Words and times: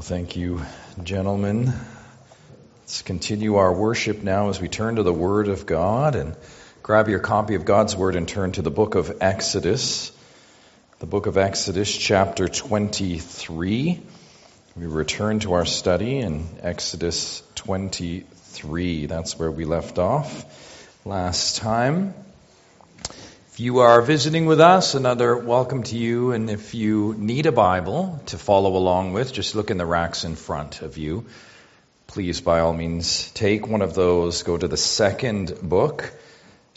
Well, 0.00 0.06
thank 0.06 0.34
you, 0.34 0.62
gentlemen. 1.04 1.74
Let's 2.80 3.02
continue 3.02 3.56
our 3.56 3.70
worship 3.70 4.22
now 4.22 4.48
as 4.48 4.58
we 4.58 4.66
turn 4.66 4.96
to 4.96 5.02
the 5.02 5.12
Word 5.12 5.48
of 5.48 5.66
God 5.66 6.14
and 6.16 6.36
grab 6.82 7.10
your 7.10 7.18
copy 7.18 7.54
of 7.54 7.66
God's 7.66 7.94
Word 7.94 8.16
and 8.16 8.26
turn 8.26 8.52
to 8.52 8.62
the 8.62 8.70
book 8.70 8.94
of 8.94 9.18
Exodus. 9.20 10.10
The 11.00 11.06
book 11.06 11.26
of 11.26 11.36
Exodus, 11.36 11.94
chapter 11.94 12.48
23. 12.48 14.00
We 14.74 14.86
return 14.86 15.40
to 15.40 15.52
our 15.52 15.66
study 15.66 16.16
in 16.16 16.48
Exodus 16.62 17.42
23. 17.56 19.04
That's 19.04 19.38
where 19.38 19.50
we 19.50 19.66
left 19.66 19.98
off 19.98 21.04
last 21.04 21.58
time. 21.58 22.14
You 23.60 23.80
are 23.80 24.00
visiting 24.00 24.46
with 24.46 24.58
us, 24.58 24.94
another 24.94 25.36
welcome 25.36 25.82
to 25.82 25.94
you. 25.94 26.32
And 26.32 26.48
if 26.48 26.74
you 26.74 27.14
need 27.18 27.44
a 27.44 27.52
Bible 27.52 28.18
to 28.28 28.38
follow 28.38 28.74
along 28.74 29.12
with, 29.12 29.34
just 29.34 29.54
look 29.54 29.70
in 29.70 29.76
the 29.76 29.84
racks 29.84 30.24
in 30.24 30.34
front 30.34 30.80
of 30.80 30.96
you. 30.96 31.26
Please, 32.06 32.40
by 32.40 32.60
all 32.60 32.72
means, 32.72 33.30
take 33.32 33.68
one 33.68 33.82
of 33.82 33.92
those. 33.92 34.44
Go 34.44 34.56
to 34.56 34.66
the 34.66 34.78
second 34.78 35.58
book, 35.60 36.10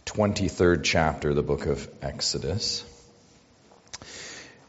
23rd 0.07 0.83
chapter, 0.83 1.33
the 1.33 1.41
book 1.41 1.67
of 1.67 1.89
Exodus. 2.01 2.83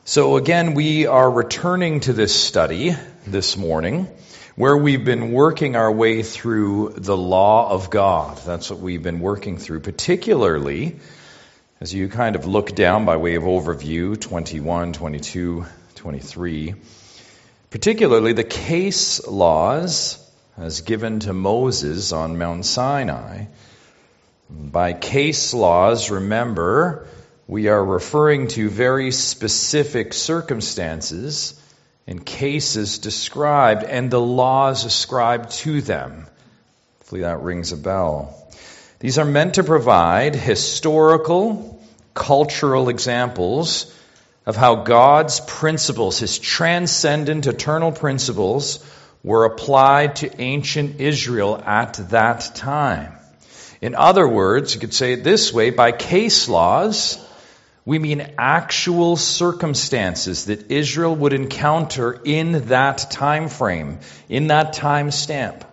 So, 0.04 0.36
again, 0.36 0.74
we 0.74 1.06
are 1.08 1.28
returning 1.28 1.98
to 2.02 2.12
this 2.12 2.32
study 2.32 2.94
this 3.26 3.56
morning 3.56 4.06
where 4.54 4.76
we've 4.76 5.04
been 5.04 5.32
working 5.32 5.74
our 5.74 5.90
way 5.90 6.22
through 6.22 6.94
the 6.96 7.16
law 7.16 7.72
of 7.72 7.90
God. 7.90 8.36
That's 8.46 8.70
what 8.70 8.78
we've 8.78 9.02
been 9.02 9.18
working 9.18 9.58
through, 9.58 9.80
particularly 9.80 11.00
as 11.84 11.92
you 11.92 12.08
kind 12.08 12.34
of 12.34 12.46
look 12.46 12.74
down 12.74 13.04
by 13.04 13.18
way 13.18 13.34
of 13.34 13.42
overview 13.42 14.18
21, 14.18 14.94
22, 14.94 15.66
23, 15.96 16.74
particularly 17.68 18.32
the 18.32 18.42
case 18.42 19.26
laws 19.26 20.18
as 20.56 20.80
given 20.80 21.20
to 21.20 21.34
Moses 21.34 22.10
on 22.10 22.38
Mount 22.38 22.64
Sinai. 22.64 23.44
By 24.48 24.94
case 24.94 25.52
laws, 25.52 26.10
remember, 26.10 27.06
we 27.46 27.68
are 27.68 27.84
referring 27.84 28.48
to 28.56 28.70
very 28.70 29.10
specific 29.10 30.14
circumstances 30.14 31.60
and 32.06 32.24
cases 32.24 32.96
described 32.96 33.84
and 33.84 34.10
the 34.10 34.22
laws 34.22 34.86
ascribed 34.86 35.50
to 35.64 35.82
them. 35.82 36.28
Hopefully 37.00 37.20
that 37.20 37.42
rings 37.42 37.72
a 37.72 37.76
bell. 37.76 38.40
These 39.00 39.18
are 39.18 39.26
meant 39.26 39.56
to 39.56 39.64
provide 39.64 40.34
historical 40.34 41.73
cultural 42.14 42.88
examples 42.88 43.92
of 44.46 44.56
how 44.56 44.76
God's 44.76 45.40
principles, 45.40 46.18
his 46.18 46.38
transcendent 46.38 47.46
eternal 47.46 47.92
principles, 47.92 48.84
were 49.22 49.46
applied 49.46 50.16
to 50.16 50.40
ancient 50.40 51.00
Israel 51.00 51.60
at 51.64 51.94
that 52.10 52.52
time. 52.54 53.12
In 53.80 53.94
other 53.94 54.26
words, 54.28 54.74
you 54.74 54.80
could 54.80 54.94
say 54.94 55.14
it 55.14 55.24
this 55.24 55.52
way 55.52 55.70
by 55.70 55.92
case 55.92 56.48
laws, 56.48 57.18
we 57.86 57.98
mean 57.98 58.26
actual 58.38 59.16
circumstances 59.16 60.46
that 60.46 60.70
Israel 60.70 61.14
would 61.14 61.32
encounter 61.32 62.18
in 62.24 62.68
that 62.68 63.10
time 63.10 63.48
frame, 63.48 63.98
in 64.28 64.46
that 64.48 64.72
time 64.74 65.10
stamp. 65.10 65.64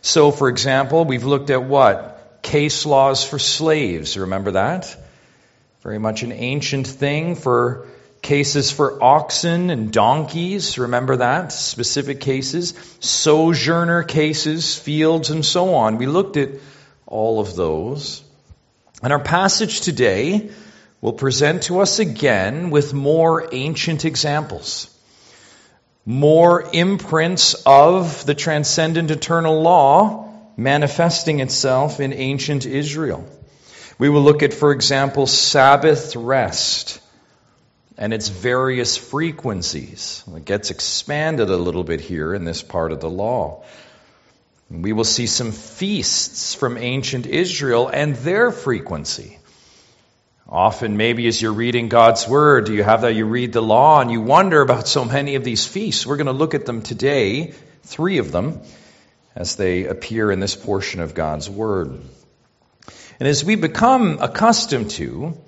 So, 0.00 0.32
for 0.32 0.48
example, 0.48 1.04
we've 1.04 1.24
looked 1.24 1.50
at 1.50 1.62
what? 1.62 2.40
Case 2.42 2.84
laws 2.84 3.24
for 3.24 3.38
slaves. 3.38 4.16
Remember 4.16 4.52
that? 4.52 4.96
Very 5.82 5.98
much 5.98 6.22
an 6.22 6.30
ancient 6.30 6.86
thing 6.86 7.34
for 7.34 7.88
cases 8.22 8.70
for 8.70 9.02
oxen 9.02 9.68
and 9.68 9.92
donkeys. 9.92 10.78
Remember 10.78 11.16
that? 11.16 11.50
Specific 11.50 12.20
cases. 12.20 12.74
Sojourner 13.00 14.04
cases, 14.04 14.78
fields, 14.78 15.30
and 15.30 15.44
so 15.44 15.74
on. 15.74 15.98
We 15.98 16.06
looked 16.06 16.36
at 16.36 16.50
all 17.04 17.40
of 17.40 17.56
those. 17.56 18.22
And 19.02 19.12
our 19.12 19.18
passage 19.18 19.80
today 19.80 20.50
will 21.00 21.14
present 21.14 21.64
to 21.64 21.80
us 21.80 21.98
again 21.98 22.70
with 22.70 22.94
more 22.94 23.48
ancient 23.52 24.04
examples. 24.04 24.88
More 26.06 26.70
imprints 26.72 27.54
of 27.66 28.24
the 28.24 28.36
transcendent 28.36 29.10
eternal 29.10 29.62
law 29.62 30.32
manifesting 30.56 31.40
itself 31.40 31.98
in 31.98 32.12
ancient 32.12 32.66
Israel. 32.66 33.28
We 33.98 34.08
will 34.08 34.22
look 34.22 34.42
at, 34.42 34.54
for 34.54 34.72
example, 34.72 35.26
Sabbath 35.26 36.16
rest 36.16 37.00
and 37.98 38.12
its 38.12 38.28
various 38.28 38.96
frequencies. 38.96 40.24
It 40.34 40.44
gets 40.44 40.70
expanded 40.70 41.50
a 41.50 41.56
little 41.56 41.84
bit 41.84 42.00
here 42.00 42.34
in 42.34 42.44
this 42.44 42.62
part 42.62 42.92
of 42.92 43.00
the 43.00 43.10
law. 43.10 43.64
We 44.70 44.92
will 44.92 45.04
see 45.04 45.26
some 45.26 45.52
feasts 45.52 46.54
from 46.54 46.78
ancient 46.78 47.26
Israel 47.26 47.88
and 47.88 48.16
their 48.16 48.50
frequency. 48.50 49.38
Often, 50.48 50.96
maybe 50.96 51.26
as 51.26 51.40
you're 51.40 51.52
reading 51.52 51.88
God's 51.88 52.26
Word, 52.26 52.68
you 52.68 52.82
have 52.82 53.02
that 53.02 53.14
you 53.14 53.26
read 53.26 53.52
the 53.52 53.62
law 53.62 54.00
and 54.00 54.10
you 54.10 54.20
wonder 54.20 54.60
about 54.60 54.88
so 54.88 55.04
many 55.04 55.34
of 55.34 55.44
these 55.44 55.66
feasts. 55.66 56.06
We're 56.06 56.16
going 56.16 56.26
to 56.26 56.32
look 56.32 56.54
at 56.54 56.66
them 56.66 56.82
today, 56.82 57.52
three 57.84 58.18
of 58.18 58.32
them, 58.32 58.60
as 59.34 59.56
they 59.56 59.84
appear 59.86 60.30
in 60.30 60.40
this 60.40 60.56
portion 60.56 61.00
of 61.00 61.14
God's 61.14 61.48
Word. 61.48 62.00
And 63.22 63.28
as 63.28 63.44
we 63.44 63.54
become 63.54 64.18
accustomed 64.20 64.90
to, 64.98 65.38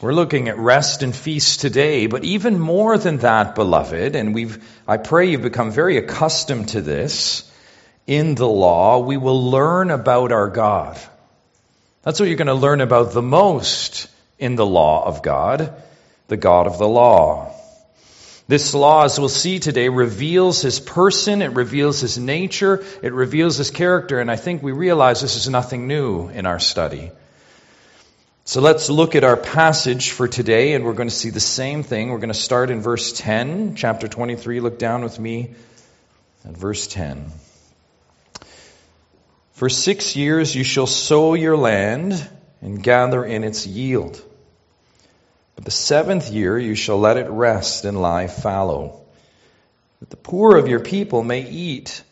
we're 0.00 0.14
looking 0.14 0.48
at 0.48 0.56
rest 0.56 1.02
and 1.02 1.14
feast 1.14 1.60
today, 1.60 2.06
but 2.06 2.24
even 2.24 2.58
more 2.58 2.96
than 2.96 3.18
that, 3.18 3.54
beloved, 3.54 4.16
and 4.16 4.34
we've, 4.34 4.66
I 4.88 4.96
pray 4.96 5.28
you've 5.28 5.42
become 5.42 5.72
very 5.72 5.98
accustomed 5.98 6.70
to 6.70 6.80
this 6.80 7.52
in 8.06 8.34
the 8.34 8.48
law, 8.48 9.00
we 9.00 9.18
will 9.18 9.50
learn 9.50 9.90
about 9.90 10.32
our 10.32 10.48
God. 10.48 10.98
That's 12.00 12.18
what 12.18 12.30
you're 12.30 12.38
going 12.38 12.46
to 12.46 12.54
learn 12.54 12.80
about 12.80 13.12
the 13.12 13.20
most 13.20 14.08
in 14.38 14.56
the 14.56 14.64
law 14.64 15.04
of 15.04 15.22
God, 15.22 15.82
the 16.28 16.38
God 16.38 16.66
of 16.66 16.78
the 16.78 16.88
law. 16.88 17.54
This 18.52 18.74
law, 18.74 19.04
as 19.04 19.18
we'll 19.18 19.30
see 19.30 19.60
today, 19.60 19.88
reveals 19.88 20.60
his 20.60 20.78
person, 20.78 21.40
it 21.40 21.52
reveals 21.52 22.02
his 22.02 22.18
nature, 22.18 22.84
it 23.00 23.14
reveals 23.14 23.56
his 23.56 23.70
character, 23.70 24.20
and 24.20 24.30
I 24.30 24.36
think 24.36 24.62
we 24.62 24.72
realize 24.72 25.22
this 25.22 25.36
is 25.36 25.48
nothing 25.48 25.88
new 25.88 26.28
in 26.28 26.44
our 26.44 26.58
study. 26.58 27.12
So 28.44 28.60
let's 28.60 28.90
look 28.90 29.14
at 29.14 29.24
our 29.24 29.38
passage 29.38 30.10
for 30.10 30.28
today, 30.28 30.74
and 30.74 30.84
we're 30.84 30.92
going 30.92 31.08
to 31.08 31.14
see 31.14 31.30
the 31.30 31.40
same 31.40 31.82
thing. 31.82 32.10
We're 32.10 32.18
going 32.18 32.28
to 32.28 32.34
start 32.34 32.68
in 32.68 32.82
verse 32.82 33.14
10, 33.14 33.74
chapter 33.74 34.06
23. 34.06 34.60
Look 34.60 34.78
down 34.78 35.02
with 35.02 35.18
me 35.18 35.54
at 36.44 36.54
verse 36.54 36.86
10. 36.88 37.32
For 39.52 39.70
six 39.70 40.14
years 40.14 40.54
you 40.54 40.62
shall 40.62 40.86
sow 40.86 41.32
your 41.32 41.56
land 41.56 42.28
and 42.60 42.82
gather 42.82 43.24
in 43.24 43.44
its 43.44 43.66
yield. 43.66 44.22
But 45.54 45.64
the 45.64 45.70
seventh 45.70 46.30
year 46.30 46.58
you 46.58 46.74
shall 46.74 46.98
let 46.98 47.16
it 47.16 47.28
rest 47.28 47.84
and 47.84 48.00
lie 48.00 48.26
fallow, 48.26 49.02
that 50.00 50.10
the 50.10 50.16
poor 50.16 50.56
of 50.56 50.68
your 50.68 50.80
people 50.80 51.22
may 51.22 51.48
eat, 51.48 52.02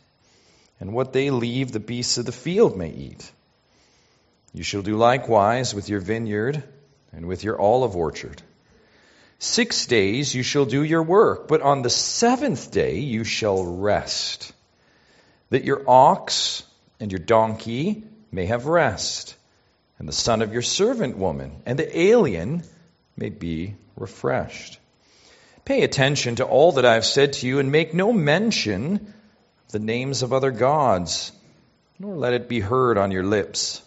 and 0.78 0.93
what 0.93 1.12
they 1.12 1.31
leave 1.31 1.73
the 1.73 1.81
beasts 1.81 2.19
of 2.19 2.27
the 2.27 2.33
field 2.33 2.77
may 2.77 2.91
eat. 2.91 3.31
You 4.53 4.62
shall 4.62 4.83
do 4.83 4.97
likewise 4.97 5.75
with 5.75 5.89
your 5.89 6.01
vineyard 6.01 6.62
and 7.12 7.27
with 7.27 7.45
your 7.45 7.61
olive 7.61 7.97
orchard. 7.97 8.43
Six 9.39 9.87
days 9.87 10.34
you 10.34 10.43
shall 10.43 10.67
do 10.67 10.83
your 10.83 11.03
work, 11.03 11.49
but 11.49 11.62
on 11.62 11.83
the 11.83 11.91
seventh 11.91 12.71
day 12.71 12.99
you 12.99 13.25
shall 13.25 13.65
rest, 13.65 14.53
that 15.49 15.65
your 15.65 15.83
ox 15.89 16.62
and 17.01 17.11
your 17.11 17.21
donkey 17.21 18.05
may 18.31 18.47
have 18.47 18.67
rest, 18.67 19.34
and 19.99 20.07
the 20.07 20.12
son 20.12 20.43
of 20.43 20.53
your 20.53 20.62
servant 20.62 21.17
woman 21.17 21.62
and 21.65 21.78
the 21.78 21.99
alien 21.99 22.62
may 23.20 23.28
be 23.28 23.76
refreshed. 23.97 24.78
Pay 25.66 25.82
attention 25.82 26.36
to 26.36 26.44
all 26.44 26.72
that 26.72 26.86
I 26.86 26.94
have 26.94 27.04
said 27.04 27.34
to 27.34 27.47
you, 27.47 27.59
and 27.59 27.71
make 27.71 27.92
no 27.92 28.15
mention 28.15 28.95
of 29.66 29.72
the 29.72 29.78
names 29.78 30.22
of 30.22 30.33
other 30.33 30.50
gods, 30.50 31.30
nor 31.98 32.16
let 32.16 32.33
it 32.33 32.48
be 32.48 32.60
heard 32.60 32.97
on 32.97 33.10
your 33.10 33.22
lips. 33.22 33.83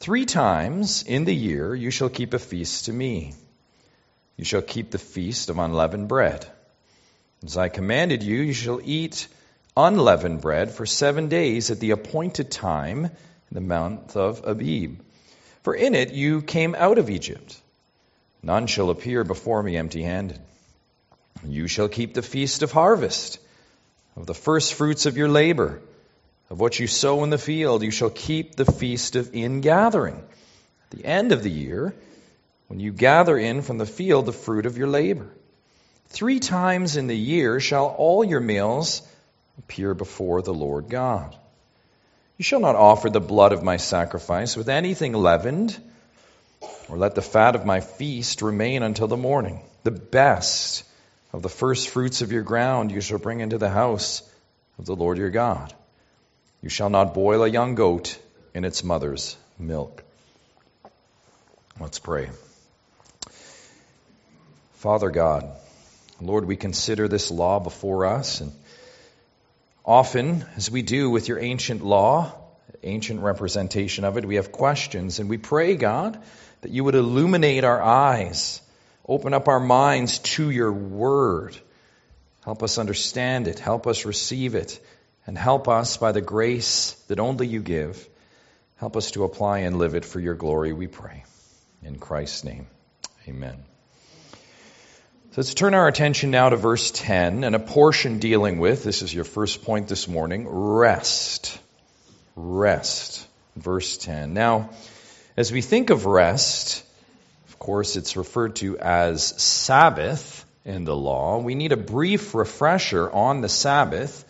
Three 0.00 0.24
times 0.24 1.02
in 1.02 1.26
the 1.26 1.34
year 1.34 1.74
you 1.74 1.90
shall 1.90 2.08
keep 2.08 2.32
a 2.32 2.38
feast 2.38 2.86
to 2.86 2.92
me. 2.94 3.34
You 4.38 4.44
shall 4.46 4.62
keep 4.62 4.90
the 4.90 4.98
feast 4.98 5.50
of 5.50 5.58
unleavened 5.58 6.08
bread. 6.08 6.46
As 7.44 7.58
I 7.58 7.68
commanded 7.68 8.22
you, 8.22 8.40
you 8.40 8.54
shall 8.54 8.80
eat 8.82 9.28
unleavened 9.76 10.40
bread 10.40 10.70
for 10.70 10.86
seven 10.86 11.28
days 11.28 11.70
at 11.70 11.78
the 11.78 11.90
appointed 11.90 12.50
time 12.50 13.04
in 13.04 13.52
the 13.52 13.60
month 13.60 14.16
of 14.16 14.46
Abib. 14.46 15.00
For 15.62 15.74
in 15.74 15.94
it 15.94 16.12
you 16.12 16.40
came 16.40 16.74
out 16.74 16.96
of 16.96 17.10
Egypt. 17.10 17.60
None 18.44 18.66
shall 18.66 18.90
appear 18.90 19.24
before 19.24 19.62
me 19.62 19.78
empty 19.78 20.02
handed. 20.02 20.38
You 21.46 21.66
shall 21.66 21.88
keep 21.88 22.12
the 22.12 22.20
feast 22.20 22.62
of 22.62 22.72
harvest, 22.72 23.38
of 24.16 24.26
the 24.26 24.34
first 24.34 24.74
fruits 24.74 25.06
of 25.06 25.16
your 25.16 25.30
labor, 25.30 25.80
of 26.50 26.60
what 26.60 26.78
you 26.78 26.86
sow 26.86 27.24
in 27.24 27.30
the 27.30 27.38
field. 27.38 27.82
You 27.82 27.90
shall 27.90 28.10
keep 28.10 28.54
the 28.54 28.66
feast 28.66 29.16
of 29.16 29.34
ingathering. 29.34 30.16
At 30.16 30.98
the 30.98 31.06
end 31.06 31.32
of 31.32 31.42
the 31.42 31.50
year, 31.50 31.94
when 32.68 32.80
you 32.80 32.92
gather 32.92 33.38
in 33.38 33.62
from 33.62 33.78
the 33.78 33.86
field 33.86 34.26
the 34.26 34.32
fruit 34.32 34.66
of 34.66 34.76
your 34.76 34.88
labor. 34.88 35.28
Three 36.08 36.38
times 36.38 36.98
in 36.98 37.06
the 37.06 37.16
year 37.16 37.60
shall 37.60 37.86
all 37.86 38.22
your 38.22 38.40
meals 38.40 39.00
appear 39.58 39.94
before 39.94 40.42
the 40.42 40.52
Lord 40.52 40.90
God. 40.90 41.34
You 42.36 42.42
shall 42.42 42.60
not 42.60 42.76
offer 42.76 43.08
the 43.08 43.20
blood 43.20 43.52
of 43.52 43.62
my 43.62 43.78
sacrifice 43.78 44.54
with 44.54 44.68
anything 44.68 45.14
leavened, 45.14 45.80
or 46.88 46.96
let 46.96 47.14
the 47.14 47.22
fat 47.22 47.54
of 47.54 47.66
my 47.66 47.80
feast 47.80 48.42
remain 48.42 48.82
until 48.82 49.08
the 49.08 49.16
morning. 49.16 49.60
The 49.82 49.90
best 49.90 50.84
of 51.32 51.42
the 51.42 51.48
first 51.48 51.88
fruits 51.88 52.22
of 52.22 52.32
your 52.32 52.42
ground 52.42 52.90
you 52.90 53.00
shall 53.00 53.18
bring 53.18 53.40
into 53.40 53.58
the 53.58 53.70
house 53.70 54.22
of 54.78 54.86
the 54.86 54.96
Lord 54.96 55.18
your 55.18 55.30
God. 55.30 55.72
You 56.62 56.68
shall 56.68 56.90
not 56.90 57.14
boil 57.14 57.42
a 57.42 57.48
young 57.48 57.74
goat 57.74 58.18
in 58.54 58.64
its 58.64 58.84
mother's 58.84 59.36
milk. 59.58 60.02
Let's 61.80 61.98
pray. 61.98 62.30
Father 64.74 65.10
God, 65.10 65.50
Lord, 66.20 66.44
we 66.44 66.56
consider 66.56 67.08
this 67.08 67.30
law 67.30 67.58
before 67.58 68.06
us, 68.06 68.40
and 68.40 68.52
often, 69.84 70.44
as 70.56 70.70
we 70.70 70.82
do 70.82 71.10
with 71.10 71.26
your 71.26 71.38
ancient 71.38 71.84
law, 71.84 72.32
ancient 72.82 73.20
representation 73.20 74.04
of 74.04 74.16
it, 74.18 74.24
we 74.24 74.36
have 74.36 74.52
questions, 74.52 75.18
and 75.18 75.28
we 75.28 75.38
pray, 75.38 75.74
God, 75.74 76.22
that 76.64 76.72
you 76.72 76.82
would 76.82 76.94
illuminate 76.94 77.62
our 77.62 77.82
eyes, 77.82 78.62
open 79.06 79.34
up 79.34 79.48
our 79.48 79.60
minds 79.60 80.20
to 80.20 80.48
your 80.48 80.72
word. 80.72 81.54
Help 82.42 82.62
us 82.62 82.78
understand 82.78 83.48
it, 83.48 83.58
help 83.58 83.86
us 83.86 84.06
receive 84.06 84.54
it, 84.54 84.80
and 85.26 85.36
help 85.36 85.68
us 85.68 85.98
by 85.98 86.12
the 86.12 86.22
grace 86.22 86.92
that 87.08 87.20
only 87.20 87.46
you 87.46 87.60
give. 87.60 88.08
Help 88.76 88.96
us 88.96 89.10
to 89.10 89.24
apply 89.24 89.58
and 89.58 89.76
live 89.76 89.94
it 89.94 90.06
for 90.06 90.20
your 90.20 90.32
glory, 90.32 90.72
we 90.72 90.86
pray. 90.86 91.24
In 91.82 91.98
Christ's 91.98 92.44
name, 92.44 92.66
amen. 93.28 93.62
So 94.32 95.42
let's 95.42 95.52
turn 95.52 95.74
our 95.74 95.86
attention 95.86 96.30
now 96.30 96.48
to 96.48 96.56
verse 96.56 96.90
10 96.92 97.44
and 97.44 97.54
a 97.54 97.58
portion 97.58 98.20
dealing 98.20 98.58
with, 98.58 98.84
this 98.84 99.02
is 99.02 99.12
your 99.12 99.24
first 99.24 99.64
point 99.64 99.88
this 99.88 100.08
morning, 100.08 100.48
rest. 100.48 101.58
Rest. 102.36 103.28
Verse 103.54 103.98
10. 103.98 104.32
Now, 104.32 104.70
as 105.36 105.50
we 105.50 105.60
think 105.60 105.90
of 105.90 106.06
rest, 106.06 106.84
of 107.48 107.58
course, 107.58 107.96
it's 107.96 108.16
referred 108.16 108.56
to 108.56 108.78
as 108.78 109.24
Sabbath 109.42 110.44
in 110.64 110.84
the 110.84 110.96
law. 110.96 111.38
We 111.38 111.54
need 111.54 111.72
a 111.72 111.76
brief 111.76 112.34
refresher 112.34 113.10
on 113.10 113.40
the 113.40 113.48
Sabbath 113.48 114.24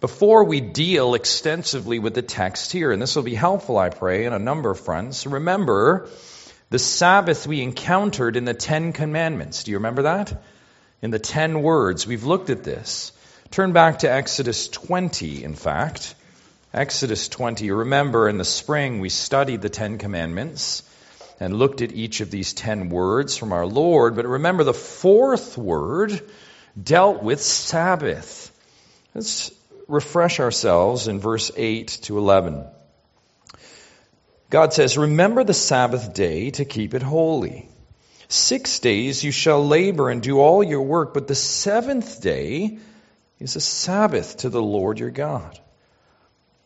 before 0.00 0.44
we 0.44 0.60
deal 0.60 1.14
extensively 1.14 1.98
with 1.98 2.14
the 2.14 2.22
text 2.22 2.72
here. 2.72 2.92
And 2.92 3.02
this 3.02 3.16
will 3.16 3.24
be 3.24 3.34
helpful, 3.34 3.76
I 3.76 3.90
pray, 3.90 4.24
in 4.24 4.32
a 4.32 4.38
number 4.38 4.70
of 4.70 4.80
fronts. 4.80 5.26
Remember, 5.26 6.08
the 6.70 6.78
Sabbath 6.78 7.46
we 7.46 7.62
encountered 7.62 8.36
in 8.36 8.44
the 8.44 8.54
Ten 8.54 8.92
Commandments. 8.92 9.64
Do 9.64 9.72
you 9.72 9.78
remember 9.78 10.02
that? 10.02 10.42
In 11.02 11.10
the 11.10 11.18
Ten 11.18 11.62
Words. 11.62 12.06
We've 12.06 12.24
looked 12.24 12.50
at 12.50 12.64
this. 12.64 13.12
Turn 13.50 13.72
back 13.72 14.00
to 14.00 14.10
Exodus 14.10 14.68
20, 14.68 15.44
in 15.44 15.54
fact. 15.54 16.14
Exodus 16.72 17.28
20. 17.28 17.70
Remember, 17.70 18.28
in 18.28 18.36
the 18.36 18.44
spring, 18.44 19.00
we 19.00 19.08
studied 19.08 19.62
the 19.62 19.70
Ten 19.70 19.96
Commandments 19.96 20.82
and 21.40 21.54
looked 21.54 21.80
at 21.80 21.92
each 21.92 22.20
of 22.20 22.30
these 22.30 22.52
ten 22.52 22.90
words 22.90 23.36
from 23.36 23.52
our 23.52 23.66
Lord. 23.66 24.16
But 24.16 24.26
remember, 24.26 24.64
the 24.64 24.74
fourth 24.74 25.56
word 25.56 26.20
dealt 26.80 27.22
with 27.22 27.40
Sabbath. 27.40 28.52
Let's 29.14 29.50
refresh 29.86 30.40
ourselves 30.40 31.08
in 31.08 31.20
verse 31.20 31.50
8 31.56 31.88
to 32.02 32.18
11. 32.18 32.66
God 34.50 34.74
says, 34.74 34.98
Remember 34.98 35.44
the 35.44 35.54
Sabbath 35.54 36.12
day 36.12 36.50
to 36.52 36.64
keep 36.66 36.92
it 36.92 37.02
holy. 37.02 37.68
Six 38.28 38.80
days 38.80 39.24
you 39.24 39.30
shall 39.30 39.66
labor 39.66 40.10
and 40.10 40.22
do 40.22 40.38
all 40.38 40.62
your 40.62 40.82
work, 40.82 41.14
but 41.14 41.28
the 41.28 41.34
seventh 41.34 42.20
day 42.20 42.78
is 43.38 43.56
a 43.56 43.60
Sabbath 43.60 44.38
to 44.38 44.50
the 44.50 44.62
Lord 44.62 44.98
your 44.98 45.10
God. 45.10 45.58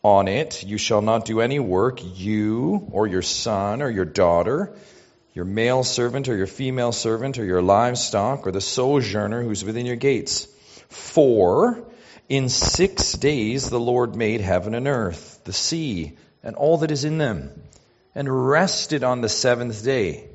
On 0.03 0.27
it 0.27 0.63
you 0.63 0.77
shall 0.77 1.01
not 1.01 1.23
do 1.23 1.39
any 1.39 1.59
work, 1.59 2.01
you 2.03 2.89
or 2.91 3.07
your 3.07 3.21
son 3.21 3.81
or 3.81 3.89
your 3.89 4.03
daughter, 4.03 4.75
your 5.33 5.45
male 5.45 5.85
servant 5.85 6.27
or 6.27 6.35
your 6.35 6.47
female 6.47 6.91
servant 6.91 7.37
or 7.37 7.45
your 7.45 7.61
livestock 7.61 8.45
or 8.45 8.51
the 8.51 8.59
sojourner 8.59 9.41
who's 9.41 9.63
within 9.63 9.85
your 9.85 9.95
gates. 9.95 10.47
For 10.89 11.85
in 12.27 12.49
six 12.49 13.13
days 13.13 13.69
the 13.69 13.79
Lord 13.79 14.15
made 14.15 14.41
heaven 14.41 14.75
and 14.75 14.87
earth, 14.87 15.39
the 15.45 15.53
sea, 15.53 16.17
and 16.43 16.57
all 16.57 16.79
that 16.79 16.91
is 16.91 17.05
in 17.05 17.17
them 17.17 17.51
and 18.13 18.49
rested 18.49 19.05
on 19.05 19.21
the 19.21 19.29
seventh 19.29 19.85
day. 19.85 20.27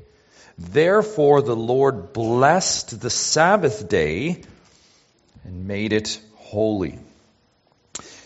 Therefore 0.57 1.43
the 1.43 1.55
Lord 1.55 2.15
blessed 2.15 3.01
the 3.01 3.11
Sabbath 3.11 3.87
day 3.87 4.43
and 5.45 5.69
made 5.69 5.93
it 5.93 6.19
holy. 6.37 6.99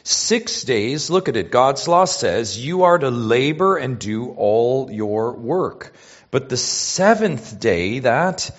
Six 0.05 0.63
days, 0.63 1.11
look 1.11 1.29
at 1.29 1.37
it. 1.37 1.51
God's 1.51 1.87
law 1.87 2.07
says 2.07 2.59
you 2.59 2.85
are 2.85 2.99
to 2.99 3.11
labor 3.11 3.77
and 3.77 3.99
do 3.99 4.31
all 4.31 4.91
your 4.91 5.33
work. 5.33 5.93
But 6.31 6.49
the 6.49 6.57
seventh 6.57 7.61
day, 7.61 8.01
that 8.01 8.51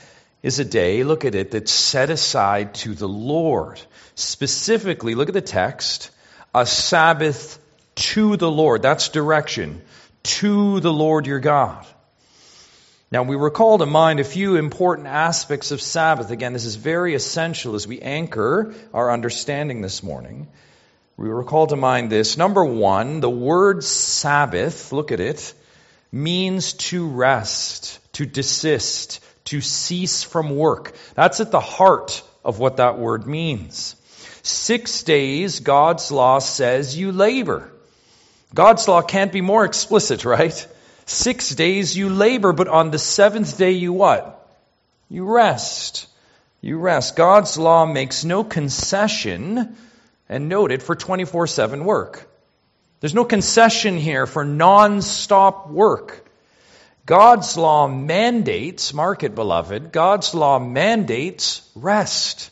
is 0.42 0.60
a 0.60 0.66
day, 0.66 1.04
look 1.04 1.26
at 1.26 1.36
it, 1.36 1.52
that's 1.52 1.72
set 1.72 2.10
aside 2.10 2.76
to 2.76 2.94
the 2.94 3.08
Lord. 3.08 3.82
Specifically, 4.16 5.16
look 5.16 5.28
at 5.28 5.34
the 5.34 5.42
text, 5.42 6.12
a 6.54 6.66
Sabbath 6.66 7.60
to 7.96 8.38
the 8.38 8.52
Lord. 8.52 8.82
That's 8.82 9.10
direction 9.10 9.82
to 10.24 10.80
the 10.80 10.94
Lord 10.94 11.28
your 11.28 11.40
God. 11.40 11.86
Now, 13.12 13.24
we 13.24 13.36
recall 13.36 13.78
to 13.78 13.86
mind 13.86 14.20
a 14.20 14.24
few 14.24 14.56
important 14.56 15.08
aspects 15.08 15.72
of 15.72 15.82
Sabbath. 15.82 16.32
Again, 16.32 16.54
this 16.54 16.66
is 16.66 16.76
very 16.76 17.14
essential 17.14 17.76
as 17.76 17.88
we 17.88 18.00
anchor 18.00 18.74
our 18.94 19.12
understanding 19.12 19.82
this 19.82 20.02
morning. 20.02 20.48
We 21.16 21.30
recall 21.30 21.68
to 21.68 21.76
mind 21.76 22.12
this. 22.12 22.38
Number 22.38 22.66
one, 22.66 23.20
the 23.20 23.30
word 23.30 23.84
Sabbath, 23.84 24.92
look 24.92 25.12
at 25.12 25.20
it, 25.20 25.54
means 26.12 26.74
to 26.74 27.08
rest, 27.08 28.00
to 28.14 28.26
desist, 28.26 29.24
to 29.46 29.62
cease 29.62 30.24
from 30.24 30.56
work. 30.56 30.96
That's 31.16 31.40
at 31.40 31.52
the 31.52 31.60
heart 31.60 32.24
of 32.44 32.60
what 32.60 32.78
that 32.78 32.98
word 32.98 33.28
means. 33.28 33.96
Six 34.42 35.04
days, 35.04 35.60
God's 35.60 36.12
law 36.12 36.40
says 36.40 36.98
you 36.98 37.12
labor. 37.12 37.72
God's 38.54 38.88
law 38.88 39.02
can't 39.02 39.32
be 39.32 39.42
more 39.42 39.66
explicit, 39.66 40.26
right? 40.26 40.68
Six 41.06 41.50
days 41.50 41.96
you 41.96 42.10
labor, 42.10 42.54
but 42.54 42.68
on 42.68 42.92
the 42.92 43.00
seventh 43.00 43.58
day 43.58 43.72
you 43.72 43.94
what? 43.94 44.48
You 45.10 45.26
rest. 45.26 46.08
You 46.62 46.78
rest. 46.78 47.16
God's 47.16 47.58
law 47.58 47.86
makes 47.86 48.24
no 48.24 48.44
concession, 48.44 49.76
and 50.30 50.50
noted 50.50 50.82
for 50.84 50.96
24 50.96 51.48
7 51.48 51.86
work. 51.86 52.30
There's 53.00 53.14
no 53.14 53.26
concession 53.26 53.98
here 53.98 54.26
for 54.26 54.46
non 54.46 55.02
stop 55.02 55.70
work. 55.70 56.24
God's 57.06 57.58
law 57.58 57.88
mandates, 57.88 58.94
mark 58.94 59.24
it, 59.24 59.36
beloved, 59.36 59.92
God's 59.92 60.34
law 60.34 60.58
mandates 60.58 61.70
rest. 61.76 62.50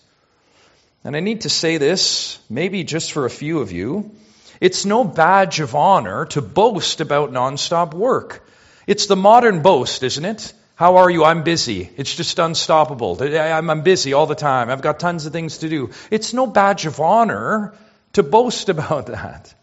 And 1.06 1.16
I 1.16 1.22
need 1.22 1.42
to 1.42 1.50
say 1.50 1.78
this, 1.78 2.38
maybe 2.50 2.84
just 2.84 3.14
for 3.14 3.26
a 3.26 3.30
few 3.30 3.60
of 3.60 3.72
you. 3.72 4.12
It's 4.60 4.86
no 4.86 5.04
badge 5.04 5.60
of 5.62 5.74
honor 5.74 6.26
to 6.28 6.42
boast 6.42 7.02
about 7.02 7.32
nonstop 7.32 7.94
work. 7.94 8.46
It's 8.86 9.08
the 9.08 9.16
modern 9.16 9.62
boast, 9.62 10.04
isn't 10.04 10.26
it? 10.26 10.54
How 10.82 10.98
are 10.98 11.12
you? 11.12 11.24
I'm 11.24 11.44
busy. 11.44 11.92
It's 11.96 12.16
just 12.16 12.40
unstoppable. 12.40 13.16
I'm 13.22 13.84
busy 13.84 14.14
all 14.14 14.26
the 14.26 14.34
time. 14.34 14.72
I've 14.72 14.82
got 14.82 15.00
tons 15.00 15.28
of 15.28 15.32
things 15.32 15.60
to 15.60 15.70
do. 15.70 15.92
It's 16.10 16.34
no 16.34 16.48
badge 16.48 16.88
of 16.88 17.00
honor 17.00 17.76
to 18.14 18.24
boast 18.24 18.68
about 18.76 19.06
that. 19.06 19.54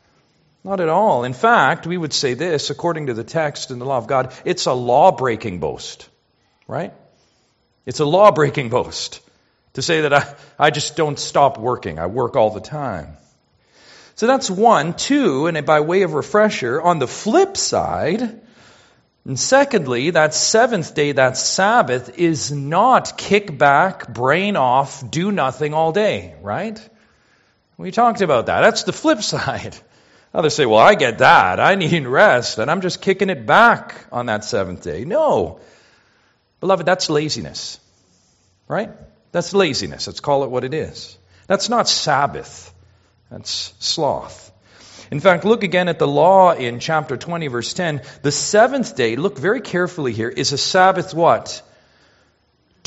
Not 0.62 0.78
at 0.78 0.88
all. 0.88 1.24
In 1.24 1.32
fact, 1.32 1.88
we 1.88 1.98
would 1.98 2.12
say 2.12 2.34
this, 2.34 2.70
according 2.70 3.06
to 3.06 3.14
the 3.14 3.24
text 3.24 3.72
and 3.72 3.80
the 3.80 3.84
law 3.84 3.98
of 3.98 4.06
God, 4.06 4.32
it's 4.44 4.66
a 4.66 4.72
law 4.72 5.10
breaking 5.10 5.58
boast. 5.58 6.08
Right? 6.68 6.94
It's 7.84 7.98
a 7.98 8.06
law 8.06 8.30
breaking 8.30 8.68
boast 8.68 9.20
to 9.72 9.82
say 9.82 10.02
that 10.02 10.14
I, 10.14 10.36
I 10.56 10.70
just 10.70 10.94
don't 10.94 11.18
stop 11.18 11.58
working. 11.58 11.98
I 11.98 12.06
work 12.06 12.36
all 12.36 12.50
the 12.50 12.60
time. 12.60 13.16
So 14.14 14.28
that's 14.28 14.48
one. 14.48 14.94
Two, 14.94 15.48
and 15.48 15.66
by 15.66 15.80
way 15.80 16.02
of 16.02 16.14
refresher, 16.14 16.80
on 16.80 17.00
the 17.00 17.08
flip 17.08 17.56
side, 17.56 18.40
and 19.28 19.38
secondly, 19.38 20.08
that 20.12 20.32
seventh 20.32 20.94
day, 20.94 21.12
that 21.12 21.36
Sabbath, 21.36 22.18
is 22.18 22.50
not 22.50 23.18
kick 23.18 23.58
back, 23.58 24.08
brain 24.08 24.56
off, 24.56 25.08
do 25.10 25.30
nothing 25.30 25.74
all 25.74 25.92
day, 25.92 26.34
right? 26.40 26.80
We 27.76 27.90
talked 27.90 28.22
about 28.22 28.46
that. 28.46 28.62
That's 28.62 28.84
the 28.84 28.94
flip 28.94 29.20
side. 29.34 29.76
Others 30.32 30.54
say, 30.54 30.64
well, 30.64 30.78
I 30.78 30.94
get 30.94 31.18
that. 31.18 31.60
I 31.60 31.74
need 31.74 32.06
rest, 32.06 32.56
and 32.56 32.70
I'm 32.70 32.80
just 32.80 33.02
kicking 33.02 33.28
it 33.28 33.44
back 33.44 34.06
on 34.10 34.26
that 34.26 34.44
seventh 34.44 34.82
day. 34.82 35.04
No. 35.04 35.60
Beloved, 36.60 36.86
that's 36.86 37.10
laziness, 37.10 37.78
right? 38.66 38.90
That's 39.30 39.52
laziness. 39.52 40.06
Let's 40.06 40.20
call 40.20 40.44
it 40.44 40.50
what 40.50 40.64
it 40.64 40.72
is. 40.72 41.18
That's 41.48 41.68
not 41.68 41.86
Sabbath. 41.86 42.72
That's 43.30 43.74
sloth. 43.78 44.47
In 45.10 45.20
fact, 45.20 45.44
look 45.44 45.62
again 45.64 45.88
at 45.88 45.98
the 45.98 46.08
law 46.08 46.52
in 46.52 46.80
chapter 46.80 47.16
20, 47.16 47.46
verse 47.48 47.72
10. 47.74 48.02
The 48.22 48.32
seventh 48.32 48.96
day, 48.96 49.16
look 49.16 49.38
very 49.38 49.60
carefully 49.60 50.12
here, 50.12 50.28
is 50.28 50.52
a 50.52 50.58
Sabbath 50.58 51.14
what? 51.14 51.62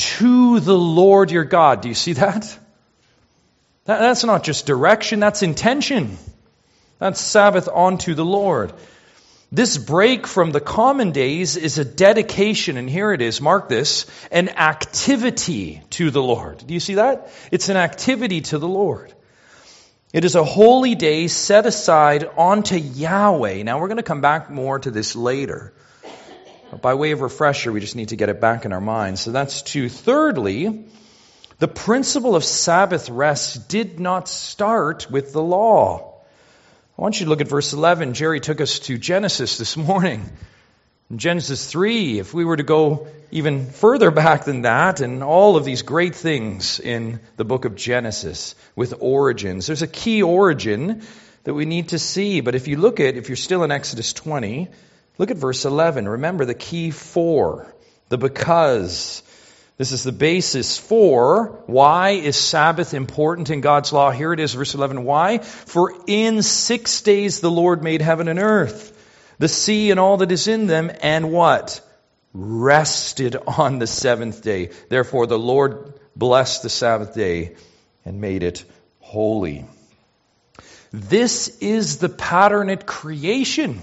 to 0.01 0.59
the 0.59 0.77
Lord 0.77 1.31
your 1.31 1.43
God. 1.43 1.81
Do 1.81 1.89
you 1.89 1.95
see 1.95 2.13
that? 2.13 2.57
that 3.85 3.99
that's 3.99 4.23
not 4.23 4.43
just 4.43 4.65
direction, 4.65 5.19
that's 5.19 5.43
intention. 5.43 6.17
That's 6.99 7.19
Sabbath 7.19 7.67
unto 7.67 8.13
the 8.13 8.25
Lord. 8.25 8.73
This 9.51 9.77
break 9.77 10.27
from 10.27 10.51
the 10.51 10.61
common 10.61 11.11
days 11.11 11.57
is 11.57 11.77
a 11.77 11.83
dedication, 11.83 12.77
and 12.77 12.89
here 12.89 13.11
it 13.11 13.21
is, 13.21 13.41
mark 13.41 13.67
this, 13.67 14.05
an 14.31 14.49
activity 14.49 15.81
to 15.91 16.09
the 16.09 16.21
Lord. 16.21 16.65
Do 16.65 16.73
you 16.73 16.79
see 16.79 16.95
that? 16.95 17.29
It's 17.51 17.67
an 17.67 17.75
activity 17.75 18.41
to 18.41 18.59
the 18.59 18.67
Lord. 18.67 19.13
It 20.13 20.25
is 20.25 20.35
a 20.35 20.43
holy 20.43 20.95
day 20.95 21.27
set 21.27 21.65
aside 21.65 22.29
unto 22.37 22.75
Yahweh. 22.75 23.63
Now 23.63 23.79
we're 23.79 23.87
going 23.87 23.95
to 23.95 24.03
come 24.03 24.19
back 24.19 24.49
more 24.49 24.77
to 24.77 24.91
this 24.91 25.15
later. 25.15 25.71
But 26.69 26.81
by 26.81 26.95
way 26.95 27.11
of 27.11 27.21
refresher, 27.21 27.71
we 27.71 27.79
just 27.79 27.95
need 27.95 28.09
to 28.09 28.17
get 28.17 28.27
it 28.27 28.41
back 28.41 28.65
in 28.65 28.73
our 28.73 28.81
minds. 28.81 29.21
So 29.21 29.31
that's 29.31 29.61
two. 29.61 29.87
Thirdly, 29.87 30.85
the 31.59 31.69
principle 31.69 32.35
of 32.35 32.43
Sabbath 32.43 33.09
rest 33.09 33.69
did 33.69 34.01
not 34.01 34.27
start 34.27 35.09
with 35.09 35.31
the 35.31 35.41
law. 35.41 36.19
I 36.97 37.01
want 37.01 37.21
you 37.21 37.25
to 37.25 37.29
look 37.29 37.39
at 37.39 37.47
verse 37.47 37.71
11. 37.71 38.13
Jerry 38.13 38.41
took 38.41 38.59
us 38.59 38.79
to 38.79 38.97
Genesis 38.97 39.57
this 39.57 39.77
morning. 39.77 40.29
In 41.11 41.17
Genesis 41.17 41.69
3, 41.69 42.19
if 42.19 42.33
we 42.33 42.45
were 42.45 42.55
to 42.55 42.63
go 42.63 43.05
even 43.31 43.65
further 43.65 44.11
back 44.11 44.45
than 44.45 44.61
that, 44.61 45.01
and 45.01 45.21
all 45.21 45.57
of 45.57 45.65
these 45.65 45.81
great 45.81 46.15
things 46.15 46.79
in 46.79 47.19
the 47.35 47.43
book 47.43 47.65
of 47.65 47.75
Genesis 47.75 48.55
with 48.77 48.93
origins, 48.97 49.67
there's 49.67 49.81
a 49.81 49.87
key 49.87 50.23
origin 50.23 51.01
that 51.43 51.53
we 51.53 51.65
need 51.65 51.89
to 51.89 51.99
see. 51.99 52.39
But 52.39 52.55
if 52.55 52.69
you 52.69 52.77
look 52.77 53.01
at, 53.01 53.17
if 53.17 53.27
you're 53.27 53.35
still 53.35 53.65
in 53.65 53.71
Exodus 53.71 54.13
20, 54.13 54.69
look 55.17 55.31
at 55.31 55.35
verse 55.35 55.65
11. 55.65 56.07
Remember 56.07 56.45
the 56.45 56.53
key 56.53 56.91
for, 56.91 57.75
the 58.07 58.17
because, 58.17 59.21
this 59.77 59.91
is 59.91 60.03
the 60.03 60.13
basis 60.13 60.77
for 60.77 61.61
why 61.65 62.11
is 62.11 62.37
Sabbath 62.37 62.93
important 62.93 63.49
in 63.49 63.59
God's 63.59 63.91
law. 63.91 64.11
Here 64.11 64.31
it 64.31 64.39
is, 64.39 64.53
verse 64.53 64.75
11. 64.75 65.03
Why? 65.03 65.39
For 65.39 65.93
in 66.07 66.41
six 66.41 67.01
days 67.01 67.41
the 67.41 67.51
Lord 67.51 67.83
made 67.83 68.01
heaven 68.01 68.29
and 68.29 68.39
earth, 68.39 68.90
the 69.41 69.47
sea 69.47 69.89
and 69.89 69.99
all 69.99 70.17
that 70.17 70.31
is 70.31 70.47
in 70.47 70.67
them, 70.67 70.91
and 71.01 71.31
what? 71.31 71.81
Rested 72.31 73.35
on 73.35 73.79
the 73.79 73.87
seventh 73.87 74.43
day. 74.43 74.69
Therefore 74.87 75.25
the 75.25 75.39
Lord 75.39 75.99
blessed 76.15 76.61
the 76.61 76.69
Sabbath 76.69 77.15
day 77.15 77.55
and 78.05 78.21
made 78.21 78.43
it 78.43 78.63
holy. 78.99 79.65
This 80.91 81.57
is 81.57 81.97
the 81.97 82.07
pattern 82.07 82.69
at 82.69 82.85
creation. 82.85 83.81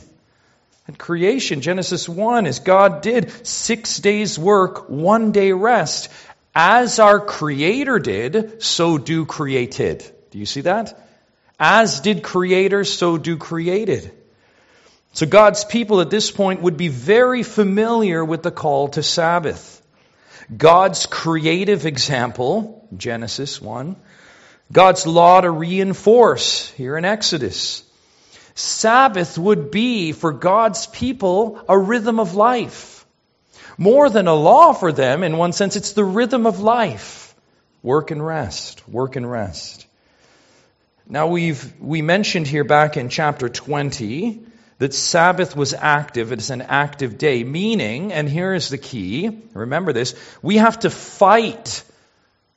At 0.87 0.97
creation, 0.97 1.61
Genesis 1.61 2.09
1, 2.09 2.47
as 2.47 2.61
God 2.61 3.03
did 3.03 3.45
six 3.45 3.99
days 3.99 4.39
work, 4.39 4.89
one 4.89 5.33
day 5.33 5.51
rest. 5.51 6.09
As 6.55 7.01
our 7.01 7.19
Creator 7.19 7.99
did, 7.99 8.63
so 8.63 8.97
do 8.97 9.27
created. 9.27 10.09
Do 10.31 10.39
you 10.39 10.47
see 10.47 10.61
that? 10.61 11.05
As 11.59 11.99
did 11.99 12.23
Creator, 12.23 12.85
so 12.85 13.19
do 13.19 13.37
created. 13.37 14.13
So 15.13 15.27
God's 15.27 15.65
people 15.65 16.01
at 16.01 16.11
this 16.11 16.31
point 16.31 16.63
would 16.63 16.77
be 16.77 16.89
very 16.89 17.43
familiar 17.43 18.25
with 18.25 18.43
the 18.43 18.51
call 18.51 18.89
to 18.89 19.03
Sabbath. 19.03 19.83
God's 20.55 21.07
creative 21.07 21.87
example, 21.87 22.87
Genesis 22.97 23.61
1. 23.61 23.97
God's 24.71 25.07
law 25.07 25.41
to 25.41 25.51
reinforce, 25.51 26.71
here 26.71 26.97
in 26.97 27.05
Exodus. 27.05 27.83
Sabbath 28.55 29.39
would 29.39 29.71
be 29.71 30.13
for 30.13 30.33
God's 30.33 30.87
people 30.87 31.61
a 31.69 31.79
rhythm 31.79 32.21
of 32.21 32.35
life. 32.35 33.07
More 33.77 34.11
than 34.11 34.27
a 34.27 34.35
law 34.35 34.73
for 34.73 34.91
them, 34.93 35.23
in 35.23 35.37
one 35.37 35.53
sense, 35.53 35.77
it's 35.77 35.93
the 35.93 36.05
rhythm 36.05 36.47
of 36.47 36.61
life. 36.61 37.35
Work 37.83 38.11
and 38.11 38.25
rest, 38.25 38.87
work 38.89 39.17
and 39.17 39.31
rest. 39.31 39.87
Now 41.09 41.29
we've, 41.29 41.73
we 41.81 42.03
mentioned 42.03 42.47
here 42.47 42.65
back 42.65 42.97
in 42.97 43.09
chapter 43.09 43.49
20 43.49 44.45
that 44.79 44.95
Sabbath 44.95 45.57
was 45.57 45.75
active. 45.75 46.33
It's 46.33 46.51
an 46.51 46.63
active 46.63 47.19
day, 47.19 47.45
meaning, 47.45 48.13
and 48.13 48.29
here 48.29 48.55
is 48.55 48.69
the 48.69 48.79
key, 48.79 49.31
remember 49.53 49.93
this, 49.93 50.15
we 50.41 50.57
have 50.57 50.79
to 50.81 50.91
fight 50.91 51.83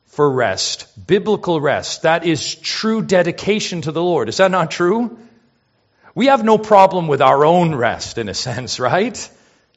for 0.06 0.30
rest, 0.30 0.88
biblical 1.08 1.60
rest. 1.60 2.04
That 2.04 2.26
is 2.26 2.56
true 2.56 3.02
dedication 3.02 3.82
to 3.82 3.92
the 3.92 4.04
Lord. 4.04 4.30
Is 4.30 4.38
that 4.38 4.52
not 4.52 4.70
true? 4.70 5.18
We 6.14 6.28
have 6.28 6.44
no 6.44 6.58
problem 6.58 7.08
with 7.08 7.22
our 7.22 7.46
own 7.46 7.74
rest, 7.74 8.18
in 8.18 8.30
a 8.30 8.34
sense, 8.48 8.80
right? 8.80 9.30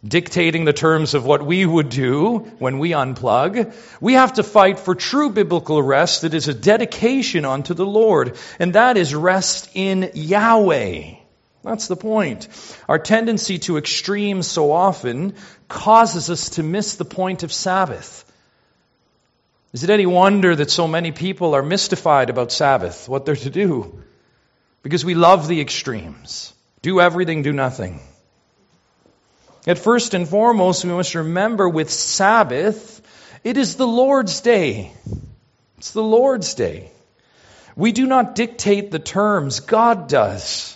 Dictating 0.07 0.67
the 0.67 0.75
terms 0.75 1.15
of 1.15 1.25
what 1.25 1.47
we 1.47 1.65
would 1.65 1.89
do 1.89 2.39
when 2.59 2.79
we 2.79 2.91
unplug. 2.91 3.75
We 4.03 4.15
have 4.15 4.35
to 4.35 4.43
fight 4.43 4.79
for 4.79 4.95
true 4.95 5.31
biblical 5.31 5.83
rest 5.83 6.23
that 6.23 6.35
is 6.35 6.49
a 6.49 6.53
dedication 6.53 7.47
unto 7.47 7.73
the 7.73 7.87
Lord, 7.87 8.37
and 8.59 8.75
that 8.75 8.99
is 8.99 9.15
rest 9.15 9.71
in 9.73 10.11
Yahweh. 10.13 11.24
That's 11.64 11.88
the 11.88 11.97
point. 11.97 12.47
Our 12.88 12.99
tendency 12.99 13.59
to 13.61 13.78
extremes 13.78 14.47
so 14.47 14.71
often 14.71 15.35
causes 15.66 16.28
us 16.28 16.50
to 16.50 16.62
miss 16.62 16.97
the 16.97 17.06
point 17.06 17.42
of 17.42 17.52
Sabbath. 17.52 18.30
Is 19.73 19.83
it 19.83 19.90
any 19.90 20.04
wonder 20.04 20.54
that 20.54 20.71
so 20.71 20.87
many 20.87 21.11
people 21.11 21.54
are 21.54 21.62
mystified 21.62 22.28
about 22.28 22.52
Sabbath, 22.52 23.09
what 23.09 23.25
they're 23.25 23.35
to 23.35 23.50
do? 23.50 24.02
Because 24.83 25.06
we 25.06 25.14
love 25.14 25.49
the 25.49 25.62
extremes. 25.62 26.52
Do 26.83 27.00
everything, 27.00 27.42
do 27.42 27.52
nothing. 27.52 28.00
At 29.66 29.78
first 29.78 30.12
and 30.12 30.28
foremost, 30.28 30.85
we 30.85 30.90
must 30.90 31.14
remember 31.14 31.66
with 31.66 31.90
Sabbath, 31.90 33.00
it 33.42 33.56
is 33.56 33.76
the 33.76 33.87
Lord's 33.87 34.42
day. 34.42 34.92
It's 35.78 35.92
the 35.92 36.02
Lord's 36.02 36.52
day. 36.52 36.90
We 37.75 37.92
do 37.92 38.06
not 38.06 38.35
dictate 38.35 38.90
the 38.90 38.99
terms, 38.99 39.61
God 39.61 40.09
does. 40.09 40.74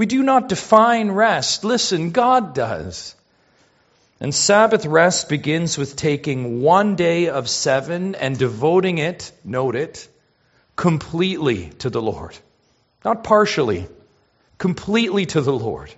We 0.00 0.06
do 0.06 0.22
not 0.22 0.48
define 0.48 1.10
rest. 1.10 1.62
Listen, 1.62 2.10
God 2.10 2.54
does. 2.54 3.14
And 4.18 4.34
Sabbath 4.34 4.86
rest 4.86 5.28
begins 5.28 5.76
with 5.76 5.94
taking 5.94 6.62
one 6.62 6.96
day 6.96 7.28
of 7.28 7.50
seven 7.50 8.14
and 8.14 8.38
devoting 8.38 8.96
it, 8.96 9.30
note 9.44 9.76
it, 9.76 10.08
completely 10.74 11.68
to 11.80 11.90
the 11.90 12.00
Lord. 12.00 12.34
Not 13.04 13.24
partially, 13.24 13.88
completely 14.56 15.26
to 15.26 15.42
the 15.42 15.52
Lord. 15.52 15.94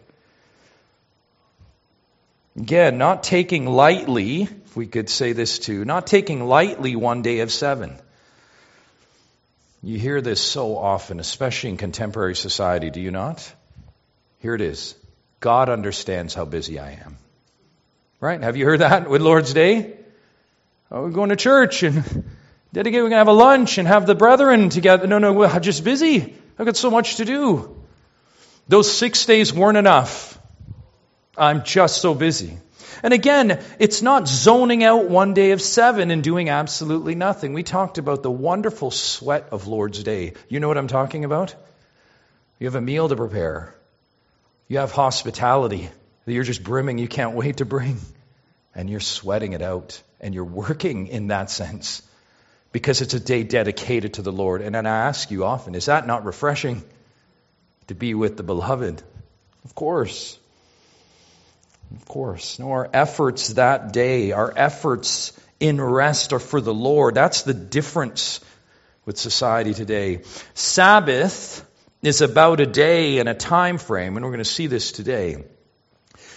Again, 2.56 2.98
not 2.98 3.22
taking 3.22 3.66
lightly, 3.66 4.42
if 4.42 4.74
we 4.74 4.88
could 4.88 5.10
say 5.10 5.32
this 5.32 5.60
too, 5.60 5.84
not 5.84 6.08
taking 6.08 6.44
lightly 6.44 6.96
one 6.96 7.22
day 7.22 7.38
of 7.38 7.52
seven. 7.52 7.96
You 9.80 9.96
hear 9.96 10.20
this 10.20 10.40
so 10.40 10.76
often, 10.76 11.20
especially 11.20 11.70
in 11.70 11.76
contemporary 11.76 12.34
society, 12.34 12.90
do 12.90 13.00
you 13.00 13.12
not? 13.12 13.54
Here 14.42 14.56
it 14.56 14.60
is 14.60 14.96
God 15.38 15.68
understands 15.68 16.34
how 16.34 16.44
busy 16.44 16.80
I 16.80 16.92
am. 17.04 17.16
Right? 18.20 18.42
Have 18.42 18.56
you 18.56 18.64
heard 18.64 18.80
that 18.80 19.08
with 19.08 19.22
Lord's 19.22 19.52
Day? 19.54 19.94
Oh, 20.90 21.02
we're 21.02 21.10
going 21.10 21.30
to 21.30 21.36
church 21.36 21.84
and 21.84 22.04
dedicate, 22.72 23.02
we're 23.02 23.08
going 23.08 23.12
to 23.12 23.18
have 23.18 23.28
a 23.28 23.32
lunch 23.32 23.78
and 23.78 23.86
have 23.86 24.04
the 24.04 24.16
brethren 24.16 24.68
together. 24.68 25.06
No, 25.06 25.18
no, 25.18 25.32
we're 25.32 25.60
just 25.60 25.84
busy. 25.84 26.34
I've 26.58 26.66
got 26.66 26.76
so 26.76 26.90
much 26.90 27.16
to 27.16 27.24
do. 27.24 27.82
Those 28.68 28.92
six 28.92 29.24
days 29.26 29.52
weren't 29.54 29.78
enough. 29.78 30.38
I'm 31.36 31.62
just 31.62 32.02
so 32.02 32.14
busy. 32.14 32.58
And 33.04 33.14
again, 33.14 33.60
it's 33.78 34.02
not 34.02 34.26
zoning 34.26 34.82
out 34.82 35.08
one 35.08 35.34
day 35.34 35.52
of 35.52 35.62
seven 35.62 36.10
and 36.10 36.22
doing 36.22 36.48
absolutely 36.48 37.14
nothing. 37.14 37.52
We 37.52 37.62
talked 37.62 37.98
about 37.98 38.22
the 38.22 38.30
wonderful 38.30 38.90
sweat 38.90 39.48
of 39.52 39.68
Lord's 39.68 40.02
Day. 40.02 40.34
You 40.48 40.58
know 40.58 40.68
what 40.68 40.78
I'm 40.78 40.88
talking 40.88 41.24
about? 41.24 41.54
You 42.58 42.66
have 42.66 42.76
a 42.76 42.80
meal 42.80 43.08
to 43.08 43.16
prepare. 43.16 43.74
You 44.72 44.78
have 44.78 44.90
hospitality 44.90 45.90
that 46.24 46.32
you're 46.32 46.44
just 46.44 46.64
brimming, 46.64 46.96
you 46.96 47.06
can't 47.06 47.34
wait 47.34 47.58
to 47.58 47.66
bring. 47.66 48.00
And 48.74 48.88
you're 48.88 49.00
sweating 49.00 49.52
it 49.52 49.60
out. 49.60 50.00
And 50.18 50.34
you're 50.34 50.46
working 50.46 51.08
in 51.08 51.26
that 51.26 51.50
sense 51.50 52.00
because 52.72 53.02
it's 53.02 53.12
a 53.12 53.20
day 53.20 53.42
dedicated 53.42 54.14
to 54.14 54.22
the 54.22 54.32
Lord. 54.32 54.62
And 54.62 54.74
then 54.74 54.86
I 54.86 55.08
ask 55.08 55.30
you 55.30 55.44
often, 55.44 55.74
is 55.74 55.84
that 55.86 56.06
not 56.06 56.24
refreshing 56.24 56.82
to 57.88 57.94
be 57.94 58.14
with 58.14 58.38
the 58.38 58.42
beloved? 58.42 59.02
Of 59.66 59.74
course. 59.74 60.38
Of 61.94 62.08
course. 62.08 62.58
No, 62.58 62.70
our 62.72 62.88
efforts 62.94 63.48
that 63.48 63.92
day, 63.92 64.32
our 64.32 64.50
efforts 64.56 65.38
in 65.60 65.82
rest 65.82 66.32
are 66.32 66.38
for 66.38 66.62
the 66.62 66.72
Lord. 66.72 67.14
That's 67.14 67.42
the 67.42 67.52
difference 67.52 68.40
with 69.04 69.18
society 69.18 69.74
today. 69.74 70.22
Sabbath 70.54 71.62
is 72.02 72.20
about 72.20 72.60
a 72.60 72.66
day 72.66 73.18
and 73.18 73.28
a 73.28 73.34
time 73.34 73.78
frame, 73.78 74.16
and 74.16 74.24
we're 74.24 74.32
going 74.32 74.38
to 74.38 74.44
see 74.44 74.66
this 74.66 74.92
today. 74.92 75.44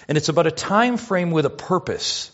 And 0.07 0.17
it's 0.17 0.29
about 0.29 0.45
a 0.45 0.51
time 0.51 0.98
frame 0.98 1.31
with 1.31 1.45
a 1.45 1.50
purpose. 1.50 2.31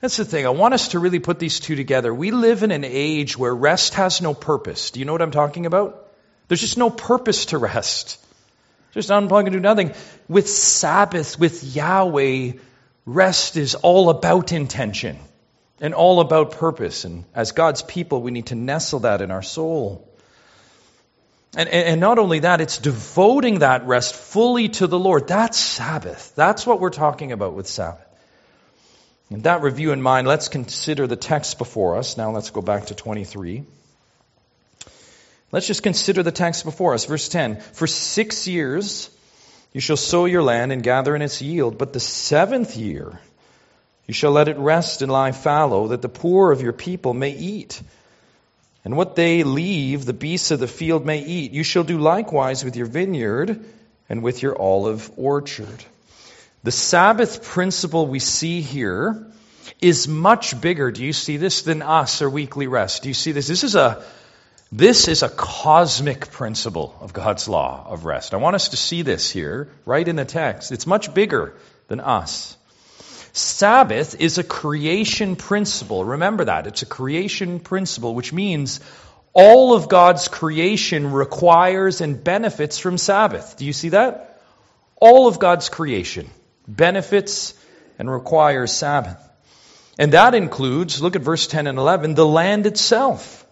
That's 0.00 0.16
the 0.16 0.24
thing. 0.24 0.46
I 0.46 0.50
want 0.50 0.74
us 0.74 0.88
to 0.88 1.00
really 1.00 1.18
put 1.18 1.40
these 1.40 1.58
two 1.58 1.74
together. 1.74 2.14
We 2.14 2.30
live 2.30 2.62
in 2.62 2.70
an 2.70 2.84
age 2.84 3.36
where 3.36 3.52
rest 3.52 3.94
has 3.94 4.20
no 4.22 4.34
purpose. 4.34 4.92
Do 4.92 5.00
you 5.00 5.06
know 5.06 5.12
what 5.12 5.22
I'm 5.22 5.32
talking 5.32 5.66
about? 5.66 6.06
There's 6.46 6.60
just 6.60 6.78
no 6.78 6.90
purpose 6.90 7.46
to 7.46 7.58
rest. 7.58 8.24
Just 8.92 9.10
unplug 9.10 9.46
and 9.46 9.52
do 9.52 9.60
nothing. 9.60 9.92
With 10.28 10.48
Sabbath, 10.48 11.38
with 11.38 11.64
Yahweh, 11.64 12.52
rest 13.04 13.56
is 13.56 13.74
all 13.74 14.10
about 14.10 14.52
intention. 14.52 15.18
and 15.80 15.94
all 15.94 16.20
about 16.20 16.52
purpose. 16.52 17.04
And 17.04 17.24
as 17.34 17.52
God's 17.52 17.82
people, 17.82 18.22
we 18.22 18.30
need 18.30 18.46
to 18.46 18.54
nestle 18.54 19.00
that 19.00 19.22
in 19.22 19.30
our 19.30 19.42
soul. 19.42 20.07
And, 21.56 21.68
and 21.68 22.00
not 22.00 22.18
only 22.18 22.40
that, 22.40 22.60
it's 22.60 22.78
devoting 22.78 23.60
that 23.60 23.86
rest 23.86 24.14
fully 24.14 24.68
to 24.68 24.86
the 24.86 24.98
Lord. 24.98 25.28
That's 25.28 25.58
Sabbath. 25.58 26.34
That's 26.34 26.66
what 26.66 26.80
we're 26.80 26.90
talking 26.90 27.32
about 27.32 27.54
with 27.54 27.66
Sabbath. 27.66 28.04
And 29.30 29.42
that 29.44 29.62
review 29.62 29.92
in 29.92 30.00
mind, 30.02 30.26
let's 30.26 30.48
consider 30.48 31.06
the 31.06 31.16
text 31.16 31.58
before 31.58 31.96
us. 31.96 32.16
Now 32.16 32.30
let's 32.30 32.50
go 32.50 32.62
back 32.62 32.86
to 32.86 32.94
23. 32.94 33.64
Let's 35.50 35.66
just 35.66 35.82
consider 35.82 36.22
the 36.22 36.32
text 36.32 36.64
before 36.64 36.94
us. 36.94 37.06
Verse 37.06 37.28
10 37.28 37.60
For 37.60 37.86
six 37.86 38.46
years 38.46 39.10
you 39.72 39.80
shall 39.80 39.96
sow 39.96 40.24
your 40.26 40.42
land 40.42 40.72
and 40.72 40.82
gather 40.82 41.14
in 41.14 41.22
its 41.22 41.40
yield, 41.40 41.78
but 41.78 41.92
the 41.92 42.00
seventh 42.00 42.76
year 42.76 43.20
you 44.06 44.14
shall 44.14 44.32
let 44.32 44.48
it 44.48 44.56
rest 44.56 45.02
and 45.02 45.12
lie 45.12 45.32
fallow, 45.32 45.88
that 45.88 46.00
the 46.00 46.08
poor 46.08 46.50
of 46.50 46.62
your 46.62 46.72
people 46.72 47.12
may 47.12 47.30
eat. 47.30 47.82
And 48.84 48.96
what 48.96 49.16
they 49.16 49.42
leave, 49.42 50.04
the 50.04 50.12
beasts 50.12 50.50
of 50.50 50.60
the 50.60 50.68
field 50.68 51.04
may 51.04 51.20
eat. 51.20 51.52
You 51.52 51.62
shall 51.62 51.84
do 51.84 51.98
likewise 51.98 52.64
with 52.64 52.76
your 52.76 52.86
vineyard 52.86 53.64
and 54.08 54.22
with 54.22 54.42
your 54.42 54.60
olive 54.60 55.10
orchard. 55.16 55.84
The 56.62 56.72
Sabbath 56.72 57.44
principle 57.44 58.06
we 58.06 58.18
see 58.18 58.60
here 58.60 59.26
is 59.80 60.08
much 60.08 60.60
bigger. 60.60 60.90
Do 60.90 61.04
you 61.04 61.12
see 61.12 61.36
this 61.36 61.62
than 61.62 61.82
us 61.82 62.22
or 62.22 62.30
weekly 62.30 62.66
rest? 62.66 63.02
Do 63.02 63.08
you 63.08 63.14
see 63.14 63.32
this? 63.32 63.46
This 63.46 63.64
is 63.64 63.74
a 63.74 64.02
this 64.70 65.08
is 65.08 65.22
a 65.22 65.30
cosmic 65.30 66.30
principle 66.30 66.94
of 67.00 67.14
God's 67.14 67.48
law 67.48 67.86
of 67.88 68.04
rest. 68.04 68.34
I 68.34 68.36
want 68.36 68.54
us 68.54 68.68
to 68.70 68.76
see 68.76 69.00
this 69.00 69.30
here, 69.30 69.70
right 69.86 70.06
in 70.06 70.16
the 70.16 70.26
text. 70.26 70.72
It's 70.72 70.86
much 70.86 71.14
bigger 71.14 71.54
than 71.86 72.00
us. 72.00 72.57
Sabbath 73.38 74.20
is 74.20 74.38
a 74.38 74.44
creation 74.44 75.36
principle. 75.36 76.04
Remember 76.04 76.44
that. 76.44 76.66
It's 76.66 76.82
a 76.82 76.86
creation 76.86 77.60
principle, 77.60 78.14
which 78.14 78.32
means 78.32 78.80
all 79.32 79.74
of 79.74 79.88
God's 79.88 80.28
creation 80.28 81.12
requires 81.12 82.00
and 82.00 82.22
benefits 82.22 82.78
from 82.78 82.98
Sabbath. 82.98 83.56
Do 83.56 83.64
you 83.64 83.72
see 83.72 83.90
that? 83.90 84.40
All 84.96 85.28
of 85.28 85.38
God's 85.38 85.68
creation 85.68 86.28
benefits 86.66 87.54
and 87.98 88.10
requires 88.10 88.72
Sabbath. 88.72 89.22
And 89.98 90.12
that 90.12 90.34
includes, 90.34 91.02
look 91.02 91.16
at 91.16 91.22
verse 91.22 91.46
10 91.46 91.66
and 91.66 91.78
11, 91.78 92.14
the 92.14 92.26
land 92.26 92.66
itself. 92.66 93.46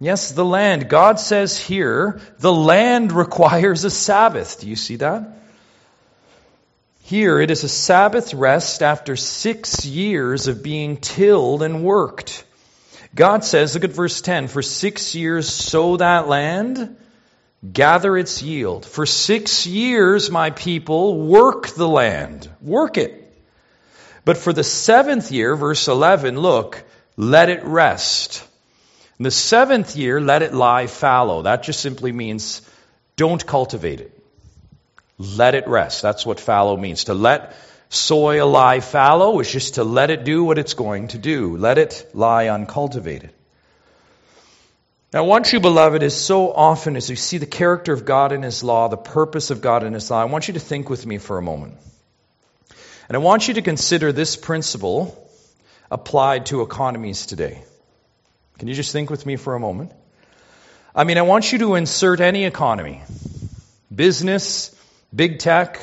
Yes, 0.00 0.30
the 0.30 0.44
land. 0.44 0.88
God 0.88 1.18
says 1.18 1.58
here, 1.58 2.20
the 2.38 2.52
land 2.52 3.12
requires 3.24 3.84
a 3.84 3.90
Sabbath. 3.90 4.60
Do 4.60 4.68
you 4.68 4.76
see 4.76 4.96
that? 4.96 5.38
Here, 7.08 7.40
it 7.40 7.50
is 7.50 7.64
a 7.64 7.70
Sabbath 7.70 8.34
rest 8.34 8.82
after 8.82 9.16
six 9.16 9.86
years 9.86 10.46
of 10.46 10.62
being 10.62 10.98
tilled 10.98 11.62
and 11.62 11.82
worked. 11.82 12.44
God 13.14 13.44
says, 13.44 13.72
look 13.72 13.84
at 13.84 13.92
verse 13.92 14.20
10, 14.20 14.48
for 14.48 14.60
six 14.60 15.14
years 15.14 15.48
sow 15.48 15.96
that 15.96 16.28
land, 16.28 16.98
gather 17.72 18.14
its 18.18 18.42
yield. 18.42 18.84
For 18.84 19.06
six 19.06 19.66
years, 19.66 20.30
my 20.30 20.50
people, 20.50 21.26
work 21.26 21.68
the 21.68 21.88
land. 21.88 22.46
Work 22.60 22.98
it. 22.98 23.34
But 24.26 24.36
for 24.36 24.52
the 24.52 24.62
seventh 24.62 25.32
year, 25.32 25.56
verse 25.56 25.88
11, 25.88 26.38
look, 26.38 26.84
let 27.16 27.48
it 27.48 27.64
rest. 27.64 28.46
In 29.18 29.22
the 29.22 29.30
seventh 29.30 29.96
year, 29.96 30.20
let 30.20 30.42
it 30.42 30.52
lie 30.52 30.86
fallow. 30.86 31.40
That 31.40 31.62
just 31.62 31.80
simply 31.80 32.12
means 32.12 32.60
don't 33.16 33.46
cultivate 33.46 34.02
it. 34.02 34.17
Let 35.18 35.54
it 35.54 35.66
rest. 35.66 36.02
That's 36.02 36.24
what 36.24 36.38
fallow 36.38 36.76
means. 36.76 37.04
To 37.04 37.14
let 37.14 37.54
soil 37.88 38.48
lie 38.48 38.80
fallow 38.80 39.40
is 39.40 39.50
just 39.50 39.74
to 39.74 39.84
let 39.84 40.10
it 40.10 40.24
do 40.24 40.44
what 40.44 40.58
it's 40.58 40.74
going 40.74 41.08
to 41.08 41.18
do. 41.18 41.56
Let 41.56 41.78
it 41.78 42.10
lie 42.14 42.48
uncultivated. 42.48 43.32
Now, 45.12 45.20
I 45.24 45.26
want 45.26 45.52
you, 45.54 45.60
beloved, 45.60 46.02
as 46.02 46.14
so 46.14 46.52
often 46.52 46.94
as 46.94 47.08
you 47.08 47.16
see 47.16 47.38
the 47.38 47.46
character 47.46 47.94
of 47.94 48.04
God 48.04 48.32
in 48.32 48.42
His 48.42 48.62
law, 48.62 48.88
the 48.88 48.98
purpose 48.98 49.50
of 49.50 49.62
God 49.62 49.82
in 49.82 49.94
His 49.94 50.10
law, 50.10 50.20
I 50.20 50.26
want 50.26 50.48
you 50.48 50.54
to 50.54 50.60
think 50.60 50.90
with 50.90 51.06
me 51.06 51.16
for 51.16 51.38
a 51.38 51.42
moment. 51.42 51.78
And 53.08 53.16
I 53.16 53.18
want 53.18 53.48
you 53.48 53.54
to 53.54 53.62
consider 53.62 54.12
this 54.12 54.36
principle 54.36 55.16
applied 55.90 56.46
to 56.46 56.60
economies 56.60 57.24
today. 57.24 57.64
Can 58.58 58.68
you 58.68 58.74
just 58.74 58.92
think 58.92 59.08
with 59.08 59.24
me 59.24 59.36
for 59.36 59.54
a 59.54 59.60
moment? 59.60 59.92
I 60.94 61.04
mean, 61.04 61.16
I 61.16 61.22
want 61.22 61.52
you 61.52 61.58
to 61.60 61.76
insert 61.76 62.20
any 62.20 62.44
economy 62.44 63.02
business, 63.94 64.74
big 65.14 65.38
tech, 65.38 65.80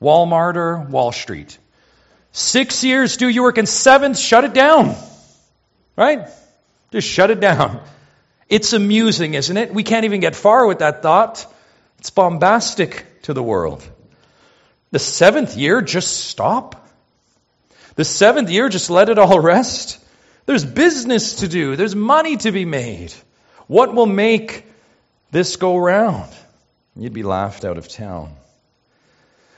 Walmart, 0.00 0.56
or 0.56 0.78
Wall 0.78 1.12
Street. 1.12 1.58
Six 2.32 2.84
years 2.84 3.16
do 3.16 3.28
your 3.28 3.44
work, 3.44 3.58
and 3.58 3.68
seventh, 3.68 4.18
shut 4.18 4.44
it 4.44 4.54
down. 4.54 4.94
Right? 5.96 6.28
Just 6.92 7.08
shut 7.08 7.30
it 7.30 7.40
down. 7.40 7.80
It's 8.48 8.72
amusing, 8.72 9.34
isn't 9.34 9.56
it? 9.56 9.74
We 9.74 9.82
can't 9.82 10.04
even 10.04 10.20
get 10.20 10.34
far 10.34 10.66
with 10.66 10.78
that 10.78 11.02
thought. 11.02 11.46
It's 11.98 12.10
bombastic 12.10 13.22
to 13.22 13.34
the 13.34 13.42
world. 13.42 13.82
The 14.90 14.98
seventh 14.98 15.56
year, 15.56 15.82
just 15.82 16.26
stop. 16.26 16.88
The 17.96 18.04
seventh 18.04 18.48
year, 18.48 18.68
just 18.68 18.88
let 18.88 19.08
it 19.08 19.18
all 19.18 19.40
rest. 19.40 19.98
There's 20.46 20.64
business 20.64 21.40
to 21.40 21.48
do, 21.48 21.76
there's 21.76 21.94
money 21.94 22.38
to 22.38 22.52
be 22.52 22.64
made. 22.64 23.12
What 23.66 23.94
will 23.94 24.06
make 24.06 24.64
this 25.30 25.56
go 25.56 25.76
round? 25.76 26.32
You'd 26.98 27.12
be 27.12 27.22
laughed 27.22 27.64
out 27.64 27.78
of 27.78 27.88
town. 27.88 28.34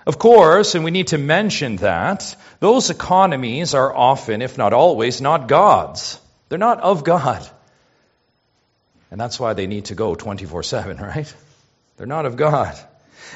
Of 0.06 0.18
course, 0.18 0.74
and 0.74 0.84
we 0.84 0.90
need 0.90 1.08
to 1.08 1.18
mention 1.18 1.76
that, 1.76 2.36
those 2.58 2.90
economies 2.90 3.74
are 3.74 3.94
often, 3.94 4.42
if 4.42 4.58
not 4.58 4.72
always, 4.72 5.20
not 5.20 5.48
God's. 5.48 6.20
They're 6.48 6.58
not 6.58 6.80
of 6.80 7.02
God. 7.04 7.48
And 9.10 9.20
that's 9.20 9.40
why 9.40 9.54
they 9.54 9.66
need 9.66 9.86
to 9.86 9.94
go 9.94 10.14
24 10.14 10.62
7, 10.62 10.96
right? 11.00 11.34
They're 11.96 12.06
not 12.06 12.26
of 12.26 12.36
God. 12.36 12.78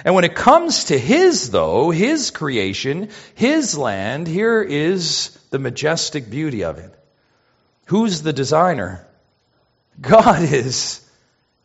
And 0.04 0.14
when 0.14 0.24
it 0.24 0.34
comes 0.34 0.84
to 0.84 0.98
His, 0.98 1.50
though, 1.50 1.90
His 1.90 2.30
creation, 2.30 3.10
His 3.34 3.76
land, 3.76 4.26
here 4.26 4.62
is 4.62 5.30
the 5.50 5.58
majestic 5.58 6.28
beauty 6.28 6.64
of 6.64 6.78
it. 6.78 6.92
Who's 7.86 8.22
the 8.22 8.32
designer? 8.32 9.06
God 10.00 10.42
is. 10.42 11.03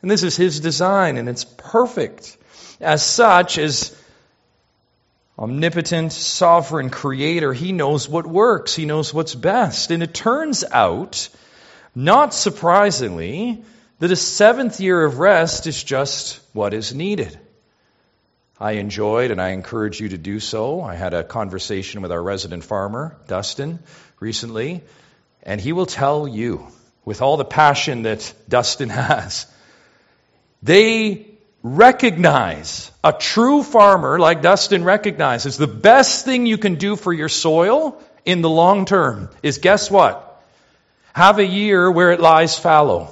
And 0.01 0.09
this 0.09 0.23
is 0.23 0.35
His 0.35 0.59
design, 0.59 1.17
and 1.17 1.27
it's 1.27 1.43
perfect. 1.43 2.37
As 2.79 3.03
such, 3.03 3.57
as 3.57 3.95
omnipotent, 5.37 6.13
sovereign 6.13 6.89
creator, 6.89 7.53
He 7.53 7.71
knows 7.71 8.07
what 8.07 8.25
works, 8.25 8.75
He 8.75 8.85
knows 8.85 9.13
what's 9.13 9.35
best. 9.35 9.91
And 9.91 10.01
it 10.01 10.13
turns 10.13 10.63
out, 10.63 11.29
not 11.93 12.33
surprisingly, 12.33 13.63
that 13.99 14.11
a 14.11 14.15
seventh 14.15 14.79
year 14.79 15.03
of 15.03 15.19
rest 15.19 15.67
is 15.67 15.83
just 15.83 16.39
what 16.53 16.73
is 16.73 16.93
needed. 16.93 17.37
I 18.59 18.73
enjoyed, 18.73 19.31
and 19.31 19.41
I 19.41 19.49
encourage 19.49 20.01
you 20.01 20.09
to 20.09 20.17
do 20.17 20.39
so. 20.39 20.81
I 20.81 20.95
had 20.95 21.13
a 21.13 21.23
conversation 21.23 22.01
with 22.01 22.11
our 22.11 22.21
resident 22.21 22.63
farmer, 22.65 23.15
Dustin, 23.27 23.79
recently, 24.19 24.83
and 25.43 25.61
he 25.61 25.71
will 25.71 25.85
tell 25.85 26.27
you, 26.27 26.67
with 27.05 27.21
all 27.21 27.37
the 27.37 27.45
passion 27.45 28.03
that 28.03 28.33
Dustin 28.49 28.89
has, 29.05 29.45
they 30.61 31.27
recognize, 31.63 32.91
a 33.03 33.13
true 33.13 33.63
farmer 33.63 34.19
like 34.19 34.41
Dustin 34.41 34.83
recognizes, 34.83 35.57
the 35.57 35.67
best 35.67 36.25
thing 36.25 36.45
you 36.45 36.57
can 36.57 36.75
do 36.75 36.95
for 36.95 37.11
your 37.13 37.29
soil 37.29 38.01
in 38.25 38.41
the 38.41 38.49
long 38.49 38.85
term 38.85 39.29
is 39.43 39.57
guess 39.57 39.89
what? 39.91 40.25
Have 41.13 41.39
a 41.39 41.45
year 41.45 41.89
where 41.91 42.11
it 42.11 42.19
lies 42.19 42.57
fallow. 42.57 43.09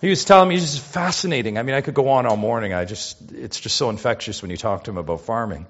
He 0.00 0.10
was 0.10 0.24
telling 0.24 0.48
me, 0.48 0.56
it's 0.56 0.74
just 0.74 0.84
fascinating. 0.84 1.58
I 1.58 1.62
mean, 1.62 1.74
I 1.74 1.80
could 1.80 1.94
go 1.94 2.08
on 2.10 2.26
all 2.26 2.36
morning. 2.36 2.72
I 2.74 2.84
just, 2.84 3.32
it's 3.32 3.58
just 3.58 3.76
so 3.76 3.88
infectious 3.90 4.42
when 4.42 4.50
you 4.50 4.56
talk 4.56 4.84
to 4.84 4.90
him 4.90 4.98
about 4.98 5.22
farming. 5.22 5.66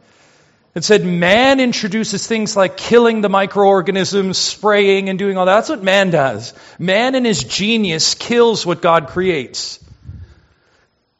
It 0.75 0.85
said 0.85 1.07
man 1.07 1.59
introduces 1.59 2.27
things 2.27 2.55
like 2.55 2.77
killing 2.77 3.23
the 3.23 3.31
microorganisms, 3.31 4.37
spraying, 4.37 5.09
and 5.09 5.19
doing 5.19 5.39
all 5.39 5.47
that. 5.47 5.55
That's 5.55 5.71
what 5.71 5.83
man 5.83 6.11
does. 6.11 6.53
Man 6.79 7.15
in 7.15 7.25
his 7.25 7.43
genius 7.43 8.15
kills 8.15 8.67
what 8.67 8.83
God 8.83 9.09
creates. 9.09 9.83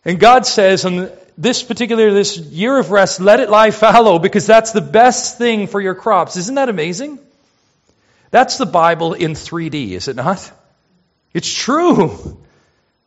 And 0.07 0.21
God 0.21 0.47
says 0.47 0.85
on 0.85 1.11
this 1.37 1.63
particular, 1.63 2.13
this 2.13 2.39
year 2.39 2.79
of 2.79 2.93
rest, 2.93 3.21
let 3.21 3.41
it 3.41 3.51
lie 3.51 3.73
fallow 3.73 4.19
because 4.19 4.47
that's 4.47 4.71
the 4.71 4.81
best 4.81 5.37
thing 5.37 5.67
for 5.67 5.81
your 5.81 5.97
crops. 5.97 6.37
Isn't 6.37 6.55
that 6.55 6.69
amazing? 6.69 7.19
That's 8.31 8.57
the 8.57 8.67
Bible 8.67 9.15
in 9.15 9.33
3D, 9.33 9.91
is 9.91 10.09
it 10.09 10.17
not? 10.17 10.51
It's 11.35 11.53
true. 11.53 12.39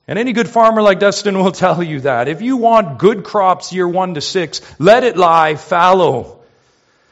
And 0.08 0.20
any 0.20 0.34
good 0.34 0.50
farmer 0.50 0.82
like 0.82 1.00
Dustin 1.00 1.38
will 1.38 1.52
tell 1.52 1.82
you 1.82 2.02
that. 2.02 2.28
If 2.28 2.42
you 2.42 2.58
want 2.58 3.00
good 3.00 3.24
crops 3.24 3.72
year 3.72 3.88
one 3.88 4.16
to 4.16 4.22
six, 4.22 4.62
let 4.78 5.04
it 5.04 5.18
lie 5.18 5.56
fallow. 5.56 6.42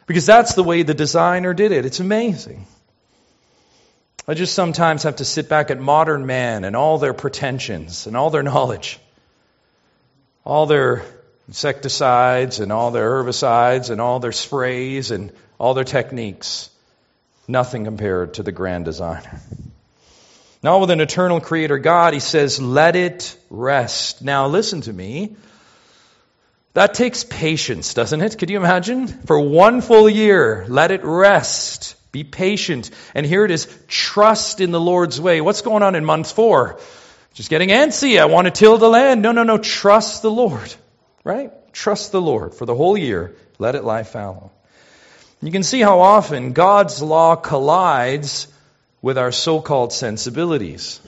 Because 0.05 0.25
that's 0.25 0.53
the 0.53 0.63
way 0.63 0.83
the 0.83 0.93
designer 0.93 1.53
did 1.53 1.71
it. 1.71 1.85
It's 1.85 1.99
amazing. 1.99 2.65
I 4.27 4.33
just 4.33 4.53
sometimes 4.53 5.03
have 5.03 5.17
to 5.17 5.25
sit 5.25 5.47
back 5.47 5.71
at 5.71 5.79
modern 5.79 6.25
man 6.25 6.65
and 6.65 6.75
all 6.75 6.97
their 6.97 7.13
pretensions 7.13 8.07
and 8.07 8.17
all 8.17 8.29
their 8.29 8.43
knowledge, 8.43 8.99
all 10.47 10.65
their 10.65 11.03
insecticides 11.49 12.61
and 12.61 12.71
all 12.71 12.91
their 12.91 13.09
herbicides 13.09 13.89
and 13.89 13.99
all 13.99 14.21
their 14.21 14.31
sprays 14.31 15.11
and 15.11 15.33
all 15.59 15.73
their 15.73 15.83
techniques. 15.83 16.69
Nothing 17.49 17.83
compared 17.83 18.35
to 18.35 18.43
the 18.43 18.53
grand 18.53 18.85
designer. 18.85 19.41
Now, 20.63 20.79
with 20.79 20.89
an 20.89 21.01
eternal 21.01 21.41
creator 21.41 21.77
God, 21.77 22.13
he 22.13 22.21
says, 22.21 22.61
let 22.61 22.95
it 22.95 23.37
rest. 23.49 24.21
Now, 24.21 24.47
listen 24.47 24.79
to 24.81 24.93
me. 24.93 25.35
That 26.73 26.93
takes 26.93 27.25
patience, 27.25 27.93
doesn't 27.93 28.21
it? 28.21 28.37
Could 28.37 28.49
you 28.49 28.57
imagine? 28.57 29.07
For 29.07 29.37
one 29.37 29.81
full 29.81 30.09
year, 30.09 30.65
let 30.69 30.91
it 30.91 31.03
rest. 31.03 31.97
Be 32.13 32.23
patient. 32.23 32.89
And 33.13 33.25
here 33.25 33.43
it 33.43 33.51
is 33.51 33.67
trust 33.89 34.61
in 34.61 34.71
the 34.71 34.79
Lord's 34.79 35.19
way. 35.19 35.41
What's 35.41 35.61
going 35.61 35.83
on 35.83 35.95
in 35.95 36.05
month 36.05 36.31
four? 36.31 36.79
Just 37.37 37.51
getting 37.51 37.69
antsy. 37.69 38.19
I 38.19 38.25
want 38.25 38.45
to 38.45 38.51
till 38.51 38.79
the 38.79 38.89
land. 38.89 39.21
No, 39.21 39.31
no, 39.31 39.43
no. 39.43 39.59
Trust 39.59 40.23
the 40.23 40.31
Lord. 40.31 40.73
Right? 41.23 41.51
Trust 41.71 42.11
the 42.11 42.19
Lord 42.19 42.55
for 42.55 42.65
the 42.65 42.73
whole 42.73 42.97
year. 42.97 43.35
Let 43.59 43.75
it 43.75 43.83
lie 43.83 44.01
fallow. 44.01 44.49
You 45.43 45.51
can 45.51 45.61
see 45.61 45.79
how 45.79 45.99
often 45.99 46.53
God's 46.53 46.99
law 46.99 47.35
collides 47.35 48.47
with 49.03 49.19
our 49.19 49.31
so 49.31 49.61
called 49.61 49.93
sensibilities. 49.93 50.99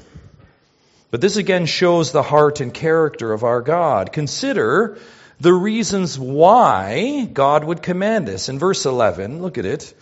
But 1.09 1.19
this 1.19 1.35
again 1.37 1.65
shows 1.65 2.11
the 2.11 2.21
heart 2.21 2.61
and 2.61 2.71
character 2.71 3.33
of 3.33 3.43
our 3.43 3.61
God. 3.61 4.11
Consider 4.13 4.99
the 5.39 5.51
reasons 5.51 6.19
why 6.19 7.27
God 7.33 7.63
would 7.63 7.81
command 7.81 8.27
this. 8.27 8.49
In 8.49 8.59
verse 8.59 8.85
11, 8.85 9.41
look 9.41 9.57
at 9.57 9.65
it. 9.65 9.95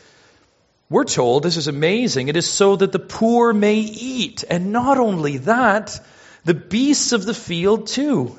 We're 0.90 1.06
told, 1.06 1.44
this 1.44 1.56
is 1.56 1.70
amazing, 1.70 2.28
it 2.28 2.36
is 2.36 2.50
so 2.50 2.76
that 2.76 2.92
the 2.92 3.00
poor 3.00 3.54
may 3.54 3.80
eat. 3.80 4.44
And 4.50 4.74
not 4.74 4.98
only 4.98 5.38
that, 5.38 6.02
the 6.48 6.54
beasts 6.54 7.12
of 7.12 7.26
the 7.26 7.34
field 7.34 7.88
too. 7.88 8.34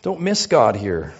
Don't 0.00 0.22
miss 0.22 0.46
God 0.46 0.76
here. 0.76 1.12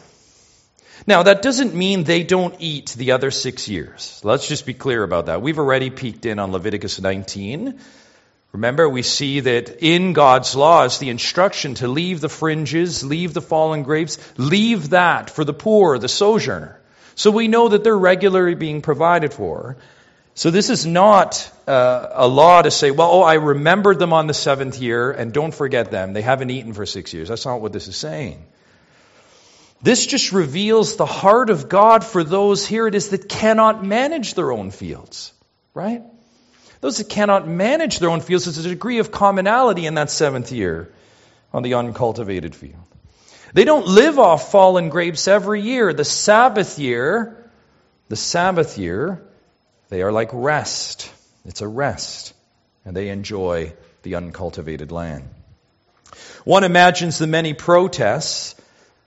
Now, 1.06 1.24
that 1.24 1.42
doesn't 1.42 1.74
mean 1.74 2.04
they 2.04 2.24
don't 2.24 2.54
eat 2.60 2.94
the 2.96 3.12
other 3.12 3.30
six 3.30 3.68
years. 3.68 4.22
Let's 4.24 4.48
just 4.48 4.64
be 4.64 4.72
clear 4.72 5.02
about 5.02 5.26
that. 5.26 5.42
We've 5.42 5.58
already 5.58 5.90
peeked 5.90 6.24
in 6.24 6.38
on 6.38 6.50
Leviticus 6.50 6.98
19. 6.98 7.78
Remember, 8.52 8.88
we 8.88 9.02
see 9.02 9.40
that 9.40 9.84
in 9.84 10.14
God's 10.14 10.56
law 10.56 10.84
is 10.84 10.96
the 10.96 11.10
instruction 11.10 11.74
to 11.74 11.88
leave 11.88 12.22
the 12.22 12.30
fringes, 12.30 13.04
leave 13.04 13.34
the 13.34 13.42
fallen 13.42 13.82
grapes, 13.82 14.16
leave 14.38 14.90
that 14.90 15.28
for 15.28 15.44
the 15.44 15.52
poor, 15.52 15.98
the 15.98 16.08
sojourner. 16.08 16.80
So 17.16 17.30
we 17.30 17.48
know 17.48 17.68
that 17.68 17.84
they're 17.84 17.98
regularly 17.98 18.54
being 18.54 18.80
provided 18.80 19.34
for. 19.34 19.76
So 20.34 20.50
this 20.50 20.70
is 20.70 20.86
not 20.86 21.50
uh, 21.66 22.08
a 22.12 22.28
law 22.28 22.62
to 22.62 22.70
say, 22.70 22.90
well, 22.90 23.10
oh, 23.10 23.22
I 23.22 23.34
remembered 23.34 23.98
them 23.98 24.12
on 24.12 24.26
the 24.26 24.34
seventh 24.34 24.78
year 24.78 25.10
and 25.10 25.32
don't 25.32 25.52
forget 25.52 25.90
them. 25.90 26.12
They 26.12 26.22
haven't 26.22 26.50
eaten 26.50 26.72
for 26.72 26.86
six 26.86 27.12
years. 27.12 27.28
That's 27.28 27.44
not 27.44 27.60
what 27.60 27.72
this 27.72 27.88
is 27.88 27.96
saying. 27.96 28.44
This 29.82 30.06
just 30.06 30.32
reveals 30.32 30.96
the 30.96 31.06
heart 31.06 31.50
of 31.50 31.68
God 31.68 32.04
for 32.04 32.22
those, 32.22 32.66
here 32.66 32.86
it 32.86 32.94
is, 32.94 33.08
that 33.10 33.28
cannot 33.28 33.84
manage 33.84 34.34
their 34.34 34.52
own 34.52 34.70
fields, 34.70 35.32
right? 35.72 36.02
Those 36.80 36.98
that 36.98 37.08
cannot 37.08 37.48
manage 37.48 37.98
their 37.98 38.10
own 38.10 38.20
fields, 38.20 38.44
there's 38.44 38.64
a 38.64 38.68
degree 38.68 38.98
of 38.98 39.10
commonality 39.10 39.86
in 39.86 39.94
that 39.94 40.10
seventh 40.10 40.52
year 40.52 40.92
on 41.52 41.62
the 41.62 41.74
uncultivated 41.74 42.54
field. 42.54 42.76
They 43.52 43.64
don't 43.64 43.86
live 43.86 44.18
off 44.18 44.50
fallen 44.52 44.90
grapes 44.90 45.26
every 45.26 45.62
year. 45.62 45.92
The 45.92 46.04
Sabbath 46.04 46.78
year, 46.78 47.50
the 48.08 48.16
Sabbath 48.16 48.78
year, 48.78 49.22
they 49.90 50.03
are 50.03 50.12
like 50.12 50.31
rest. 50.33 51.12
It's 51.44 51.61
a 51.61 51.68
rest. 51.68 52.33
And 52.85 52.96
they 52.96 53.09
enjoy 53.11 53.74
the 54.03 54.14
uncultivated 54.14 54.90
land. 54.90 55.29
One 56.44 56.64
imagines 56.64 57.18
the 57.18 57.26
many 57.26 57.53
protests, 57.53 58.55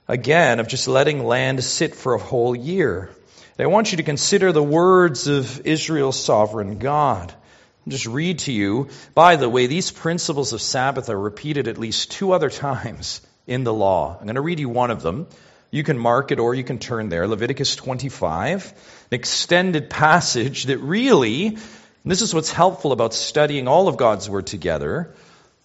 again, 0.06 0.60
of 0.60 0.68
just 0.68 0.86
letting 0.86 1.24
land 1.24 1.64
sit 1.64 1.96
for 1.96 2.14
a 2.14 2.18
whole 2.18 2.54
year. 2.54 3.10
I 3.58 3.66
want 3.66 3.92
you 3.92 3.96
to 3.96 4.02
consider 4.02 4.52
the 4.52 4.62
words 4.62 5.26
of 5.26 5.66
Israel's 5.66 6.22
sovereign 6.22 6.78
God. 6.78 7.32
I'll 7.32 7.90
just 7.90 8.06
read 8.06 8.40
to 8.40 8.52
you. 8.52 8.88
By 9.14 9.36
the 9.36 9.48
way, 9.48 9.66
these 9.66 9.90
principles 9.90 10.52
of 10.52 10.60
Sabbath 10.60 11.08
are 11.08 11.18
repeated 11.18 11.68
at 11.68 11.78
least 11.78 12.10
two 12.10 12.32
other 12.32 12.50
times 12.50 13.20
in 13.46 13.64
the 13.64 13.72
law. 13.72 14.16
I'm 14.18 14.26
going 14.26 14.36
to 14.36 14.40
read 14.40 14.58
you 14.58 14.68
one 14.68 14.90
of 14.90 15.02
them. 15.02 15.26
You 15.70 15.82
can 15.82 15.98
mark 15.98 16.30
it 16.30 16.38
or 16.38 16.54
you 16.54 16.64
can 16.64 16.78
turn 16.78 17.08
there. 17.08 17.26
Leviticus 17.26 17.74
25, 17.74 18.72
an 19.03 19.03
extended 19.14 19.88
passage 19.88 20.64
that 20.64 20.78
really, 20.78 21.56
this 22.04 22.20
is 22.20 22.34
what's 22.34 22.52
helpful 22.52 22.92
about 22.92 23.14
studying 23.14 23.66
all 23.66 23.88
of 23.88 23.96
God's 23.96 24.28
Word 24.28 24.46
together, 24.46 25.14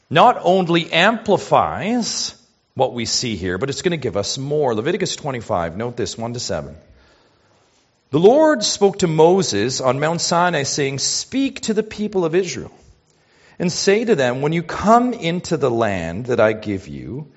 not 0.10 0.40
only 0.42 0.92
amplifies 0.92 2.36
what 2.76 2.94
we 2.94 3.06
see 3.06 3.36
here, 3.36 3.58
but 3.58 3.70
it's 3.70 3.82
going 3.82 3.92
to 3.92 3.98
give 3.98 4.16
us 4.16 4.38
more. 4.38 4.74
Leviticus 4.74 5.16
25, 5.16 5.76
note 5.76 5.98
this, 5.98 6.18
1 6.18 6.34
to 6.34 6.40
7. 6.40 6.76
The 8.12 8.20
Lord 8.20 8.64
spoke 8.64 9.00
to 9.00 9.08
Moses 9.08 9.82
on 9.82 10.00
Mount 10.00 10.22
Sinai, 10.22 10.64
saying, 10.64 10.98
Speak 11.00 11.62
to 11.62 11.74
the 11.74 11.84
people 11.84 12.26
of 12.26 12.34
Israel, 12.34 12.72
and 13.60 13.72
say 13.72 14.06
to 14.06 14.16
them, 14.16 14.42
When 14.42 14.54
you 14.54 14.64
come 14.64 15.14
into 15.14 15.58
the 15.58 15.70
land 15.70 16.28
that 16.28 16.40
I 16.40 16.54
give 16.54 16.88
you, 16.88 17.32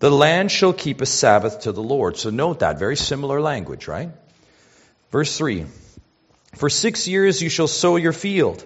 the 0.00 0.10
land 0.10 0.50
shall 0.50 0.72
keep 0.72 1.00
a 1.00 1.06
Sabbath 1.06 1.60
to 1.60 1.72
the 1.72 1.82
Lord. 1.82 2.18
So 2.18 2.30
note 2.30 2.60
that, 2.60 2.78
very 2.78 2.96
similar 2.96 3.40
language, 3.40 3.88
right? 3.88 4.10
Verse 5.10 5.36
3 5.36 5.66
For 6.54 6.68
six 6.68 7.08
years 7.08 7.40
you 7.40 7.48
shall 7.48 7.68
sow 7.68 7.96
your 7.96 8.12
field, 8.12 8.64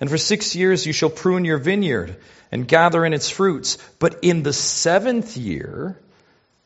and 0.00 0.10
for 0.10 0.18
six 0.18 0.56
years 0.56 0.86
you 0.86 0.92
shall 0.92 1.10
prune 1.10 1.44
your 1.44 1.58
vineyard 1.58 2.16
and 2.52 2.68
gather 2.68 3.04
in 3.04 3.12
its 3.12 3.30
fruits. 3.30 3.78
But 3.98 4.20
in 4.22 4.42
the 4.42 4.52
seventh 4.52 5.36
year 5.36 5.98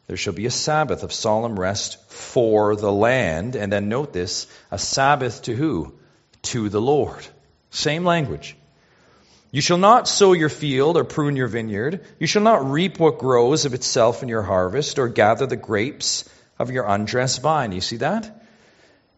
there 0.07 0.17
shall 0.17 0.33
be 0.33 0.47
a 0.47 0.51
Sabbath 0.51 1.05
of 1.05 1.13
solemn 1.13 1.59
rest 1.59 2.11
for 2.11 2.75
the 2.75 2.91
land. 2.91 3.55
And 3.55 3.73
then 3.73 3.89
note 3.89 4.13
this 4.13 4.49
a 4.71 4.79
Sabbath 4.79 5.43
to 5.43 5.55
who? 5.55 5.95
To 6.43 6.69
the 6.69 6.81
Lord. 6.81 7.25
Same 7.71 8.05
language. 8.05 8.57
You 9.53 9.61
shall 9.61 9.79
not 9.79 10.09
sow 10.09 10.33
your 10.33 10.49
field 10.49 10.97
or 10.97 11.05
prune 11.05 11.37
your 11.37 11.49
vineyard. 11.49 12.05
You 12.19 12.27
shall 12.27 12.43
not 12.43 12.71
reap 12.71 12.99
what 12.99 13.19
grows 13.19 13.67
of 13.67 13.75
itself 13.75 14.23
in 14.23 14.29
your 14.29 14.43
harvest 14.43 14.99
or 14.99 15.09
gather 15.09 15.47
the 15.47 15.57
grapes 15.57 16.29
of 16.59 16.71
your 16.71 16.87
undressed 16.87 17.43
vine. 17.43 17.73
You 17.73 17.81
see 17.81 17.99
that? 17.99 18.40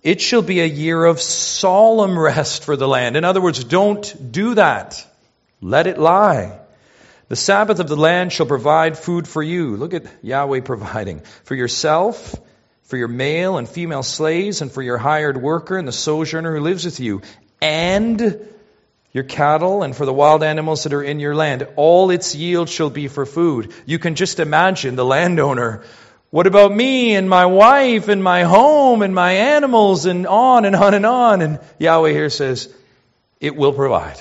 It 0.03 0.21
shall 0.21 0.43
be 0.43 0.61
a 0.61 0.67
year 0.67 1.05
of 1.05 1.21
solemn 1.21 2.19
rest 2.19 2.65
for 2.65 2.77
the 2.77 2.89
land. 2.89 3.17
In 3.17 3.25
other 3.25 3.41
words, 3.41 3.63
don't 3.63 4.33
do 4.33 4.55
that. 4.55 5.07
Let 5.61 5.87
it 5.87 5.99
lie. 5.99 6.59
The 7.29 7.37
Sabbath 7.37 7.79
of 7.79 7.89
the 7.89 7.97
land 7.97 8.33
shall 8.33 8.47
provide 8.47 8.99
food 8.99 9.29
for 9.29 9.43
you. 9.43 9.77
Look 9.77 9.95
at 9.95 10.05
Yahweh 10.23 10.61
providing. 10.61 11.21
For 11.45 11.55
yourself, 11.55 12.35
for 12.83 12.97
your 12.97 13.09
male 13.09 13.59
and 13.59 13.69
female 13.69 14.03
slaves, 14.03 14.61
and 14.61 14.73
for 14.73 14.83
your 14.83 14.99
hired 14.99 15.41
worker 15.41 15.79
and 15.79 15.87
the 15.87 15.93
sojourner 15.93 16.55
who 16.55 16.61
lives 16.61 16.85
with 16.85 16.99
you. 16.99 17.23
And 17.61 18.49
your 19.13 19.25
cattle 19.25 19.83
and 19.83 19.95
for 19.95 20.05
the 20.05 20.13
wild 20.13 20.43
animals 20.43 20.83
that 20.83 20.95
are 20.95 21.03
in 21.03 21.21
your 21.21 21.35
land. 21.35 21.67
All 21.77 22.11
its 22.11 22.35
yield 22.35 22.69
shall 22.69 22.91
be 22.91 23.09
for 23.09 23.25
food. 23.25 23.73
You 23.87 23.99
can 23.99 24.15
just 24.15 24.41
imagine 24.41 24.97
the 24.97 25.05
landowner. 25.05 25.85
What 26.33 26.47
about 26.47 26.75
me 26.75 27.15
and 27.15 27.29
my 27.29 27.45
wife 27.45 28.09
and 28.09 28.25
my 28.25 28.45
home 28.45 29.03
and 29.03 29.15
my 29.15 29.33
animals 29.33 30.07
and 30.07 30.27
on 30.27 30.65
and 30.65 30.75
on 30.75 30.95
and 30.95 31.05
on? 31.05 31.43
And 31.43 31.61
Yahweh 31.79 32.13
here 32.13 32.31
says, 32.31 32.75
it 33.39 33.55
will 33.55 33.75
provide. 33.75 34.19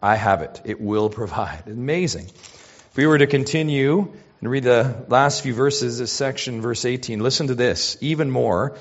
I 0.00 0.16
have 0.16 0.40
it. 0.40 0.62
It 0.64 0.80
will 0.80 1.10
provide. 1.10 1.64
Amazing. 1.66 2.24
If 2.24 2.96
we 2.96 3.06
were 3.06 3.18
to 3.18 3.26
continue 3.26 4.10
and 4.40 4.50
read 4.50 4.64
the 4.64 5.04
last 5.08 5.42
few 5.42 5.52
verses, 5.52 5.98
this 5.98 6.10
section, 6.10 6.62
verse 6.62 6.86
18, 6.86 7.20
listen 7.20 7.48
to 7.48 7.54
this. 7.54 7.98
Even 8.00 8.30
more. 8.30 8.78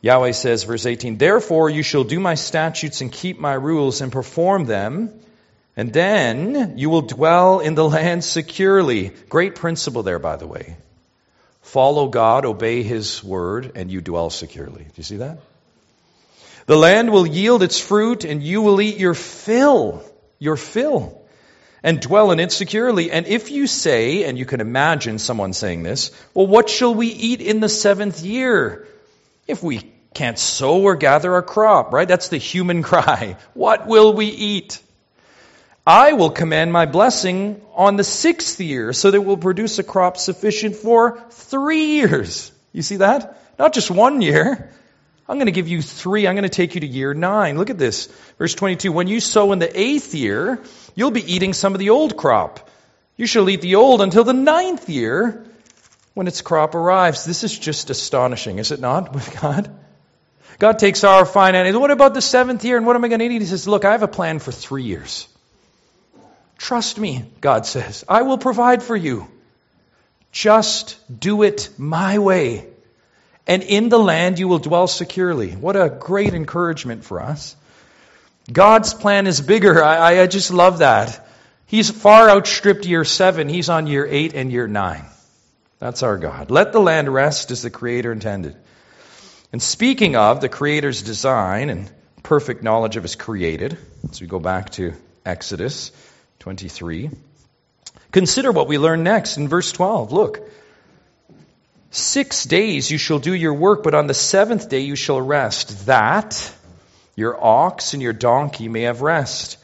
Yahweh 0.00 0.30
says, 0.30 0.62
verse 0.62 0.86
18, 0.86 1.18
Therefore 1.18 1.68
you 1.68 1.82
shall 1.82 2.04
do 2.04 2.20
my 2.20 2.36
statutes 2.36 3.00
and 3.00 3.10
keep 3.10 3.40
my 3.40 3.54
rules 3.54 4.00
and 4.00 4.12
perform 4.12 4.66
them, 4.66 5.12
and 5.76 5.92
then 5.92 6.78
you 6.78 6.88
will 6.88 7.02
dwell 7.02 7.58
in 7.58 7.74
the 7.74 7.88
land 7.88 8.22
securely. 8.22 9.08
Great 9.28 9.56
principle 9.56 10.04
there, 10.04 10.20
by 10.20 10.36
the 10.36 10.46
way. 10.46 10.76
Follow 11.72 12.08
God, 12.08 12.46
obey 12.46 12.82
His 12.82 13.22
word, 13.22 13.72
and 13.74 13.90
you 13.90 14.00
dwell 14.00 14.30
securely. 14.30 14.84
Do 14.84 14.92
you 14.96 15.02
see 15.02 15.18
that? 15.18 15.38
The 16.64 16.78
land 16.78 17.10
will 17.10 17.26
yield 17.26 17.62
its 17.62 17.78
fruit, 17.78 18.24
and 18.24 18.42
you 18.42 18.62
will 18.62 18.80
eat 18.80 18.96
your 18.96 19.12
fill, 19.12 20.02
your 20.38 20.56
fill, 20.56 21.20
and 21.82 22.00
dwell 22.00 22.30
in 22.30 22.40
it 22.40 22.52
securely. 22.52 23.10
And 23.10 23.26
if 23.26 23.50
you 23.50 23.66
say, 23.66 24.24
and 24.24 24.38
you 24.38 24.46
can 24.46 24.62
imagine 24.62 25.18
someone 25.18 25.52
saying 25.52 25.82
this, 25.82 26.10
well, 26.32 26.46
what 26.46 26.70
shall 26.70 26.94
we 26.94 27.08
eat 27.08 27.42
in 27.42 27.60
the 27.60 27.68
seventh 27.68 28.22
year? 28.22 28.88
If 29.46 29.62
we 29.62 29.92
can't 30.14 30.38
sow 30.38 30.80
or 30.80 30.96
gather 30.96 31.36
a 31.36 31.42
crop, 31.42 31.92
right? 31.92 32.08
That's 32.08 32.30
the 32.30 32.38
human 32.38 32.82
cry. 32.92 33.36
What 33.52 33.86
will 33.86 34.14
we 34.14 34.26
eat? 34.26 34.80
I 35.88 36.12
will 36.12 36.28
command 36.28 36.70
my 36.70 36.84
blessing 36.84 37.62
on 37.74 37.96
the 37.96 38.04
sixth 38.04 38.60
year 38.60 38.92
so 38.92 39.10
that 39.10 39.16
it 39.16 39.24
will 39.24 39.38
produce 39.38 39.78
a 39.78 39.82
crop 39.82 40.18
sufficient 40.18 40.76
for 40.76 41.18
three 41.30 41.96
years. 41.96 42.52
You 42.74 42.82
see 42.82 42.96
that? 42.96 43.40
Not 43.58 43.72
just 43.72 43.90
one 43.90 44.20
year. 44.20 44.70
I'm 45.26 45.36
going 45.38 45.46
to 45.46 45.52
give 45.52 45.66
you 45.66 45.80
three. 45.80 46.26
I'm 46.26 46.34
going 46.34 46.42
to 46.42 46.50
take 46.50 46.74
you 46.74 46.82
to 46.82 46.86
year 46.86 47.14
nine. 47.14 47.56
Look 47.56 47.70
at 47.70 47.78
this. 47.78 48.08
Verse 48.36 48.54
22. 48.54 48.92
When 48.92 49.06
you 49.06 49.18
sow 49.18 49.52
in 49.52 49.60
the 49.60 49.80
eighth 49.80 50.14
year, 50.14 50.62
you'll 50.94 51.10
be 51.10 51.32
eating 51.32 51.54
some 51.54 51.72
of 51.72 51.78
the 51.78 51.88
old 51.88 52.18
crop. 52.18 52.68
You 53.16 53.26
shall 53.26 53.48
eat 53.48 53.62
the 53.62 53.76
old 53.76 54.02
until 54.02 54.24
the 54.24 54.34
ninth 54.34 54.90
year 54.90 55.46
when 56.12 56.26
its 56.26 56.42
crop 56.42 56.74
arrives. 56.74 57.24
This 57.24 57.44
is 57.44 57.58
just 57.58 57.88
astonishing, 57.88 58.58
is 58.58 58.72
it 58.72 58.80
not, 58.80 59.14
with 59.14 59.40
God? 59.40 59.74
God 60.58 60.78
takes 60.78 61.02
our 61.02 61.24
finances. 61.24 61.74
What 61.74 61.90
about 61.90 62.12
the 62.12 62.20
seventh 62.20 62.62
year? 62.62 62.76
And 62.76 62.84
what 62.84 62.94
am 62.94 63.06
I 63.06 63.08
going 63.08 63.20
to 63.20 63.24
eat? 63.24 63.40
He 63.40 63.46
says, 63.46 63.66
Look, 63.66 63.86
I 63.86 63.92
have 63.92 64.02
a 64.02 64.08
plan 64.08 64.38
for 64.38 64.52
three 64.52 64.82
years. 64.82 65.26
Trust 66.58 66.98
me, 66.98 67.24
God 67.40 67.64
says. 67.66 68.04
I 68.08 68.22
will 68.22 68.36
provide 68.36 68.82
for 68.82 68.96
you. 68.96 69.28
Just 70.32 70.98
do 71.20 71.42
it 71.42 71.70
my 71.78 72.18
way. 72.18 72.66
And 73.46 73.62
in 73.62 73.88
the 73.88 73.98
land 73.98 74.38
you 74.38 74.48
will 74.48 74.58
dwell 74.58 74.88
securely. 74.88 75.52
What 75.52 75.76
a 75.76 75.88
great 75.88 76.34
encouragement 76.34 77.04
for 77.04 77.22
us. 77.22 77.56
God's 78.52 78.92
plan 78.92 79.26
is 79.26 79.40
bigger. 79.40 79.82
I, 79.82 80.20
I 80.20 80.26
just 80.26 80.50
love 80.50 80.78
that. 80.78 81.26
He's 81.66 81.90
far 81.90 82.28
outstripped 82.28 82.86
year 82.86 83.04
seven. 83.04 83.48
He's 83.48 83.68
on 83.68 83.86
year 83.86 84.06
eight 84.06 84.34
and 84.34 84.50
year 84.50 84.66
nine. 84.66 85.04
That's 85.78 86.02
our 86.02 86.18
God. 86.18 86.50
Let 86.50 86.72
the 86.72 86.80
land 86.80 87.12
rest 87.12 87.50
as 87.50 87.62
the 87.62 87.70
Creator 87.70 88.10
intended. 88.10 88.56
And 89.52 89.62
speaking 89.62 90.16
of 90.16 90.40
the 90.40 90.48
Creator's 90.48 91.02
design 91.02 91.70
and 91.70 91.90
perfect 92.22 92.62
knowledge 92.62 92.96
of 92.96 93.04
His 93.04 93.16
created, 93.16 93.78
as 94.10 94.20
we 94.20 94.26
go 94.26 94.40
back 94.40 94.70
to 94.70 94.94
Exodus 95.24 95.92
23, 96.40 97.10
consider 98.12 98.52
what 98.52 98.68
we 98.68 98.78
learn 98.78 99.02
next 99.02 99.36
in 99.36 99.48
verse 99.48 99.72
12. 99.72 100.12
Look. 100.12 100.40
Six 101.90 102.44
days 102.44 102.90
you 102.90 102.98
shall 102.98 103.18
do 103.18 103.34
your 103.34 103.54
work, 103.54 103.82
but 103.82 103.94
on 103.94 104.06
the 104.06 104.14
seventh 104.14 104.68
day 104.68 104.80
you 104.80 104.94
shall 104.94 105.20
rest, 105.20 105.86
that 105.86 106.52
your 107.16 107.42
ox 107.42 107.94
and 107.94 108.02
your 108.02 108.12
donkey 108.12 108.68
may 108.68 108.82
have 108.82 109.00
rest, 109.00 109.56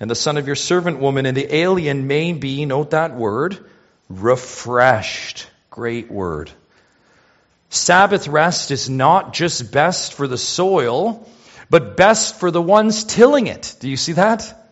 and 0.00 0.10
the 0.10 0.14
son 0.14 0.38
of 0.38 0.46
your 0.46 0.56
servant 0.56 0.98
woman 0.98 1.26
and 1.26 1.36
the 1.36 1.54
alien 1.54 2.06
may 2.06 2.32
be, 2.32 2.64
note 2.64 2.90
that 2.90 3.14
word, 3.14 3.58
refreshed. 4.08 5.48
Great 5.70 6.10
word. 6.10 6.50
Sabbath 7.68 8.26
rest 8.26 8.70
is 8.70 8.88
not 8.88 9.34
just 9.34 9.70
best 9.70 10.14
for 10.14 10.26
the 10.26 10.38
soil, 10.38 11.28
but 11.68 11.96
best 11.96 12.40
for 12.40 12.50
the 12.50 12.62
ones 12.62 13.04
tilling 13.04 13.48
it. 13.48 13.76
Do 13.80 13.90
you 13.90 13.96
see 13.96 14.12
that? 14.12 14.65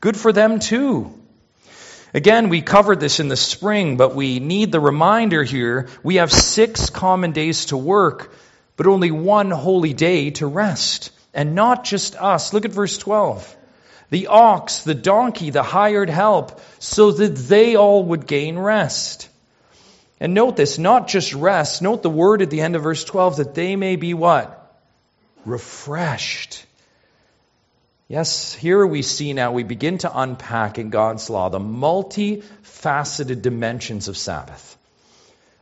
Good 0.00 0.16
for 0.16 0.32
them 0.32 0.60
too. 0.60 1.12
Again, 2.14 2.48
we 2.48 2.62
covered 2.62 3.00
this 3.00 3.20
in 3.20 3.28
the 3.28 3.36
spring, 3.36 3.96
but 3.96 4.14
we 4.14 4.40
need 4.40 4.72
the 4.72 4.80
reminder 4.80 5.42
here. 5.42 5.88
We 6.02 6.16
have 6.16 6.32
six 6.32 6.88
common 6.88 7.32
days 7.32 7.66
to 7.66 7.76
work, 7.76 8.32
but 8.76 8.86
only 8.86 9.10
one 9.10 9.50
holy 9.50 9.92
day 9.92 10.30
to 10.32 10.46
rest. 10.46 11.10
And 11.34 11.54
not 11.54 11.84
just 11.84 12.16
us. 12.16 12.52
Look 12.52 12.64
at 12.64 12.72
verse 12.72 12.96
12. 12.96 13.56
The 14.10 14.28
ox, 14.28 14.82
the 14.84 14.94
donkey, 14.94 15.50
the 15.50 15.62
hired 15.62 16.08
help, 16.08 16.60
so 16.78 17.10
that 17.12 17.36
they 17.36 17.76
all 17.76 18.04
would 18.04 18.26
gain 18.26 18.58
rest. 18.58 19.28
And 20.18 20.32
note 20.32 20.56
this, 20.56 20.78
not 20.78 21.08
just 21.08 21.34
rest. 21.34 21.82
Note 21.82 22.02
the 22.02 22.10
word 22.10 22.40
at 22.40 22.48
the 22.48 22.62
end 22.62 22.74
of 22.74 22.82
verse 22.82 23.04
12 23.04 23.36
that 23.36 23.54
they 23.54 23.76
may 23.76 23.96
be 23.96 24.14
what? 24.14 24.54
Refreshed. 25.44 26.64
Yes, 28.08 28.54
here 28.54 28.86
we 28.86 29.02
see 29.02 29.34
now, 29.34 29.52
we 29.52 29.64
begin 29.64 29.98
to 29.98 30.18
unpack 30.18 30.78
in 30.78 30.88
God's 30.88 31.28
law 31.28 31.50
the 31.50 31.58
multifaceted 31.60 33.42
dimensions 33.42 34.08
of 34.08 34.16
Sabbath. 34.16 34.78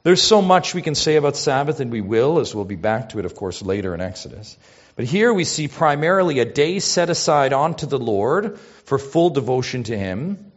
There's 0.05 0.23
so 0.23 0.41
much 0.41 0.73
we 0.73 0.83
can 0.83 0.95
say 0.95 1.17
about 1.17 1.37
Sabbath, 1.37 1.81
and 1.81 1.91
we 1.91 2.01
will, 2.01 2.39
as 2.39 2.55
we'll 2.55 2.65
be 2.65 2.77
back 2.77 3.09
to 3.09 3.19
it, 3.19 3.25
of 3.25 3.35
course, 3.35 3.63
later 3.63 3.93
in 3.95 4.01
Exodus. 4.01 4.57
But 4.95 5.07
here 5.07 5.35
we 5.35 5.43
see 5.43 5.67
primarily 5.67 6.39
a 6.39 6.45
day 6.45 6.79
set 6.79 7.11
aside 7.11 7.53
unto 7.53 7.85
the 7.85 7.99
Lord 7.99 8.61
for 8.85 9.01
full 9.01 9.31
devotion 9.31 9.83
to 9.83 9.99
Him. 9.99 10.53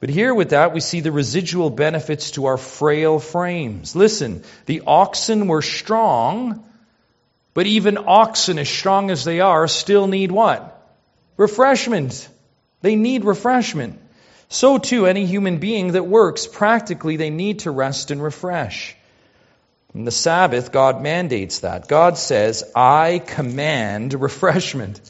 But 0.00 0.10
here 0.10 0.34
with 0.34 0.50
that, 0.50 0.74
we 0.74 0.80
see 0.80 1.00
the 1.00 1.12
residual 1.12 1.70
benefits 1.70 2.32
to 2.32 2.44
our 2.44 2.58
frail 2.58 3.20
frames. 3.20 3.96
Listen, 3.96 4.44
the 4.66 4.82
oxen 4.86 5.48
were 5.48 5.62
strong, 5.62 6.62
but 7.54 7.66
even 7.66 7.96
oxen, 7.96 8.58
as 8.58 8.68
strong 8.68 9.10
as 9.10 9.24
they 9.24 9.40
are, 9.40 9.66
still 9.66 10.08
need 10.08 10.30
what? 10.30 10.75
Refreshment. 11.36 12.28
They 12.82 12.96
need 12.96 13.24
refreshment. 13.24 14.00
So 14.48 14.78
too, 14.78 15.06
any 15.06 15.26
human 15.26 15.58
being 15.58 15.92
that 15.92 16.06
works, 16.06 16.46
practically, 16.46 17.16
they 17.16 17.30
need 17.30 17.60
to 17.60 17.70
rest 17.70 18.10
and 18.10 18.22
refresh. 18.22 18.96
In 19.94 20.04
the 20.04 20.10
Sabbath, 20.10 20.72
God 20.72 21.02
mandates 21.02 21.60
that. 21.60 21.88
God 21.88 22.18
says, 22.18 22.70
I 22.74 23.18
command 23.18 24.14
refreshment. 24.14 25.00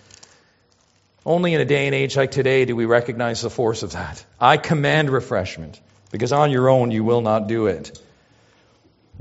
Only 1.25 1.55
in 1.55 1.61
a 1.61 1.65
day 1.65 1.87
and 1.87 1.95
age 1.95 2.17
like 2.17 2.31
today 2.31 2.65
do 2.65 2.77
we 2.77 2.85
recognize 2.85 3.43
the 3.43 3.51
force 3.51 3.83
of 3.83 3.93
that. 3.93 4.25
I 4.41 4.59
command 4.59 5.11
refreshment, 5.11 5.81
because 6.13 6.33
on 6.33 6.53
your 6.53 6.69
own 6.69 6.93
you 6.93 7.03
will 7.03 7.21
not 7.21 7.49
do 7.49 7.67
it. 7.67 8.01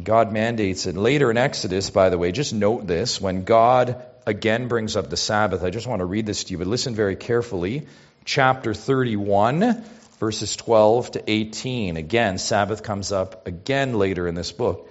God 0.02 0.32
mandates 0.32 0.86
it. 0.86 0.96
Later 0.96 1.32
in 1.32 1.38
Exodus, 1.38 1.90
by 1.90 2.10
the 2.10 2.18
way, 2.18 2.32
just 2.32 2.54
note 2.54 2.86
this 2.86 3.20
when 3.20 3.44
God 3.44 4.06
again 4.26 4.68
brings 4.68 4.96
up 4.96 5.10
the 5.10 5.18
Sabbath, 5.18 5.64
I 5.64 5.70
just 5.70 5.88
want 5.88 6.00
to 6.00 6.06
read 6.06 6.26
this 6.26 6.46
to 6.46 6.52
you, 6.52 6.58
but 6.58 6.68
listen 6.68 6.96
very 6.96 7.16
carefully. 7.16 7.88
Chapter 8.24 8.74
31, 8.74 9.84
verses 10.20 10.56
12 10.56 11.12
to 11.12 11.24
18. 11.30 11.98
Again, 11.98 12.38
Sabbath 12.38 12.84
comes 12.84 13.12
up 13.12 13.48
again 13.48 13.94
later 13.94 14.28
in 14.28 14.36
this 14.36 14.52
book. 14.52 14.90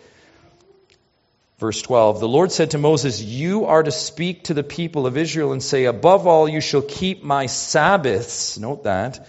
Verse 1.59 1.81
12 1.83 2.21
The 2.21 2.29
Lord 2.29 2.53
said 2.53 2.73
to 2.73 2.79
Moses, 2.79 3.23
You 3.23 3.67
are 3.67 3.83
to 3.83 3.91
speak 3.91 4.45
to 4.45 4.55
the 4.55 4.63
people 4.63 5.07
of 5.07 5.17
Israel 5.17 5.53
and 5.53 5.63
say, 5.63 5.85
Above 5.85 6.27
all, 6.27 6.49
you 6.49 6.61
shall 6.61 6.83
keep 6.83 7.23
my 7.23 7.47
Sabbaths. 7.47 8.59
Note 8.59 8.85
that. 8.85 9.27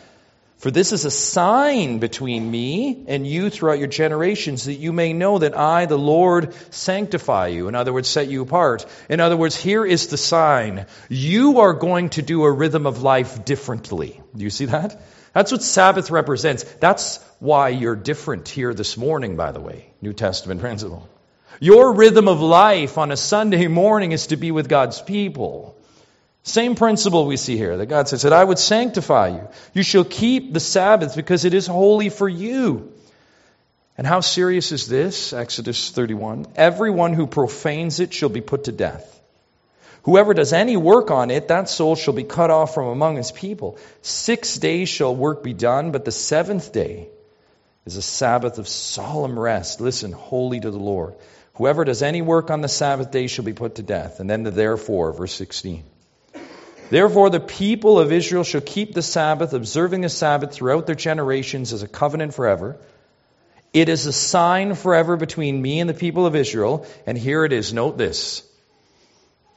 For 0.58 0.72
this 0.72 0.94
is 0.94 1.06
a 1.06 1.12
sign 1.12 2.00
between 2.00 2.50
me 2.50 3.04
and 3.08 3.28
you 3.28 3.50
throughout 3.50 3.78
your 3.78 3.90
generations, 3.90 4.66
that 4.66 4.76
you 4.76 4.94
may 4.94 5.14
know 5.14 5.38
that 5.38 5.56
I, 5.56 5.86
the 5.86 5.98
Lord, 5.98 6.54
sanctify 6.72 7.48
you. 7.48 7.68
In 7.68 7.76
other 7.76 7.92
words, 7.92 8.08
set 8.08 8.30
you 8.30 8.42
apart. 8.42 8.86
In 9.10 9.20
other 9.20 9.38
words, 9.38 9.56
here 9.56 9.86
is 9.86 10.08
the 10.08 10.18
sign. 10.18 10.86
You 11.10 11.60
are 11.60 11.74
going 11.74 12.10
to 12.12 12.22
do 12.22 12.44
a 12.44 12.52
rhythm 12.52 12.88
of 12.88 13.04
life 13.04 13.44
differently. 13.44 14.22
Do 14.36 14.44
you 14.44 14.50
see 14.50 14.66
that? 14.66 15.02
That's 15.34 15.52
what 15.52 15.62
Sabbath 15.62 16.10
represents. 16.10 16.64
That's 16.64 17.20
why 17.40 17.70
you're 17.70 17.98
different 17.98 18.48
here 18.48 18.74
this 18.74 18.96
morning, 18.96 19.36
by 19.36 19.52
the 19.52 19.60
way. 19.60 19.92
New 20.02 20.14
Testament 20.14 20.62
principle. 20.62 21.10
Your 21.60 21.94
rhythm 21.94 22.30
of 22.30 22.40
life 22.42 22.98
on 22.98 23.12
a 23.12 23.18
Sunday 23.18 23.68
morning 23.68 24.14
is 24.14 24.28
to 24.28 24.38
be 24.38 24.52
with 24.52 24.70
God's 24.70 25.02
people. 25.02 25.78
Same 26.46 26.76
principle 26.76 27.26
we 27.26 27.38
see 27.38 27.58
here 27.58 27.76
that 27.76 27.88
God 27.88 28.08
says 28.08 28.22
that 28.22 28.32
I 28.32 28.44
would 28.44 28.60
sanctify 28.60 29.30
you. 29.30 29.48
You 29.74 29.82
shall 29.82 30.04
keep 30.04 30.54
the 30.54 30.60
Sabbath 30.60 31.16
because 31.16 31.44
it 31.44 31.56
is 31.56 31.66
holy 31.66 32.10
for 32.10 32.30
you. 32.30 32.94
And 33.98 34.06
how 34.06 34.20
serious 34.20 34.72
is 34.72 34.88
this? 34.88 35.34
Exodus 35.34 35.90
31. 35.90 36.46
Everyone 36.56 37.14
who 37.14 37.26
profanes 37.26 38.00
it 38.00 38.14
shall 38.14 38.30
be 38.30 38.42
put 38.42 38.66
to 38.66 38.72
death. 38.72 39.12
Whoever 40.04 40.36
does 40.36 40.54
any 40.54 40.78
work 40.78 41.10
on 41.10 41.32
it, 41.32 41.48
that 41.48 41.68
soul 41.68 41.96
shall 41.96 42.14
be 42.14 42.24
cut 42.24 42.52
off 42.52 42.76
from 42.76 42.90
among 42.90 43.16
his 43.16 43.32
people. 43.32 43.80
Six 44.04 44.60
days 44.60 44.88
shall 44.88 45.16
work 45.16 45.42
be 45.42 45.54
done, 45.54 45.92
but 45.92 46.06
the 46.06 46.12
seventh 46.12 46.72
day 46.72 47.10
is 47.88 47.98
a 47.98 48.04
Sabbath 48.04 48.60
of 48.60 48.68
solemn 48.68 49.40
rest. 49.40 49.82
Listen, 49.82 50.12
holy 50.12 50.60
to 50.60 50.70
the 50.70 50.78
Lord. 50.78 51.16
Whoever 51.56 51.86
does 51.86 52.04
any 52.04 52.22
work 52.22 52.52
on 52.52 52.62
the 52.62 52.68
Sabbath 52.68 53.10
day 53.10 53.26
shall 53.26 53.46
be 53.46 53.54
put 53.54 53.76
to 53.76 53.82
death. 53.82 54.20
And 54.20 54.30
then 54.30 54.44
the 54.44 54.52
therefore, 54.52 55.12
verse 55.12 55.34
16. 55.34 55.84
Therefore, 56.90 57.30
the 57.30 57.40
people 57.40 58.00
of 58.00 58.12
Israel 58.12 58.44
shall 58.44 58.62
keep 58.62 58.94
the 58.94 59.02
Sabbath, 59.02 59.54
observing 59.54 60.02
the 60.02 60.10
Sabbath 60.10 60.54
throughout 60.54 60.86
their 60.86 60.96
generations 60.96 61.74
as 61.74 61.84
a 61.84 61.88
covenant 61.88 62.34
forever. 62.34 62.78
It 63.74 63.90
is 63.90 64.06
a 64.06 64.14
sign 64.14 64.76
forever 64.76 65.18
between 65.18 65.62
me 65.62 65.80
and 65.80 65.90
the 65.90 65.94
people 65.94 66.26
of 66.26 66.36
Israel. 66.36 66.86
And 67.06 67.18
here 67.18 67.44
it 67.44 67.52
is. 67.52 67.74
Note 67.74 67.98
this. 67.98 68.44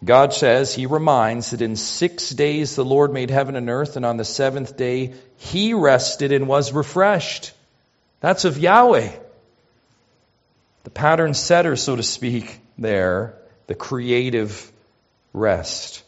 God 0.04 0.32
says, 0.32 0.74
He 0.74 0.86
reminds 0.86 1.50
that 1.50 1.62
in 1.62 1.76
six 1.76 2.30
days 2.30 2.74
the 2.74 2.84
Lord 2.84 3.12
made 3.12 3.30
heaven 3.30 3.56
and 3.56 3.68
earth, 3.68 3.96
and 3.96 4.06
on 4.06 4.16
the 4.16 4.24
seventh 4.24 4.76
day 4.76 5.14
He 5.36 5.74
rested 5.74 6.32
and 6.32 6.48
was 6.48 6.72
refreshed. 6.72 7.52
That's 8.20 8.44
of 8.44 8.58
Yahweh 8.58 9.10
the 10.88 10.90
pattern 10.94 11.34
setter, 11.34 11.76
so 11.76 11.96
to 11.96 12.02
speak, 12.02 12.60
there, 12.78 13.34
the 13.66 13.74
creative 13.74 14.72
rest. 15.34 16.02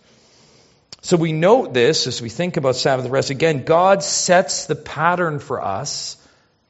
So 1.03 1.17
we 1.17 1.33
note 1.33 1.73
this 1.73 2.07
as 2.07 2.21
we 2.21 2.29
think 2.29 2.57
about 2.57 2.77
Sabbath 2.77 3.09
rest. 3.09 3.31
Again, 3.31 3.65
God 3.65 4.03
sets 4.03 4.67
the 4.67 4.75
pattern 4.77 5.39
for 5.39 5.63
us 5.63 6.17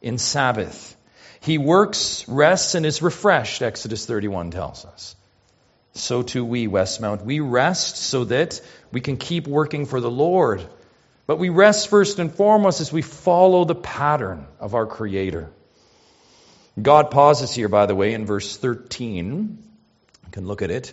in 0.00 0.18
Sabbath. 0.18 0.96
He 1.40 1.58
works, 1.58 2.28
rests, 2.28 2.74
and 2.74 2.86
is 2.86 3.02
refreshed, 3.02 3.62
Exodus 3.62 4.06
31 4.06 4.50
tells 4.50 4.84
us. 4.84 5.16
So 5.94 6.22
too 6.22 6.44
we, 6.44 6.68
Westmount. 6.68 7.24
We 7.24 7.40
rest 7.40 7.96
so 7.96 8.24
that 8.24 8.60
we 8.92 9.00
can 9.00 9.16
keep 9.16 9.48
working 9.48 9.86
for 9.86 10.00
the 10.00 10.10
Lord. 10.10 10.64
But 11.26 11.38
we 11.38 11.48
rest 11.48 11.88
first 11.88 12.18
and 12.18 12.32
foremost 12.32 12.80
as 12.80 12.92
we 12.92 13.02
follow 13.02 13.64
the 13.64 13.74
pattern 13.74 14.46
of 14.60 14.74
our 14.74 14.86
Creator. 14.86 15.50
God 16.80 17.10
pauses 17.10 17.52
here, 17.52 17.68
by 17.68 17.86
the 17.86 17.94
way, 17.94 18.14
in 18.14 18.26
verse 18.26 18.56
13. 18.56 19.58
You 20.24 20.30
can 20.30 20.46
look 20.46 20.62
at 20.62 20.70
it. 20.70 20.92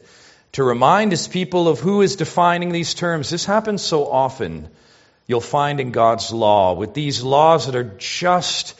To 0.58 0.64
remind 0.64 1.12
his 1.12 1.28
people 1.28 1.68
of 1.68 1.80
who 1.80 2.02
is 2.02 2.16
defining 2.16 2.72
these 2.72 2.96
terms. 2.96 3.30
This 3.30 3.46
happens 3.46 3.84
so 3.84 4.12
often, 4.12 4.70
you'll 5.28 5.40
find 5.40 5.80
in 5.80 5.92
God's 5.92 6.34
law, 6.34 6.74
with 6.74 6.96
these 6.96 7.22
laws 7.22 7.68
that 7.68 7.76
are 7.76 7.94
just 8.00 8.74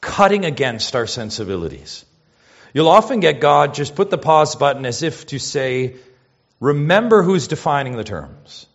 cutting 0.00 0.44
against 0.44 0.94
our 0.94 1.08
sensibilities. 1.08 2.04
You'll 2.72 2.86
often 2.86 3.18
get 3.18 3.40
God 3.40 3.74
just 3.74 3.96
put 3.96 4.08
the 4.08 4.18
pause 4.18 4.54
button 4.54 4.86
as 4.86 5.02
if 5.02 5.26
to 5.26 5.40
say, 5.40 5.96
Remember 6.60 7.24
who's 7.24 7.48
defining 7.48 7.96
the 7.96 8.04
terms. 8.04 8.66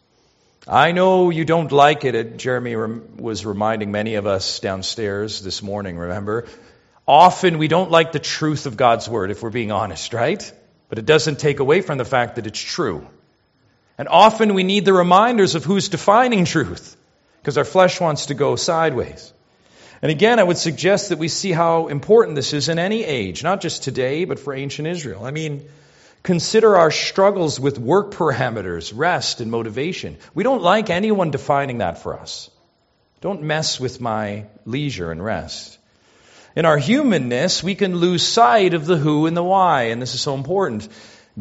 I 0.68 0.92
know 0.92 1.30
you 1.30 1.46
don't 1.46 1.72
like 1.72 2.04
it. 2.04 2.16
Uh, 2.16 2.36
Jeremy 2.36 2.76
was 2.76 3.46
reminding 3.46 3.94
many 3.94 4.16
of 4.16 4.28
us 4.28 4.60
downstairs 4.60 5.42
this 5.42 5.64
morning, 5.64 5.98
remember? 5.98 6.48
Often 7.08 7.60
we 7.60 7.70
don't 7.70 7.92
like 7.92 8.12
the 8.12 8.20
truth 8.20 8.66
of 8.66 8.76
God's 8.76 9.08
word, 9.08 9.32
if 9.32 9.42
we're 9.42 9.52
being 9.52 9.72
honest, 9.72 10.14
right? 10.14 10.52
But 10.92 11.00
it 11.00 11.06
doesn't 11.06 11.40
take 11.40 11.62
away 11.62 11.80
from 11.80 11.98
the 11.98 12.04
fact 12.04 12.36
that 12.36 12.48
it's 12.48 12.60
true. 12.62 13.08
And 13.98 14.10
often 14.10 14.56
we 14.56 14.64
need 14.64 14.84
the 14.84 14.92
reminders 14.92 15.56
of 15.56 15.64
who's 15.64 15.88
defining 15.88 16.44
truth, 16.44 16.98
because 17.40 17.58
our 17.58 17.64
flesh 17.64 18.02
wants 18.02 18.26
to 18.26 18.34
go 18.34 18.58
sideways. 18.58 19.32
And 20.02 20.12
again, 20.12 20.38
I 20.38 20.44
would 20.44 20.58
suggest 20.58 21.08
that 21.08 21.18
we 21.18 21.30
see 21.30 21.54
how 21.54 21.88
important 21.88 22.36
this 22.36 22.52
is 22.52 22.68
in 22.68 22.78
any 22.78 23.06
age, 23.06 23.42
not 23.42 23.62
just 23.62 23.84
today, 23.84 24.26
but 24.26 24.38
for 24.38 24.54
ancient 24.54 24.86
Israel. 24.86 25.24
I 25.24 25.32
mean, 25.32 25.64
consider 26.24 26.76
our 26.76 26.92
struggles 26.92 27.58
with 27.58 27.80
work 27.80 28.12
parameters, 28.12 28.92
rest, 28.94 29.40
and 29.40 29.50
motivation. 29.50 30.18
We 30.34 30.44
don't 30.44 30.62
like 30.62 30.90
anyone 30.90 31.32
defining 31.32 31.78
that 31.78 32.00
for 32.00 32.20
us. 32.20 32.50
Don't 33.22 33.44
mess 33.44 33.80
with 33.80 34.02
my 34.02 34.48
leisure 34.66 35.10
and 35.10 35.24
rest. 35.24 35.78
In 36.56 36.66
our 36.66 36.78
humanness, 36.78 37.64
we 37.64 37.76
can 37.76 37.96
lose 37.96 38.28
sight 38.28 38.74
of 38.74 38.86
the 38.86 38.98
who 38.98 39.26
and 39.26 39.38
the 39.38 39.44
why, 39.44 39.84
and 39.84 40.02
this 40.02 40.14
is 40.14 40.22
so 40.22 40.34
important. 40.34 40.88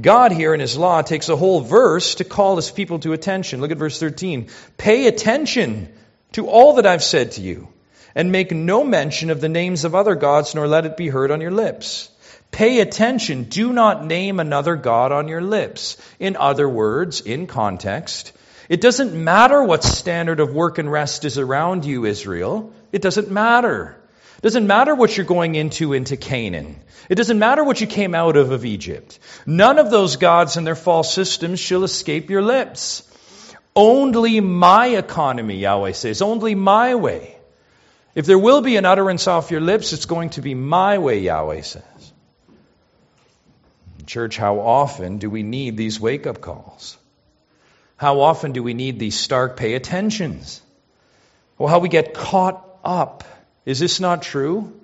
God 0.01 0.31
here 0.31 0.55
in 0.55 0.61
His 0.61 0.77
law 0.77 1.03
takes 1.03 1.29
a 1.29 1.37
whole 1.37 1.61
verse 1.61 2.17
to 2.17 2.25
call 2.25 2.57
His 2.57 2.71
people 2.71 3.01
to 3.01 3.13
attention. 3.13 3.61
Look 3.61 3.73
at 3.73 3.79
verse 3.79 3.99
13. 3.99 4.49
Pay 4.77 5.09
attention 5.09 5.93
to 6.33 6.47
all 6.47 6.75
that 6.75 6.87
I've 6.87 7.03
said 7.03 7.33
to 7.33 7.41
you, 7.41 7.69
and 8.15 8.31
make 8.31 8.53
no 8.53 8.85
mention 8.85 9.31
of 9.31 9.41
the 9.41 9.49
names 9.49 9.85
of 9.85 9.97
other 9.97 10.15
gods, 10.15 10.55
nor 10.55 10.69
let 10.69 10.87
it 10.87 10.97
be 10.97 11.09
heard 11.09 11.33
on 11.33 11.41
your 11.41 11.51
lips. 11.51 12.09
Pay 12.53 12.81
attention. 12.81 13.45
Do 13.45 13.73
not 13.73 14.05
name 14.05 14.41
another 14.41 14.77
God 14.77 15.13
on 15.13 15.29
your 15.29 15.41
lips. 15.41 15.97
In 16.19 16.37
other 16.37 16.69
words, 16.69 17.21
in 17.21 17.47
context, 17.47 18.33
it 18.69 18.81
doesn't 18.81 19.13
matter 19.13 19.63
what 19.63 19.83
standard 19.83 20.39
of 20.39 20.53
work 20.53 20.79
and 20.79 20.91
rest 20.91 21.25
is 21.25 21.39
around 21.39 21.85
you, 21.85 22.05
Israel. 22.05 22.73
It 22.93 23.03
doesn't 23.03 23.31
matter. 23.31 24.00
It 24.41 24.45
doesn't 24.45 24.67
matter 24.67 24.95
what 24.95 25.15
you're 25.15 25.27
going 25.27 25.55
into 25.55 25.93
into 25.93 26.17
Canaan. 26.17 26.81
It 27.11 27.17
doesn't 27.17 27.39
matter 27.39 27.63
what 27.63 27.83
you 27.83 27.87
came 27.87 28.15
out 28.15 28.39
of 28.39 28.53
of 28.53 28.65
Egypt. 28.65 29.19
None 29.45 29.79
of 29.79 29.91
those 29.91 30.17
gods 30.17 30.57
and 30.57 30.67
their 30.67 30.75
false 30.75 31.13
systems 31.13 31.61
shall 31.61 31.85
escape 31.85 32.31
your 32.31 32.41
lips. 32.41 33.03
Only 33.77 34.41
my 34.41 34.87
economy, 34.87 35.59
Yahweh 35.59 35.93
says, 35.93 36.23
only 36.23 36.55
my 36.55 36.95
way. 36.95 37.37
If 38.15 38.25
there 38.25 38.39
will 38.39 38.63
be 38.63 38.77
an 38.77 38.87
utterance 38.87 39.29
off 39.29 39.51
your 39.51 39.61
lips, 39.61 39.93
it's 39.93 40.07
going 40.07 40.31
to 40.31 40.41
be 40.41 40.55
my 40.55 40.97
way, 40.97 41.19
Yahweh 41.19 41.61
says. 41.61 42.13
Church, 44.07 44.39
how 44.39 44.61
often 44.61 45.19
do 45.19 45.29
we 45.29 45.43
need 45.43 45.77
these 45.77 46.01
wake 46.01 46.27
up 46.27 46.41
calls? 46.41 46.97
How 47.99 48.21
often 48.21 48.53
do 48.53 48.63
we 48.63 48.73
need 48.73 48.99
these 48.99 49.21
stark 49.21 49.59
pay 49.59 49.75
attentions? 49.75 50.63
Well, 51.59 51.69
how 51.69 51.81
we 51.81 51.91
get 51.91 52.15
caught 52.15 52.67
up 52.83 53.25
is 53.71 53.79
this 53.79 54.01
not 54.01 54.23
true? 54.23 54.79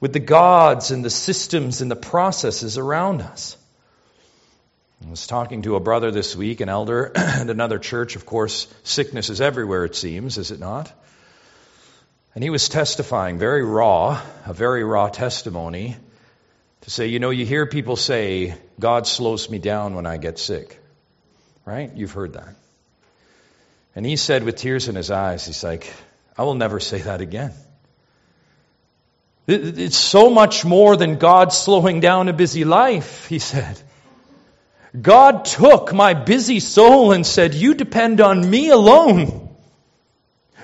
With 0.00 0.12
the 0.12 0.20
gods 0.20 0.90
and 0.90 1.04
the 1.04 1.10
systems 1.10 1.80
and 1.80 1.90
the 1.90 1.96
processes 1.96 2.76
around 2.76 3.22
us. 3.22 3.56
I 5.04 5.10
was 5.10 5.26
talking 5.26 5.62
to 5.62 5.76
a 5.76 5.80
brother 5.80 6.10
this 6.10 6.36
week, 6.36 6.60
an 6.60 6.68
elder 6.68 7.12
at 7.16 7.48
another 7.48 7.78
church. 7.78 8.16
Of 8.16 8.26
course, 8.26 8.72
sickness 8.84 9.30
is 9.30 9.40
everywhere, 9.40 9.84
it 9.84 9.96
seems, 9.96 10.38
is 10.38 10.50
it 10.50 10.60
not? 10.60 10.92
And 12.34 12.42
he 12.42 12.50
was 12.50 12.68
testifying 12.68 13.38
very 13.38 13.64
raw, 13.64 14.20
a 14.46 14.52
very 14.52 14.84
raw 14.84 15.08
testimony 15.08 15.96
to 16.82 16.90
say, 16.90 17.06
you 17.06 17.18
know, 17.18 17.30
you 17.30 17.46
hear 17.46 17.66
people 17.66 17.96
say, 17.96 18.54
God 18.78 19.06
slows 19.06 19.48
me 19.48 19.58
down 19.58 19.94
when 19.94 20.04
I 20.04 20.16
get 20.16 20.38
sick. 20.38 20.78
Right? 21.64 21.90
You've 21.94 22.12
heard 22.12 22.34
that. 22.34 22.54
And 23.96 24.04
he 24.04 24.16
said 24.16 24.42
with 24.42 24.56
tears 24.56 24.88
in 24.88 24.94
his 24.94 25.10
eyes, 25.10 25.46
he's 25.46 25.62
like, 25.62 25.92
I 26.36 26.42
will 26.42 26.54
never 26.54 26.80
say 26.80 26.98
that 26.98 27.20
again. 27.20 27.52
It's 29.46 29.96
so 29.96 30.30
much 30.30 30.64
more 30.64 30.96
than 30.96 31.16
God 31.16 31.52
slowing 31.52 32.00
down 32.00 32.28
a 32.28 32.32
busy 32.32 32.64
life, 32.64 33.26
he 33.26 33.38
said. 33.38 33.78
God 35.00 35.44
took 35.44 35.92
my 35.92 36.14
busy 36.14 36.60
soul 36.60 37.12
and 37.12 37.26
said, 37.26 37.52
You 37.52 37.74
depend 37.74 38.20
on 38.20 38.48
me 38.48 38.70
alone. 38.70 39.54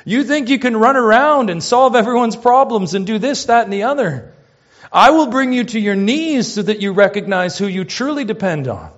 You 0.07 0.25
think 0.25 0.49
you 0.49 0.59
can 0.59 0.77
run 0.77 0.97
around 0.97 1.51
and 1.51 1.63
solve 1.63 1.95
everyone's 1.95 2.37
problems 2.37 2.95
and 2.95 3.07
do 3.07 3.19
this, 3.19 3.47
that, 3.47 3.65
and 3.65 3.73
the 3.73 3.83
other. 3.83 4.33
I 4.91 5.11
will 5.11 5.27
bring 5.27 5.53
you 5.53 5.65
to 5.65 5.79
your 5.79 5.95
knees 5.95 6.55
so 6.55 6.63
that 6.63 6.81
you 6.81 6.93
recognize 6.93 7.59
who 7.59 7.67
you 7.67 7.85
truly 7.85 8.25
depend 8.25 8.67
on. 8.67 8.93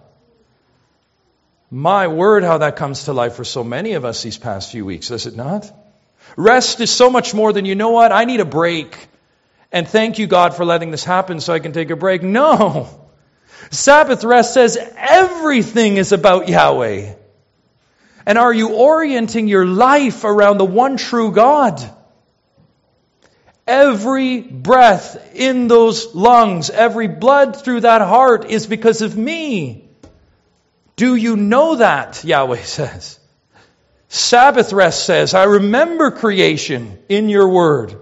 My 1.71 2.07
word, 2.07 2.45
how 2.45 2.59
that 2.59 2.77
comes 2.77 3.05
to 3.05 3.13
life 3.13 3.35
for 3.35 3.45
so 3.45 3.65
many 3.65 3.95
of 3.95 4.05
us 4.05 4.23
these 4.23 4.39
past 4.39 4.71
few 4.71 4.85
weeks, 4.85 5.09
does 5.09 5.27
it 5.27 5.35
not? 5.35 5.71
Rest 6.37 6.81
is 6.81 6.91
so 6.91 7.11
much 7.11 7.35
more 7.35 7.53
than, 7.53 7.65
you 7.65 7.75
know 7.75 7.91
what, 7.91 8.13
I 8.13 8.27
need 8.27 8.41
a 8.41 8.45
break 8.45 8.97
and 9.73 9.89
thank 9.89 10.19
you, 10.19 10.27
God, 10.27 10.55
for 10.55 10.65
letting 10.65 10.91
this 10.91 11.05
happen 11.05 11.41
so 11.41 11.55
I 11.55 11.59
can 11.59 11.73
take 11.73 11.91
a 11.91 11.97
break. 11.97 12.23
No. 12.23 12.89
Sabbath 13.71 14.23
rest 14.23 14.53
says 14.53 14.79
everything 14.97 15.97
is 15.97 16.13
about 16.13 16.49
Yahweh. 16.49 17.15
And 18.27 18.39
are 18.39 18.53
you 18.53 18.75
orienting 18.75 19.49
your 19.49 19.65
life 19.65 20.25
around 20.25 20.59
the 20.59 20.65
one 20.67 20.99
true 20.99 21.33
God? 21.33 21.83
Every 23.67 24.41
breath 24.43 25.35
in 25.35 25.69
those 25.69 26.15
lungs, 26.15 26.69
every 26.69 27.09
blood 27.09 27.57
through 27.57 27.81
that 27.81 28.03
heart 28.03 28.45
is 28.51 28.67
because 28.67 29.01
of 29.01 29.17
me. 29.17 29.89
Do 30.97 31.15
you 31.15 31.37
know 31.37 31.77
that? 31.77 32.23
Yahweh 32.25 32.63
says. 32.63 33.19
Sabbath 34.09 34.75
rest 34.75 35.07
says, 35.07 35.33
I 35.33 35.45
remember 35.45 36.11
creation 36.11 36.99
in 37.09 37.31
your 37.31 37.49
word. 37.49 37.97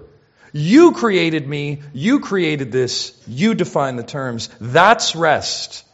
You 0.53 0.91
created 0.91 1.47
me. 1.47 1.81
You 1.93 2.19
created 2.19 2.71
this. 2.71 3.19
You 3.27 3.53
define 3.53 3.95
the 3.95 4.03
terms. 4.03 4.49
That's 4.59 5.15
rest. 5.15 5.85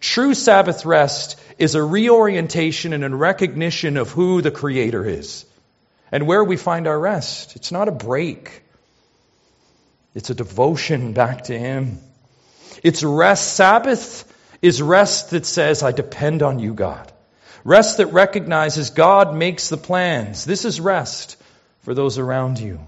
True 0.00 0.34
Sabbath 0.34 0.86
rest 0.86 1.40
is 1.58 1.74
a 1.74 1.82
reorientation 1.82 2.92
and 2.92 3.04
a 3.04 3.14
recognition 3.14 3.96
of 3.96 4.10
who 4.10 4.40
the 4.40 4.52
Creator 4.52 5.04
is 5.04 5.44
and 6.12 6.26
where 6.26 6.44
we 6.44 6.56
find 6.56 6.86
our 6.86 6.98
rest. 6.98 7.56
It's 7.56 7.72
not 7.72 7.88
a 7.88 7.92
break, 7.92 8.62
it's 10.14 10.30
a 10.30 10.34
devotion 10.34 11.12
back 11.12 11.44
to 11.44 11.58
Him. 11.58 11.98
It's 12.82 13.02
rest. 13.02 13.54
Sabbath 13.54 14.24
is 14.62 14.80
rest 14.80 15.30
that 15.30 15.46
says, 15.46 15.82
I 15.82 15.90
depend 15.90 16.42
on 16.42 16.60
you, 16.60 16.74
God. 16.74 17.12
Rest 17.64 17.96
that 17.98 18.06
recognizes 18.06 18.90
God 18.90 19.34
makes 19.34 19.68
the 19.68 19.76
plans. 19.76 20.44
This 20.44 20.64
is 20.64 20.80
rest 20.80 21.36
for 21.80 21.92
those 21.92 22.18
around 22.18 22.60
you. 22.60 22.80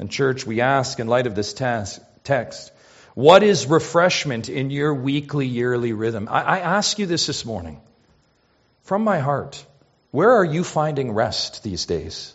And, 0.00 0.10
church, 0.10 0.46
we 0.46 0.62
ask 0.62 0.98
in 0.98 1.08
light 1.08 1.26
of 1.26 1.34
this 1.34 1.52
task, 1.52 2.00
text, 2.24 2.72
what 3.12 3.42
is 3.42 3.66
refreshment 3.66 4.48
in 4.48 4.70
your 4.70 4.94
weekly, 4.94 5.46
yearly 5.46 5.92
rhythm? 5.92 6.26
I, 6.26 6.40
I 6.40 6.58
ask 6.60 6.98
you 6.98 7.04
this 7.04 7.26
this 7.26 7.44
morning 7.44 7.82
from 8.84 9.04
my 9.04 9.18
heart. 9.18 9.62
Where 10.10 10.30
are 10.36 10.44
you 10.44 10.64
finding 10.64 11.12
rest 11.12 11.62
these 11.62 11.84
days? 11.84 12.32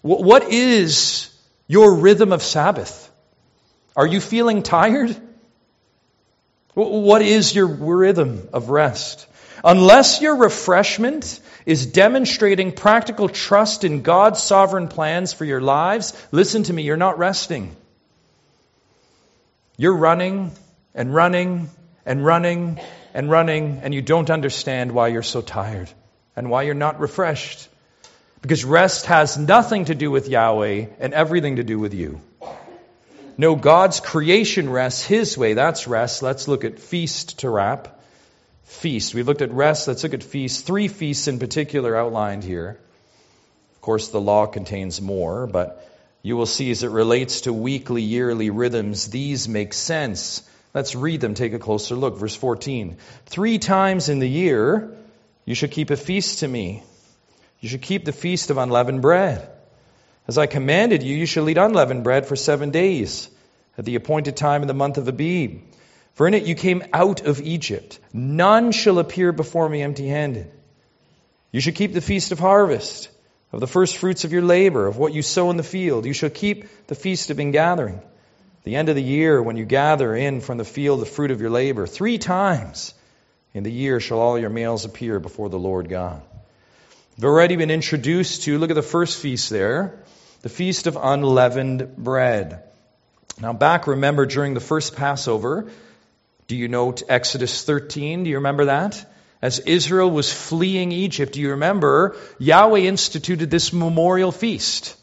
What 0.00 0.44
is 0.44 1.28
your 1.66 1.96
rhythm 1.96 2.32
of 2.32 2.42
Sabbath? 2.42 3.10
Are 3.94 4.06
you 4.06 4.18
feeling 4.18 4.62
tired? 4.62 5.14
What 6.72 7.20
is 7.20 7.54
your 7.54 7.66
rhythm 7.66 8.48
of 8.54 8.70
rest? 8.70 9.26
Unless 9.64 10.20
your 10.20 10.36
refreshment 10.36 11.40
is 11.66 11.86
demonstrating 11.86 12.72
practical 12.72 13.28
trust 13.28 13.84
in 13.84 14.02
God's 14.02 14.42
sovereign 14.42 14.88
plans 14.88 15.32
for 15.32 15.44
your 15.44 15.60
lives, 15.60 16.14
listen 16.30 16.62
to 16.64 16.72
me, 16.72 16.82
you're 16.82 16.96
not 16.96 17.18
resting. 17.18 17.76
You're 19.76 19.96
running 19.96 20.52
and 20.94 21.14
running 21.14 21.70
and 22.06 22.24
running 22.24 22.80
and 23.14 23.30
running, 23.30 23.80
and 23.82 23.94
you 23.94 24.02
don't 24.02 24.30
understand 24.30 24.92
why 24.92 25.08
you're 25.08 25.22
so 25.22 25.40
tired 25.40 25.90
and 26.36 26.50
why 26.50 26.62
you're 26.62 26.74
not 26.74 27.00
refreshed. 27.00 27.68
Because 28.40 28.64
rest 28.64 29.06
has 29.06 29.36
nothing 29.36 29.86
to 29.86 29.94
do 29.94 30.10
with 30.10 30.28
Yahweh 30.28 30.86
and 31.00 31.12
everything 31.12 31.56
to 31.56 31.64
do 31.64 31.78
with 31.78 31.94
you. 31.94 32.20
No, 33.36 33.56
God's 33.56 34.00
creation 34.00 34.70
rests 34.70 35.04
His 35.04 35.36
way. 35.36 35.54
That's 35.54 35.86
rest. 35.86 36.22
Let's 36.22 36.48
look 36.48 36.64
at 36.64 36.78
feast 36.78 37.40
to 37.40 37.50
wrap 37.50 37.97
feast. 38.68 39.14
We've 39.14 39.26
looked 39.26 39.42
at 39.42 39.50
rest. 39.50 39.88
Let's 39.88 40.02
look 40.02 40.14
at 40.14 40.22
feasts. 40.22 40.60
Three 40.60 40.88
feasts 40.88 41.26
in 41.26 41.38
particular 41.38 41.96
outlined 41.96 42.44
here. 42.44 42.78
Of 43.74 43.80
course, 43.80 44.08
the 44.08 44.20
law 44.20 44.46
contains 44.46 45.00
more, 45.00 45.46
but 45.46 45.88
you 46.22 46.36
will 46.36 46.46
see 46.46 46.70
as 46.70 46.82
it 46.82 46.90
relates 46.90 47.42
to 47.42 47.52
weekly, 47.52 48.02
yearly 48.02 48.50
rhythms, 48.50 49.08
these 49.08 49.48
make 49.48 49.72
sense. 49.72 50.42
Let's 50.74 50.94
read 50.94 51.20
them, 51.20 51.34
take 51.34 51.54
a 51.54 51.58
closer 51.58 51.94
look. 51.94 52.18
Verse 52.18 52.36
14. 52.36 52.98
Three 53.26 53.58
times 53.58 54.08
in 54.08 54.18
the 54.18 54.28
year 54.28 54.94
you 55.44 55.54
should 55.54 55.70
keep 55.70 55.90
a 55.90 55.96
feast 55.96 56.40
to 56.40 56.48
me. 56.48 56.82
You 57.60 57.68
should 57.68 57.82
keep 57.82 58.04
the 58.04 58.12
feast 58.12 58.50
of 58.50 58.58
unleavened 58.58 59.00
bread. 59.02 59.48
As 60.28 60.36
I 60.36 60.46
commanded 60.46 61.02
you, 61.02 61.16
you 61.16 61.24
shall 61.24 61.48
eat 61.48 61.56
unleavened 61.56 62.04
bread 62.04 62.26
for 62.26 62.36
seven 62.36 62.70
days 62.70 63.30
at 63.78 63.86
the 63.86 63.94
appointed 63.94 64.36
time 64.36 64.60
in 64.60 64.68
the 64.68 64.74
month 64.74 64.98
of 64.98 65.08
Abib. 65.08 65.62
For 66.14 66.26
in 66.26 66.34
it 66.34 66.44
you 66.44 66.54
came 66.54 66.82
out 66.92 67.26
of 67.26 67.40
Egypt. 67.40 67.98
None 68.12 68.72
shall 68.72 68.98
appear 68.98 69.32
before 69.32 69.68
me 69.68 69.82
empty 69.82 70.08
handed. 70.08 70.50
You 71.52 71.60
shall 71.60 71.72
keep 71.72 71.94
the 71.94 72.00
feast 72.00 72.32
of 72.32 72.38
harvest, 72.38 73.08
of 73.52 73.60
the 73.60 73.66
first 73.66 73.96
fruits 73.96 74.24
of 74.24 74.32
your 74.32 74.42
labor, 74.42 74.86
of 74.86 74.98
what 74.98 75.14
you 75.14 75.22
sow 75.22 75.50
in 75.50 75.56
the 75.56 75.62
field. 75.62 76.04
You 76.04 76.12
shall 76.12 76.30
keep 76.30 76.66
the 76.86 76.94
feast 76.94 77.30
of 77.30 77.40
ingathering. 77.40 78.02
The 78.64 78.76
end 78.76 78.88
of 78.88 78.96
the 78.96 79.02
year, 79.02 79.42
when 79.42 79.56
you 79.56 79.64
gather 79.64 80.14
in 80.14 80.40
from 80.40 80.58
the 80.58 80.64
field 80.64 81.00
the 81.00 81.06
fruit 81.06 81.30
of 81.30 81.40
your 81.40 81.50
labor, 81.50 81.86
three 81.86 82.18
times 82.18 82.92
in 83.54 83.62
the 83.62 83.72
year 83.72 83.98
shall 84.00 84.18
all 84.18 84.38
your 84.38 84.50
males 84.50 84.84
appear 84.84 85.20
before 85.20 85.48
the 85.48 85.58
Lord 85.58 85.88
God. 85.88 86.20
We've 87.16 87.24
already 87.24 87.56
been 87.56 87.70
introduced 87.70 88.42
to, 88.42 88.58
look 88.58 88.70
at 88.70 88.74
the 88.74 88.82
first 88.82 89.20
feast 89.20 89.50
there, 89.50 90.04
the 90.42 90.48
feast 90.48 90.86
of 90.86 90.96
unleavened 91.00 91.96
bread. 91.96 92.62
Now, 93.40 93.52
back, 93.52 93.86
remember, 93.86 94.26
during 94.26 94.54
the 94.54 94.60
first 94.60 94.96
Passover, 94.96 95.70
do 96.48 96.56
you 96.56 96.66
note 96.66 97.02
Exodus 97.10 97.62
13? 97.62 98.24
Do 98.24 98.30
you 98.30 98.36
remember 98.36 98.64
that? 98.64 99.04
As 99.42 99.58
Israel 99.58 100.10
was 100.10 100.32
fleeing 100.32 100.92
Egypt, 100.92 101.34
do 101.34 101.40
you 101.42 101.50
remember 101.50 102.16
Yahweh 102.38 102.80
instituted 102.80 103.50
this 103.50 103.70
memorial 103.74 104.32
feast? 104.32 104.96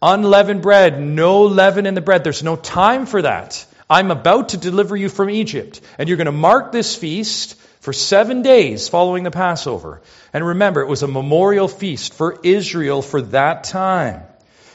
Unleavened 0.00 0.62
bread, 0.62 1.00
no 1.00 1.42
leaven 1.42 1.84
in 1.84 1.94
the 1.94 2.00
bread. 2.00 2.22
There's 2.22 2.44
no 2.44 2.54
time 2.54 3.06
for 3.06 3.22
that. 3.22 3.66
I'm 3.90 4.12
about 4.12 4.50
to 4.50 4.56
deliver 4.56 4.96
you 4.96 5.08
from 5.08 5.30
Egypt, 5.30 5.80
and 5.98 6.08
you're 6.08 6.16
going 6.16 6.26
to 6.26 6.32
mark 6.32 6.70
this 6.70 6.94
feast 6.94 7.56
for 7.80 7.92
seven 7.92 8.42
days 8.42 8.88
following 8.88 9.24
the 9.24 9.32
Passover. 9.32 10.00
And 10.32 10.46
remember, 10.46 10.80
it 10.80 10.88
was 10.88 11.02
a 11.02 11.08
memorial 11.08 11.66
feast 11.66 12.14
for 12.14 12.38
Israel 12.44 13.02
for 13.02 13.20
that 13.20 13.64
time. 13.64 14.22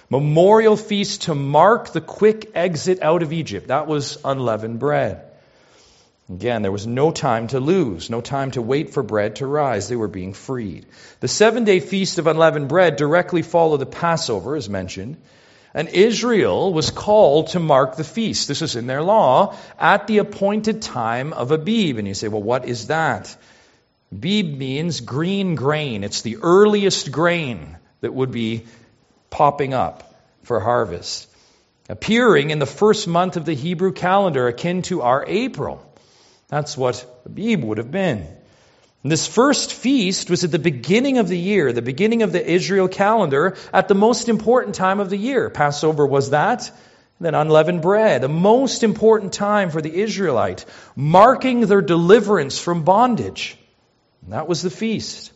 Memorial 0.09 0.75
feast 0.75 1.23
to 1.23 1.33
mark 1.33 1.93
the 1.93 2.01
quick 2.01 2.51
exit 2.55 3.01
out 3.01 3.23
of 3.23 3.31
Egypt. 3.31 3.69
That 3.69 3.88
was 3.88 4.17
unleavened 4.25 4.79
bread. 4.79 5.26
Again, 6.30 6.61
there 6.61 6.73
was 6.73 6.86
no 6.86 7.11
time 7.11 7.47
to 7.47 7.59
lose, 7.61 8.09
no 8.09 8.19
time 8.19 8.51
to 8.51 8.61
wait 8.61 8.89
for 8.89 9.01
bread 9.01 9.38
to 9.38 9.47
rise. 9.47 9.88
They 9.88 9.95
were 9.95 10.09
being 10.09 10.34
freed. 10.34 10.86
The 11.21 11.30
seven 11.30 11.63
day 11.63 11.80
feast 11.80 12.19
of 12.19 12.28
unleavened 12.28 12.67
bread 12.67 12.97
directly 12.97 13.41
followed 13.41 13.78
the 13.78 13.86
Passover, 13.86 14.57
as 14.57 14.69
mentioned. 14.69 15.17
And 15.73 15.88
Israel 15.88 16.73
was 16.73 16.91
called 16.91 17.49
to 17.49 17.59
mark 17.59 17.95
the 17.95 18.03
feast. 18.03 18.47
This 18.49 18.61
is 18.61 18.75
in 18.75 18.88
their 18.88 19.03
law 19.03 19.55
at 19.80 20.07
the 20.07 20.17
appointed 20.17 20.82
time 20.82 21.32
of 21.32 21.51
Abib. 21.51 21.97
And 21.97 22.07
you 22.07 22.13
say, 22.13 22.28
well, 22.28 22.43
what 22.43 22.65
is 22.65 22.88
that? 22.88 23.34
Abib 24.11 24.57
means 24.57 24.99
green 24.99 25.55
grain. 25.55 26.03
It's 26.03 26.23
the 26.23 26.38
earliest 26.41 27.11
grain 27.11 27.78
that 28.01 28.13
would 28.13 28.32
be 28.32 28.65
popping 29.30 29.73
up 29.73 30.13
for 30.43 30.59
harvest. 30.59 31.30
Appearing 31.88 32.49
in 32.49 32.59
the 32.59 32.65
first 32.65 33.07
month 33.07 33.38
of 33.38 33.45
the 33.45 33.53
Hebrew 33.53 33.93
calendar, 33.93 34.47
akin 34.47 34.82
to 34.84 35.03
our 35.03 35.23
April. 35.25 35.86
That's 36.50 36.78
what 36.78 37.06
Abib 37.26 37.64
would 37.64 37.78
have 37.78 37.91
been. 37.91 38.26
And 39.04 39.12
this 39.12 39.28
first 39.28 39.74
feast 39.74 40.30
was 40.30 40.43
at 40.43 40.52
the 40.52 40.60
beginning 40.60 41.18
of 41.18 41.28
the 41.28 41.38
year, 41.38 41.72
the 41.72 41.82
beginning 41.82 42.24
of 42.24 42.32
the 42.32 42.45
Israel 42.45 42.88
calendar, 42.88 43.56
at 43.72 43.88
the 43.88 43.95
most 43.95 44.28
important 44.28 44.76
time 44.76 45.00
of 45.00 45.10
the 45.10 45.18
year. 45.18 45.50
Passover 45.50 46.06
was 46.06 46.32
that. 46.32 46.72
Then 47.20 47.34
unleavened 47.34 47.82
bread, 47.82 48.24
a 48.24 48.28
most 48.28 48.84
important 48.84 49.34
time 49.34 49.72
for 49.72 49.82
the 49.82 49.93
Israelite, 49.93 50.66
marking 50.95 51.62
their 51.62 51.82
deliverance 51.82 52.60
from 52.60 52.84
bondage. 52.84 53.58
And 54.24 54.34
that 54.34 54.48
was 54.48 54.62
the 54.62 54.70
feast. 54.70 55.32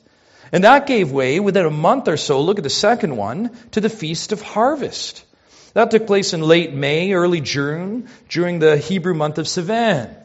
And 0.51 0.64
that 0.64 0.86
gave 0.86 1.12
way 1.12 1.39
within 1.39 1.66
a 1.66 1.72
month 1.72 2.07
or 2.07 2.18
so, 2.18 2.41
look 2.41 2.59
at 2.59 2.64
the 2.64 2.70
second 2.70 3.18
one, 3.18 3.57
to 3.72 3.82
the 3.82 3.89
Feast 3.89 4.32
of 4.32 4.41
Harvest. 4.41 5.24
That 5.74 5.89
took 5.89 6.05
place 6.05 6.34
in 6.34 6.41
late 6.41 6.74
May, 6.74 7.14
early 7.14 7.41
June, 7.41 8.09
during 8.30 8.59
the 8.59 8.78
Hebrew 8.78 9.14
month 9.14 9.38
of 9.38 9.45
Sivan. 9.45 10.20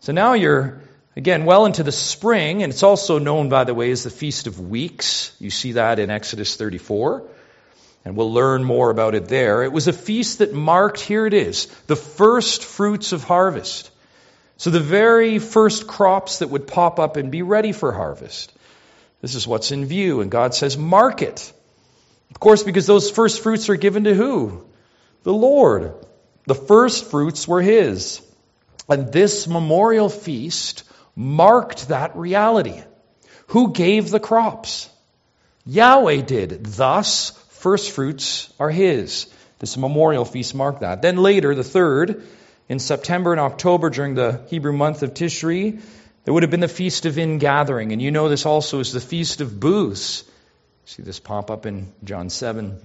So 0.00 0.12
now 0.12 0.32
you're, 0.32 0.80
again, 1.14 1.44
well 1.44 1.66
into 1.66 1.82
the 1.82 1.92
spring, 1.92 2.62
and 2.62 2.72
it's 2.72 2.82
also 2.82 3.18
known, 3.18 3.50
by 3.50 3.64
the 3.64 3.74
way, 3.74 3.90
as 3.90 4.02
the 4.02 4.10
Feast 4.10 4.46
of 4.46 4.58
Weeks. 4.58 5.36
You 5.38 5.50
see 5.50 5.72
that 5.72 5.98
in 5.98 6.08
Exodus 6.08 6.56
34, 6.56 7.22
and 8.06 8.16
we'll 8.16 8.32
learn 8.32 8.64
more 8.64 8.88
about 8.88 9.14
it 9.14 9.28
there. 9.28 9.62
It 9.62 9.72
was 9.72 9.88
a 9.88 9.92
feast 9.92 10.38
that 10.38 10.54
marked, 10.54 11.00
here 11.00 11.26
it 11.26 11.34
is, 11.34 11.66
the 11.86 11.96
first 11.96 12.64
fruits 12.64 13.12
of 13.12 13.24
harvest. 13.24 13.90
So 14.56 14.70
the 14.70 14.80
very 14.80 15.38
first 15.38 15.86
crops 15.86 16.38
that 16.38 16.48
would 16.48 16.66
pop 16.66 16.98
up 16.98 17.16
and 17.16 17.30
be 17.30 17.42
ready 17.42 17.72
for 17.72 17.92
harvest. 17.92 18.52
This 19.20 19.34
is 19.34 19.46
what's 19.46 19.70
in 19.70 19.84
view, 19.84 20.22
and 20.22 20.30
God 20.30 20.54
says, 20.54 20.78
mark 20.78 21.20
it. 21.20 21.52
Of 22.30 22.40
course, 22.40 22.62
because 22.62 22.86
those 22.86 23.10
first 23.10 23.42
fruits 23.42 23.68
are 23.68 23.76
given 23.76 24.04
to 24.04 24.14
who? 24.14 24.64
The 25.24 25.32
Lord. 25.34 25.92
The 26.46 26.54
first 26.54 27.10
fruits 27.10 27.46
were 27.46 27.60
His. 27.60 28.22
And 28.88 29.12
this 29.12 29.46
memorial 29.46 30.08
feast 30.08 30.84
marked 31.14 31.88
that 31.88 32.16
reality. 32.16 32.82
Who 33.48 33.72
gave 33.72 34.10
the 34.10 34.20
crops? 34.20 34.88
Yahweh 35.66 36.22
did. 36.22 36.64
Thus, 36.64 37.30
first 37.50 37.90
fruits 37.92 38.52
are 38.58 38.70
His. 38.70 39.26
This 39.58 39.76
memorial 39.76 40.24
feast 40.24 40.54
marked 40.54 40.80
that. 40.80 41.02
Then 41.02 41.16
later, 41.16 41.54
the 41.54 41.64
third, 41.64 42.26
in 42.68 42.78
September 42.78 43.32
and 43.32 43.40
October 43.40 43.90
during 43.90 44.14
the 44.14 44.46
Hebrew 44.48 44.72
month 44.72 45.02
of 45.02 45.12
Tishri, 45.12 45.80
there 46.24 46.34
would 46.34 46.42
have 46.42 46.50
been 46.50 46.60
the 46.60 46.68
Feast 46.68 47.06
of 47.06 47.18
Ingathering. 47.18 47.92
And 47.92 48.00
you 48.00 48.10
know 48.10 48.28
this 48.28 48.46
also 48.46 48.80
is 48.80 48.92
the 48.92 49.00
Feast 49.00 49.40
of 49.40 49.58
Booths. 49.58 50.24
See 50.84 51.02
this 51.02 51.20
pop 51.20 51.50
up 51.50 51.66
in 51.66 51.92
John 52.04 52.30
7. 52.30 52.80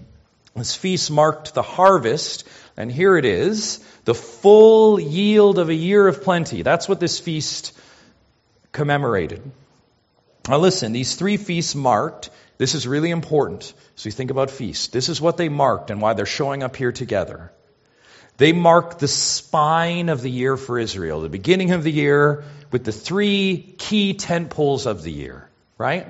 This 0.55 0.75
feast 0.75 1.11
marked 1.11 1.53
the 1.53 1.61
harvest, 1.61 2.47
and 2.77 2.91
here 2.91 3.17
it 3.17 3.25
is 3.25 3.79
the 4.05 4.13
full 4.13 4.99
yield 4.99 5.59
of 5.59 5.69
a 5.69 5.73
year 5.73 6.07
of 6.07 6.23
plenty. 6.23 6.61
That's 6.61 6.87
what 6.87 6.99
this 6.99 7.19
feast 7.19 7.77
commemorated. 8.71 9.41
Now, 10.47 10.57
listen, 10.57 10.91
these 10.91 11.15
three 11.15 11.37
feasts 11.37 11.73
marked, 11.73 12.29
this 12.57 12.75
is 12.75 12.87
really 12.87 13.09
important. 13.09 13.73
So 13.95 14.07
you 14.07 14.11
think 14.11 14.31
about 14.31 14.51
feasts. 14.51 14.87
This 14.87 15.09
is 15.09 15.19
what 15.19 15.37
they 15.37 15.49
marked 15.49 15.89
and 15.89 16.01
why 16.01 16.13
they're 16.13 16.25
showing 16.25 16.61
up 16.61 16.75
here 16.75 16.91
together. 16.91 17.51
They 18.37 18.51
marked 18.51 18.99
the 18.99 19.07
spine 19.07 20.09
of 20.09 20.21
the 20.21 20.29
year 20.29 20.57
for 20.57 20.77
Israel, 20.77 21.21
the 21.21 21.29
beginning 21.29 21.71
of 21.71 21.83
the 21.83 21.91
year 21.91 22.43
with 22.69 22.83
the 22.83 22.91
three 22.91 23.75
key 23.77 24.13
tent 24.13 24.49
poles 24.49 24.85
of 24.85 25.03
the 25.03 25.11
year, 25.11 25.49
right? 25.77 26.07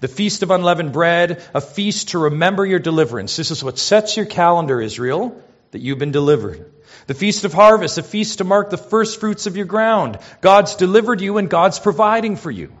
The 0.00 0.08
Feast 0.08 0.42
of 0.42 0.50
Unleavened 0.50 0.92
Bread, 0.92 1.42
a 1.54 1.60
feast 1.60 2.10
to 2.10 2.18
remember 2.18 2.64
your 2.64 2.78
deliverance. 2.78 3.36
This 3.36 3.50
is 3.50 3.62
what 3.62 3.78
sets 3.78 4.16
your 4.16 4.26
calendar, 4.26 4.80
Israel, 4.80 5.42
that 5.70 5.80
you've 5.80 5.98
been 5.98 6.12
delivered. 6.12 6.72
The 7.06 7.14
Feast 7.14 7.44
of 7.44 7.52
Harvest, 7.52 7.98
a 7.98 8.02
feast 8.02 8.38
to 8.38 8.44
mark 8.44 8.70
the 8.70 8.76
first 8.76 9.20
fruits 9.20 9.46
of 9.46 9.56
your 9.56 9.66
ground. 9.66 10.18
God's 10.40 10.76
delivered 10.76 11.20
you 11.20 11.38
and 11.38 11.48
God's 11.48 11.78
providing 11.78 12.36
for 12.36 12.50
you. 12.50 12.72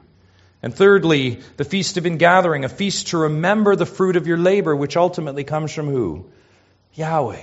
And 0.62 0.74
thirdly, 0.74 1.40
the 1.56 1.64
Feast 1.64 1.96
of 1.96 2.06
Ingathering, 2.06 2.64
a 2.64 2.68
feast 2.68 3.08
to 3.08 3.18
remember 3.18 3.76
the 3.76 3.86
fruit 3.86 4.16
of 4.16 4.26
your 4.26 4.38
labor, 4.38 4.74
which 4.74 4.96
ultimately 4.96 5.44
comes 5.44 5.72
from 5.72 5.86
who? 5.86 6.26
Yahweh. 6.94 7.42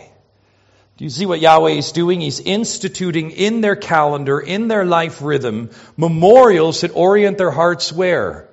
Do 0.97 1.03
you 1.03 1.09
see 1.09 1.25
what 1.25 1.41
Yahweh 1.41 1.71
is 1.71 1.91
doing? 1.91 2.21
He's 2.21 2.39
instituting 2.39 3.31
in 3.31 3.61
their 3.61 3.75
calendar, 3.75 4.39
in 4.39 4.67
their 4.67 4.85
life 4.85 5.21
rhythm, 5.21 5.69
memorials 5.97 6.81
that 6.81 6.95
orient 6.95 7.37
their 7.37 7.51
hearts 7.51 7.91
where? 7.91 8.49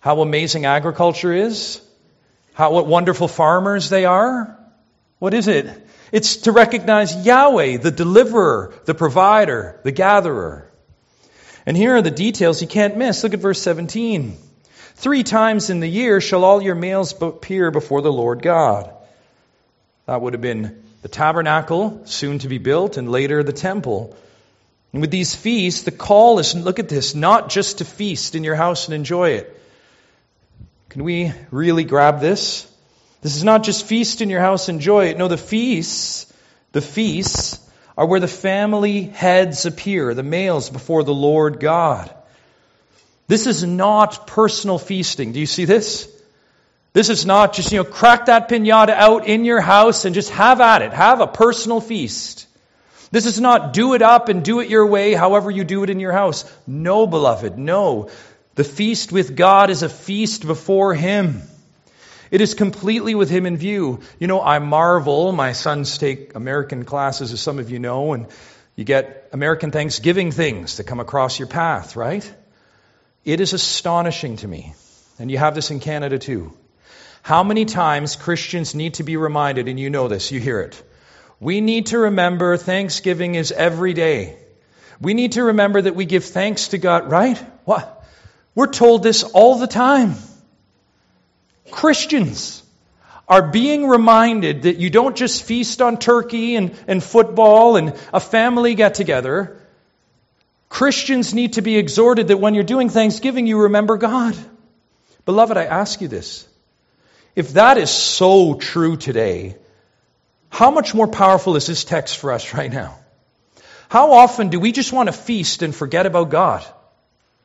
How 0.00 0.20
amazing 0.20 0.64
agriculture 0.64 1.32
is? 1.32 1.80
How, 2.54 2.72
what 2.72 2.86
wonderful 2.86 3.28
farmers 3.28 3.88
they 3.90 4.04
are? 4.04 4.58
What 5.18 5.34
is 5.34 5.48
it? 5.48 5.83
It's 6.14 6.36
to 6.46 6.52
recognize 6.52 7.26
Yahweh, 7.26 7.78
the 7.78 7.90
deliverer, 7.90 8.72
the 8.84 8.94
provider, 8.94 9.80
the 9.82 9.90
gatherer. 9.90 10.70
And 11.66 11.76
here 11.76 11.96
are 11.96 12.02
the 12.02 12.12
details 12.12 12.62
you 12.62 12.68
can't 12.68 12.96
miss. 12.96 13.24
Look 13.24 13.34
at 13.34 13.40
verse 13.40 13.60
17. 13.60 14.36
Three 14.94 15.24
times 15.24 15.70
in 15.70 15.80
the 15.80 15.88
year 15.88 16.20
shall 16.20 16.44
all 16.44 16.62
your 16.62 16.76
males 16.76 17.20
appear 17.20 17.72
before 17.72 18.00
the 18.00 18.12
Lord 18.12 18.42
God. 18.42 18.94
That 20.06 20.22
would 20.22 20.34
have 20.34 20.40
been 20.40 20.84
the 21.02 21.08
tabernacle, 21.08 22.02
soon 22.04 22.38
to 22.38 22.48
be 22.48 22.58
built, 22.58 22.96
and 22.96 23.10
later 23.10 23.42
the 23.42 23.52
temple. 23.52 24.16
And 24.92 25.00
with 25.00 25.10
these 25.10 25.34
feasts, 25.34 25.82
the 25.82 25.90
call 25.90 26.38
is 26.38 26.54
look 26.54 26.78
at 26.78 26.88
this, 26.88 27.16
not 27.16 27.48
just 27.50 27.78
to 27.78 27.84
feast 27.84 28.36
in 28.36 28.44
your 28.44 28.54
house 28.54 28.86
and 28.86 28.94
enjoy 28.94 29.30
it. 29.30 29.60
Can 30.90 31.02
we 31.02 31.32
really 31.50 31.82
grab 31.82 32.20
this? 32.20 32.70
This 33.24 33.36
is 33.36 33.42
not 33.42 33.62
just 33.62 33.86
feast 33.86 34.20
in 34.20 34.28
your 34.28 34.42
house, 34.42 34.68
and 34.68 34.76
enjoy 34.76 35.06
it. 35.06 35.16
No, 35.16 35.28
the 35.28 35.38
feasts, 35.38 36.30
the 36.72 36.82
feasts 36.82 37.58
are 37.96 38.04
where 38.04 38.20
the 38.20 38.28
family 38.28 39.04
heads 39.04 39.64
appear, 39.64 40.12
the 40.12 40.22
males 40.22 40.68
before 40.68 41.04
the 41.04 41.14
Lord 41.14 41.58
God. 41.58 42.14
This 43.26 43.46
is 43.46 43.64
not 43.64 44.26
personal 44.26 44.78
feasting. 44.78 45.32
Do 45.32 45.40
you 45.40 45.46
see 45.46 45.64
this? 45.64 46.06
This 46.92 47.08
is 47.08 47.24
not 47.24 47.54
just, 47.54 47.72
you 47.72 47.78
know, 47.78 47.84
crack 47.84 48.26
that 48.26 48.50
pinata 48.50 48.90
out 48.90 49.26
in 49.26 49.46
your 49.46 49.62
house 49.62 50.04
and 50.04 50.14
just 50.14 50.28
have 50.28 50.60
at 50.60 50.82
it. 50.82 50.92
Have 50.92 51.22
a 51.22 51.26
personal 51.26 51.80
feast. 51.80 52.46
This 53.10 53.24
is 53.24 53.40
not 53.40 53.72
do 53.72 53.94
it 53.94 54.02
up 54.02 54.28
and 54.28 54.44
do 54.44 54.60
it 54.60 54.68
your 54.68 54.86
way, 54.86 55.14
however 55.14 55.50
you 55.50 55.64
do 55.64 55.82
it 55.82 55.88
in 55.88 55.98
your 55.98 56.12
house. 56.12 56.44
No, 56.66 57.06
beloved, 57.06 57.56
no. 57.56 58.10
The 58.54 58.64
feast 58.64 59.12
with 59.12 59.34
God 59.34 59.70
is 59.70 59.82
a 59.82 59.88
feast 59.88 60.46
before 60.46 60.92
Him. 60.92 61.40
It 62.34 62.40
is 62.40 62.54
completely 62.54 63.14
with 63.14 63.30
Him 63.30 63.46
in 63.46 63.56
view. 63.56 64.00
You 64.18 64.26
know, 64.26 64.42
I 64.42 64.58
marvel. 64.58 65.30
My 65.30 65.52
sons 65.52 65.98
take 65.98 66.34
American 66.34 66.84
classes, 66.84 67.32
as 67.32 67.40
some 67.40 67.60
of 67.60 67.70
you 67.70 67.78
know, 67.78 68.12
and 68.12 68.26
You 68.76 68.84
get 68.84 69.28
American 69.32 69.70
Thanksgiving 69.70 70.32
things 70.32 70.78
that 70.78 70.84
come 70.84 70.98
across 70.98 71.38
your 71.38 71.46
path, 71.46 71.94
right? 71.94 72.28
It 73.24 73.40
is 73.40 73.52
astonishing 73.52 74.38
to 74.38 74.48
me, 74.48 74.74
and 75.18 75.30
you 75.30 75.38
have 75.38 75.54
this 75.54 75.70
in 75.70 75.78
Canada 75.78 76.18
too. 76.18 76.52
How 77.22 77.44
many 77.44 77.64
times 77.64 78.16
Christians 78.16 78.74
need 78.74 78.94
to 78.94 79.04
be 79.04 79.16
reminded, 79.16 79.68
and 79.68 79.78
you 79.78 79.90
know 79.90 80.08
this, 80.08 80.32
you 80.32 80.40
hear 80.40 80.60
it. 80.60 80.82
We 81.38 81.60
need 81.60 81.86
to 81.86 81.98
remember 81.98 82.56
Thanksgiving 82.56 83.36
is 83.36 83.52
every 83.52 83.92
day. 83.92 84.36
We 85.00 85.14
need 85.14 85.32
to 85.32 85.44
remember 85.44 85.82
that 85.82 85.94
we 85.94 86.04
give 86.04 86.24
thanks 86.24 86.68
to 86.68 86.78
God, 86.78 87.10
right? 87.10 87.38
What? 87.64 88.04
We're 88.54 88.66
told 88.66 89.02
this 89.02 89.22
all 89.22 89.58
the 89.58 89.66
time. 89.66 90.16
Christians 91.70 92.62
are 93.26 93.50
being 93.50 93.88
reminded 93.88 94.62
that 94.62 94.76
you 94.76 94.90
don't 94.90 95.16
just 95.16 95.44
feast 95.44 95.80
on 95.80 95.98
turkey 95.98 96.56
and, 96.56 96.76
and 96.86 97.02
football 97.02 97.76
and 97.76 97.94
a 98.12 98.20
family 98.20 98.74
get 98.74 98.94
together. 98.94 99.60
Christians 100.68 101.32
need 101.32 101.54
to 101.54 101.62
be 101.62 101.76
exhorted 101.76 102.28
that 102.28 102.38
when 102.38 102.54
you're 102.54 102.64
doing 102.64 102.90
Thanksgiving, 102.90 103.46
you 103.46 103.62
remember 103.62 103.96
God. 103.96 104.36
Beloved, 105.24 105.56
I 105.56 105.64
ask 105.64 106.00
you 106.00 106.08
this. 106.08 106.46
If 107.34 107.54
that 107.54 107.78
is 107.78 107.90
so 107.90 108.54
true 108.54 108.96
today, 108.96 109.56
how 110.50 110.70
much 110.70 110.94
more 110.94 111.08
powerful 111.08 111.56
is 111.56 111.66
this 111.66 111.84
text 111.84 112.18
for 112.18 112.30
us 112.30 112.54
right 112.54 112.72
now? 112.72 112.98
How 113.88 114.12
often 114.12 114.48
do 114.48 114.60
we 114.60 114.72
just 114.72 114.92
want 114.92 115.08
to 115.08 115.12
feast 115.12 115.62
and 115.62 115.74
forget 115.74 116.06
about 116.06 116.30
God? 116.30 116.64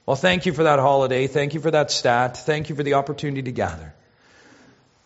Well, 0.05 0.15
thank 0.15 0.45
you 0.45 0.53
for 0.53 0.63
that 0.63 0.79
holiday. 0.79 1.27
Thank 1.27 1.53
you 1.53 1.59
for 1.59 1.71
that 1.71 1.91
stat. 1.91 2.37
Thank 2.37 2.69
you 2.69 2.75
for 2.75 2.83
the 2.83 2.95
opportunity 2.95 3.43
to 3.43 3.51
gather. 3.51 3.93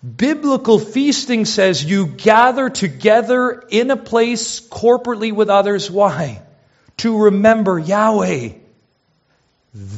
Biblical 0.04 0.80
feasting 0.80 1.46
says 1.46 1.84
you 1.84 2.08
gather 2.08 2.70
together 2.70 3.64
in 3.70 3.90
a 3.90 3.96
place 3.96 4.60
corporately 4.60 5.32
with 5.32 5.50
others. 5.50 5.90
Why? 5.90 6.42
To 6.98 7.24
remember 7.24 7.80
Yahweh. 7.80 8.50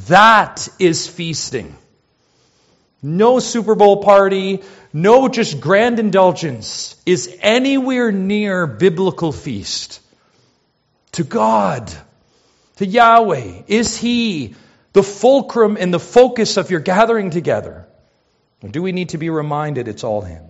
That 0.07 0.67
is 0.77 1.07
feasting. 1.07 1.75
No 3.01 3.39
Super 3.39 3.73
Bowl 3.73 4.03
party, 4.03 4.61
no 4.93 5.27
just 5.27 5.59
grand 5.59 5.99
indulgence 5.99 6.95
is 7.05 7.35
anywhere 7.41 8.11
near 8.11 8.67
biblical 8.67 9.31
feast. 9.31 10.01
To 11.13 11.23
God, 11.23 11.91
to 12.77 12.85
Yahweh, 12.85 13.63
is 13.67 13.97
He 13.97 14.55
the 14.93 15.03
fulcrum 15.03 15.77
and 15.79 15.93
the 15.93 15.99
focus 15.99 16.57
of 16.57 16.71
your 16.71 16.79
gathering 16.79 17.31
together? 17.31 17.84
Or 18.65 18.67
do 18.67 18.81
we 18.81 18.93
need 18.93 19.09
to 19.09 19.19
be 19.19 19.29
reminded 19.29 19.87
it's 19.87 20.03
all 20.03 20.21
Him? 20.21 20.43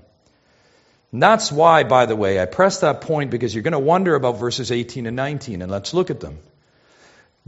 And 1.11 1.21
that's 1.21 1.51
why, 1.51 1.83
by 1.83 2.05
the 2.05 2.15
way, 2.15 2.41
I 2.41 2.45
press 2.45 2.79
that 2.79 3.01
point 3.01 3.29
because 3.29 3.53
you're 3.53 3.61
going 3.61 3.73
to 3.73 3.79
wonder 3.79 4.15
about 4.15 4.39
verses 4.39 4.71
18 4.71 5.05
and 5.05 5.17
19, 5.17 5.61
and 5.61 5.69
let's 5.69 5.93
look 5.93 6.09
at 6.09 6.21
them. 6.21 6.37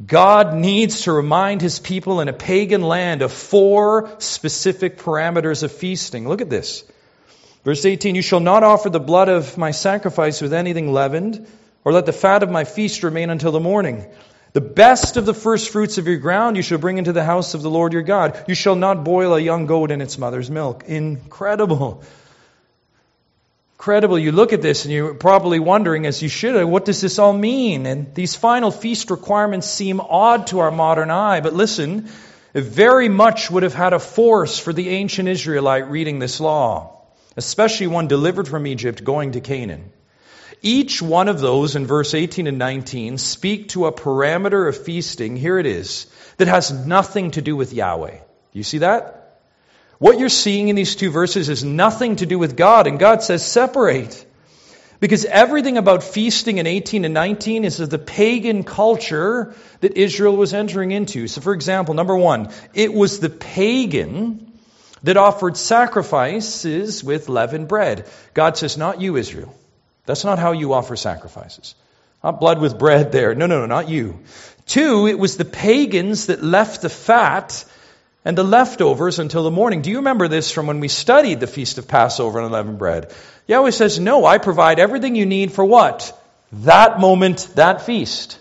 God 0.06 0.54
needs 0.54 1.04
to 1.04 1.14
remind 1.14 1.62
his 1.62 1.80
people 1.80 2.20
in 2.20 2.28
a 2.28 2.34
pagan 2.34 2.82
land 2.82 3.22
of 3.22 3.32
four 3.32 4.14
specific 4.20 4.98
parameters 4.98 5.64
of 5.64 5.72
feasting. 5.72 6.28
Look 6.28 6.42
at 6.42 6.50
this. 6.50 6.84
Verse 7.64 7.86
18 7.86 8.16
You 8.16 8.22
shall 8.22 8.42
not 8.42 8.64
offer 8.64 8.90
the 8.90 9.00
blood 9.00 9.30
of 9.30 9.58
my 9.58 9.72
sacrifice 9.72 10.42
with 10.42 10.54
anything 10.54 10.92
leavened, 10.92 11.48
or 11.86 11.94
let 11.94 12.06
the 12.06 12.12
fat 12.12 12.44
of 12.44 12.52
my 12.52 12.66
feast 12.66 13.04
remain 13.04 13.30
until 13.30 13.54
the 13.54 13.62
morning. 13.62 14.06
The 14.58 14.62
best 14.62 15.18
of 15.18 15.28
the 15.28 15.36
first 15.36 15.70
fruits 15.70 16.00
of 16.00 16.08
your 16.08 16.18
ground 16.18 16.58
you 16.58 16.64
shall 16.64 16.80
bring 16.80 16.98
into 16.98 17.14
the 17.14 17.24
house 17.24 17.54
of 17.54 17.62
the 17.62 17.70
Lord 17.70 17.94
your 17.94 18.02
God. 18.02 18.44
You 18.48 18.56
shall 18.56 18.76
not 18.76 19.04
boil 19.04 19.36
a 19.36 19.40
young 19.40 19.68
goat 19.68 19.92
in 19.92 20.02
its 20.02 20.18
mother's 20.18 20.50
milk. 20.50 20.86
Incredible. 20.88 22.02
Incredible. 23.76 24.18
You 24.18 24.32
look 24.32 24.54
at 24.54 24.64
this 24.64 24.84
and 24.84 24.92
you're 24.92 25.14
probably 25.14 25.60
wondering, 25.60 26.08
as 26.08 26.24
you 26.24 26.28
should, 26.28 26.66
what 26.66 26.86
does 26.86 27.02
this 27.02 27.20
all 27.20 27.34
mean? 27.34 27.86
And 27.86 28.16
these 28.16 28.34
final 28.34 28.72
feast 28.72 29.12
requirements 29.12 29.70
seem 29.70 30.00
odd 30.00 30.48
to 30.48 30.58
our 30.58 30.72
modern 30.72 31.12
eye, 31.12 31.40
but 31.40 31.54
listen, 31.54 32.10
it 32.56 32.64
very 32.64 33.10
much 33.10 33.52
would 33.52 33.62
have 33.62 33.76
had 33.76 33.94
a 33.94 34.00
force 34.00 34.58
for 34.58 34.74
the 34.74 34.90
ancient 34.90 35.30
Israelite 35.30 35.88
reading 35.92 36.18
this 36.18 36.40
law, 36.40 37.04
especially 37.36 37.86
one 37.86 38.08
delivered 38.08 38.48
from 38.48 38.66
Egypt 38.66 39.04
going 39.04 39.34
to 39.34 39.40
Canaan. 39.40 39.92
Each 40.62 41.02
one 41.02 41.28
of 41.28 41.40
those 41.40 41.76
in 41.76 41.86
verse 41.86 42.14
18 42.14 42.48
and 42.48 42.58
19 42.58 43.18
speak 43.18 43.70
to 43.70 43.86
a 43.86 43.92
parameter 43.92 44.68
of 44.68 44.84
feasting, 44.84 45.38
here 45.38 45.60
it 45.60 45.66
is, 45.66 46.08
that 46.38 46.48
has 46.48 46.72
nothing 46.72 47.32
to 47.32 47.42
do 47.42 47.56
with 47.56 47.74
Yahweh. 47.74 48.18
You 48.54 48.64
see 48.64 48.80
that? 48.80 49.42
What 50.00 50.20
you're 50.20 50.30
seeing 50.30 50.68
in 50.68 50.76
these 50.76 50.96
two 50.96 51.10
verses 51.10 51.50
is 51.50 51.64
nothing 51.64 52.18
to 52.18 52.26
do 52.26 52.40
with 52.40 52.56
God, 52.56 52.88
and 52.88 53.00
God 53.00 53.24
says 53.24 53.46
separate. 53.46 54.26
Because 55.00 55.26
everything 55.26 55.78
about 55.78 56.04
feasting 56.04 56.58
in 56.58 56.66
18 56.66 57.06
and 57.06 57.14
19 57.14 57.66
is 57.66 57.80
of 57.80 57.92
the 57.92 58.00
pagan 58.00 58.64
culture 58.64 59.54
that 59.82 59.96
Israel 59.96 60.36
was 60.36 60.56
entering 60.56 60.92
into. 60.92 61.28
So, 61.28 61.42
for 61.42 61.54
example, 61.54 61.94
number 61.94 62.16
one, 62.16 62.50
it 62.74 62.92
was 62.92 63.20
the 63.20 63.30
pagan 63.30 64.54
that 65.04 65.18
offered 65.18 65.56
sacrifices 65.56 67.04
with 67.04 67.30
leavened 67.30 67.68
bread. 67.68 68.08
God 68.34 68.58
says, 68.58 68.76
not 68.76 69.00
you, 69.00 69.18
Israel. 69.18 69.54
That's 70.08 70.24
not 70.24 70.40
how 70.40 70.54
you 70.54 70.74
offer 70.74 70.96
sacrifices. 70.96 71.76
Not 72.24 72.40
blood 72.40 72.60
with 72.60 72.80
bread 72.80 73.12
there. 73.12 73.36
No, 73.36 73.46
no, 73.46 73.60
no, 73.60 73.68
not 73.68 73.90
you. 73.90 74.20
Two, 74.66 75.06
it 75.06 75.20
was 75.20 75.38
the 75.38 75.46
pagans 75.46 76.28
that 76.28 76.44
left 76.44 76.82
the 76.82 76.90
fat 76.90 77.64
and 78.26 78.38
the 78.38 78.44
leftovers 78.44 79.20
until 79.20 79.44
the 79.44 79.52
morning. 79.52 79.82
Do 79.82 79.90
you 79.90 79.98
remember 79.98 80.28
this 80.28 80.52
from 80.52 80.66
when 80.66 80.80
we 80.80 80.88
studied 80.88 81.40
the 81.40 81.48
Feast 81.48 81.78
of 81.78 81.88
Passover 81.88 82.40
and 82.40 82.48
unleavened 82.48 82.80
bread? 82.80 83.14
Yahweh 83.48 83.72
says, 83.72 84.00
No, 84.00 84.26
I 84.26 84.38
provide 84.38 84.80
everything 84.80 85.16
you 85.16 85.26
need 85.26 85.52
for 85.52 85.64
what? 85.64 86.18
That 86.52 87.00
moment, 87.00 87.48
that 87.56 87.86
feast. 87.86 88.40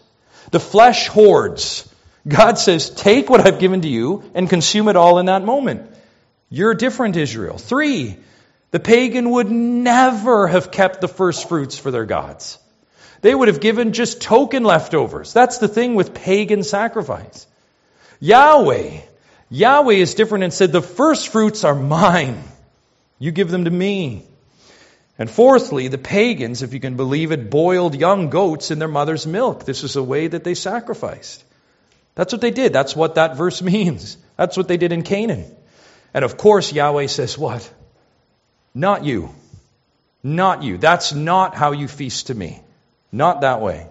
The 0.53 0.61
flesh 0.61 1.09
hoards. 1.09 1.93
God 2.27 2.59
says, 2.59 2.91
Take 2.91 3.29
what 3.29 3.47
I've 3.47 3.59
given 3.59 3.83
to 3.83 3.89
you 3.89 4.23
and 4.35 4.49
consume 4.49 4.89
it 4.89 4.97
all 4.97 5.19
in 5.19 5.27
that 5.27 5.45
moment. 5.45 5.91
You're 6.49 6.75
different, 6.75 7.17
Israel. 7.17 7.59
Three, 7.59 8.19
the 8.71 8.81
pagan 8.81 9.31
would 9.31 9.51
never 9.51 10.47
have 10.47 10.71
kept 10.71 11.01
the 11.01 11.09
first 11.09 11.49
fruits 11.49 11.79
for 11.79 11.91
their 11.91 12.05
gods. 12.05 12.59
They 13.23 13.35
would 13.35 13.49
have 13.49 13.61
given 13.61 13.93
just 13.93 14.21
token 14.21 14.65
leftovers. 14.65 15.33
That's 15.33 15.59
the 15.59 15.69
thing 15.69 15.95
with 15.95 16.15
pagan 16.15 16.63
sacrifice. 16.63 17.47
Yahweh, 18.21 19.01
Yahweh 19.49 19.95
is 19.95 20.15
different 20.15 20.45
and 20.45 20.53
said, 20.53 20.73
The 20.73 20.83
first 20.83 21.29
fruits 21.29 21.65
are 21.65 21.75
mine. 21.75 22.43
You 23.19 23.31
give 23.31 23.51
them 23.51 23.65
to 23.65 23.71
me. 23.71 24.27
And 25.19 25.31
fourthly, 25.31 25.89
the 25.89 25.99
pagans, 25.99 26.63
if 26.63 26.75
you 26.75 26.81
can 26.81 26.97
believe 26.97 27.33
it, 27.33 27.49
boiled 27.49 27.95
young 27.95 28.29
goats 28.29 28.71
in 28.71 28.79
their 28.79 28.89
mother's 28.89 29.27
milk. 29.27 29.65
This 29.65 29.83
is 29.83 29.97
a 29.97 30.03
way 30.03 30.27
that 30.27 30.45
they 30.45 30.55
sacrificed. 30.55 31.43
That's 32.15 32.33
what 32.33 32.43
they 32.43 32.51
did. 32.51 32.73
That's 32.73 32.95
what 32.95 33.15
that 33.15 33.37
verse 33.37 33.63
means. 33.73 34.19
That's 34.37 34.57
what 34.57 34.69
they 34.69 34.77
did 34.77 34.93
in 34.93 35.03
Canaan. 35.03 35.47
And 36.13 36.25
of 36.25 36.37
course, 36.37 36.73
Yahweh 36.73 37.07
says, 37.07 37.39
What? 37.39 37.73
Not 38.77 39.07
you. 39.07 39.31
Not 40.23 40.63
you. 40.63 40.77
That's 40.77 41.15
not 41.15 41.55
how 41.55 41.73
you 41.73 41.89
feast 41.89 42.27
to 42.27 42.35
me. 42.35 42.61
Not 43.11 43.41
that 43.41 43.63
way. 43.63 43.87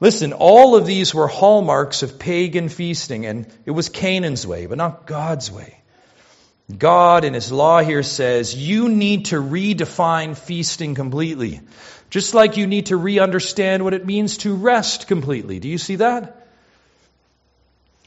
Listen, 0.00 0.34
all 0.34 0.76
of 0.76 0.84
these 0.84 1.14
were 1.14 1.26
hallmarks 1.26 2.02
of 2.02 2.18
pagan 2.18 2.68
feasting, 2.68 3.24
and 3.24 3.46
it 3.64 3.70
was 3.70 3.88
Canaan's 3.88 4.46
way, 4.46 4.66
but 4.66 4.76
not 4.76 5.06
God's 5.06 5.50
way. 5.50 5.78
God 6.76 7.24
in 7.24 7.32
His 7.32 7.50
law 7.50 7.80
here 7.80 8.02
says 8.02 8.54
you 8.54 8.90
need 8.90 9.26
to 9.26 9.36
redefine 9.36 10.36
feasting 10.36 10.94
completely. 10.94 11.60
Just 12.10 12.34
like 12.34 12.58
you 12.58 12.66
need 12.66 12.86
to 12.86 12.98
re 12.98 13.18
understand 13.18 13.82
what 13.82 13.94
it 13.94 14.04
means 14.04 14.36
to 14.38 14.54
rest 14.54 15.06
completely. 15.06 15.58
Do 15.58 15.68
you 15.70 15.78
see 15.78 15.96
that? 15.96 16.46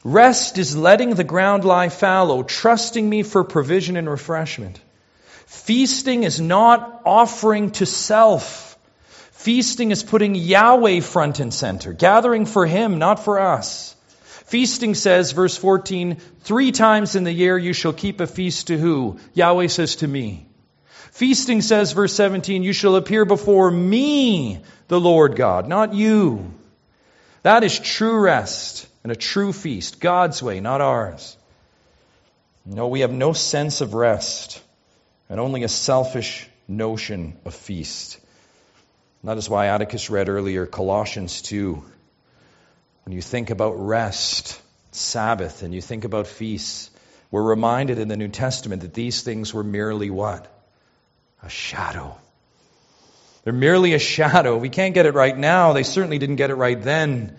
Rest 0.04 0.56
is 0.56 0.76
letting 0.76 1.16
the 1.16 1.24
ground 1.24 1.64
lie 1.64 1.88
fallow, 1.88 2.44
trusting 2.44 3.08
me 3.08 3.24
for 3.24 3.42
provision 3.42 3.96
and 3.96 4.08
refreshment. 4.08 4.78
Feasting 5.54 6.24
is 6.24 6.40
not 6.40 7.02
offering 7.06 7.70
to 7.70 7.86
self. 7.86 8.76
Feasting 9.32 9.92
is 9.92 10.02
putting 10.02 10.34
Yahweh 10.34 11.00
front 11.00 11.40
and 11.40 11.54
center, 11.54 11.94
gathering 11.94 12.44
for 12.44 12.66
Him, 12.66 12.98
not 12.98 13.24
for 13.24 13.40
us. 13.40 13.96
Feasting 14.46 14.94
says, 14.94 15.32
verse 15.32 15.56
14, 15.56 16.16
three 16.40 16.70
times 16.70 17.16
in 17.16 17.24
the 17.24 17.32
year 17.32 17.56
you 17.56 17.72
shall 17.72 17.94
keep 17.94 18.20
a 18.20 18.26
feast 18.26 18.66
to 18.66 18.76
who? 18.76 19.18
Yahweh 19.32 19.68
says 19.68 19.96
to 19.96 20.08
me. 20.08 20.44
Feasting 21.12 21.62
says, 21.62 21.92
verse 21.92 22.12
17, 22.12 22.62
you 22.62 22.74
shall 22.74 22.96
appear 22.96 23.24
before 23.24 23.70
me, 23.70 24.60
the 24.88 25.00
Lord 25.00 25.36
God, 25.36 25.66
not 25.66 25.94
you. 25.94 26.52
That 27.42 27.64
is 27.64 27.78
true 27.78 28.20
rest 28.20 28.86
and 29.02 29.12
a 29.12 29.16
true 29.16 29.52
feast, 29.52 30.00
God's 30.00 30.42
way, 30.42 30.60
not 30.60 30.80
ours. 30.82 31.38
No, 32.66 32.88
we 32.88 33.00
have 33.00 33.12
no 33.12 33.32
sense 33.32 33.80
of 33.80 33.94
rest 33.94 34.60
and 35.34 35.40
only 35.40 35.64
a 35.64 35.68
selfish 35.68 36.48
notion 36.68 37.36
of 37.44 37.52
feast. 37.56 38.20
That 39.24 39.36
is 39.36 39.50
why 39.50 39.66
Atticus 39.66 40.08
read 40.08 40.28
earlier 40.28 40.64
Colossians 40.64 41.42
2. 41.42 41.82
When 43.04 43.12
you 43.12 43.20
think 43.20 43.50
about 43.50 43.72
rest, 43.72 44.62
Sabbath, 44.92 45.64
and 45.64 45.74
you 45.74 45.80
think 45.80 46.04
about 46.04 46.28
feasts, 46.28 46.88
we're 47.32 47.42
reminded 47.42 47.98
in 47.98 48.06
the 48.06 48.16
New 48.16 48.28
Testament 48.28 48.82
that 48.82 48.94
these 48.94 49.22
things 49.22 49.52
were 49.52 49.64
merely 49.64 50.08
what? 50.08 50.46
A 51.42 51.48
shadow. 51.48 52.16
They're 53.42 53.52
merely 53.52 53.94
a 53.94 53.98
shadow. 53.98 54.56
We 54.56 54.68
can't 54.68 54.94
get 54.94 55.04
it 55.04 55.14
right 55.14 55.36
now. 55.36 55.72
They 55.72 55.82
certainly 55.82 56.18
didn't 56.18 56.36
get 56.36 56.50
it 56.50 56.54
right 56.54 56.80
then. 56.80 57.36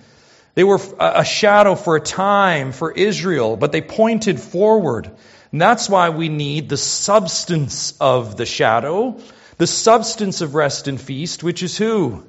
They 0.54 0.66
were 0.66 0.82
a 1.00 1.24
shadow 1.24 1.76
for 1.76 1.96
a 1.96 2.02
time 2.02 2.74
for 2.74 2.92
Israel, 2.92 3.56
but 3.56 3.72
they 3.72 3.82
pointed 3.82 4.38
forward. 4.38 5.12
And 5.56 5.62
that's 5.62 5.88
why 5.88 6.10
we 6.10 6.28
need 6.28 6.68
the 6.68 6.76
substance 6.76 7.94
of 8.02 8.36
the 8.36 8.46
shadow, 8.46 9.22
the 9.58 9.68
substance 9.68 10.42
of 10.42 10.54
rest 10.54 10.90
and 10.90 11.00
feast, 11.00 11.44
which 11.44 11.64
is 11.64 11.78
who? 11.78 12.26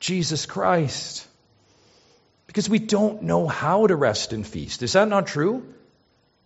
Jesus 0.00 0.44
Christ. 0.44 1.28
Because 2.48 2.68
we 2.68 2.80
don't 2.80 3.22
know 3.22 3.46
how 3.46 3.86
to 3.86 3.94
rest 3.94 4.32
and 4.32 4.44
feast. 4.44 4.82
Is 4.82 4.94
that 4.94 5.06
not 5.06 5.28
true? 5.28 5.62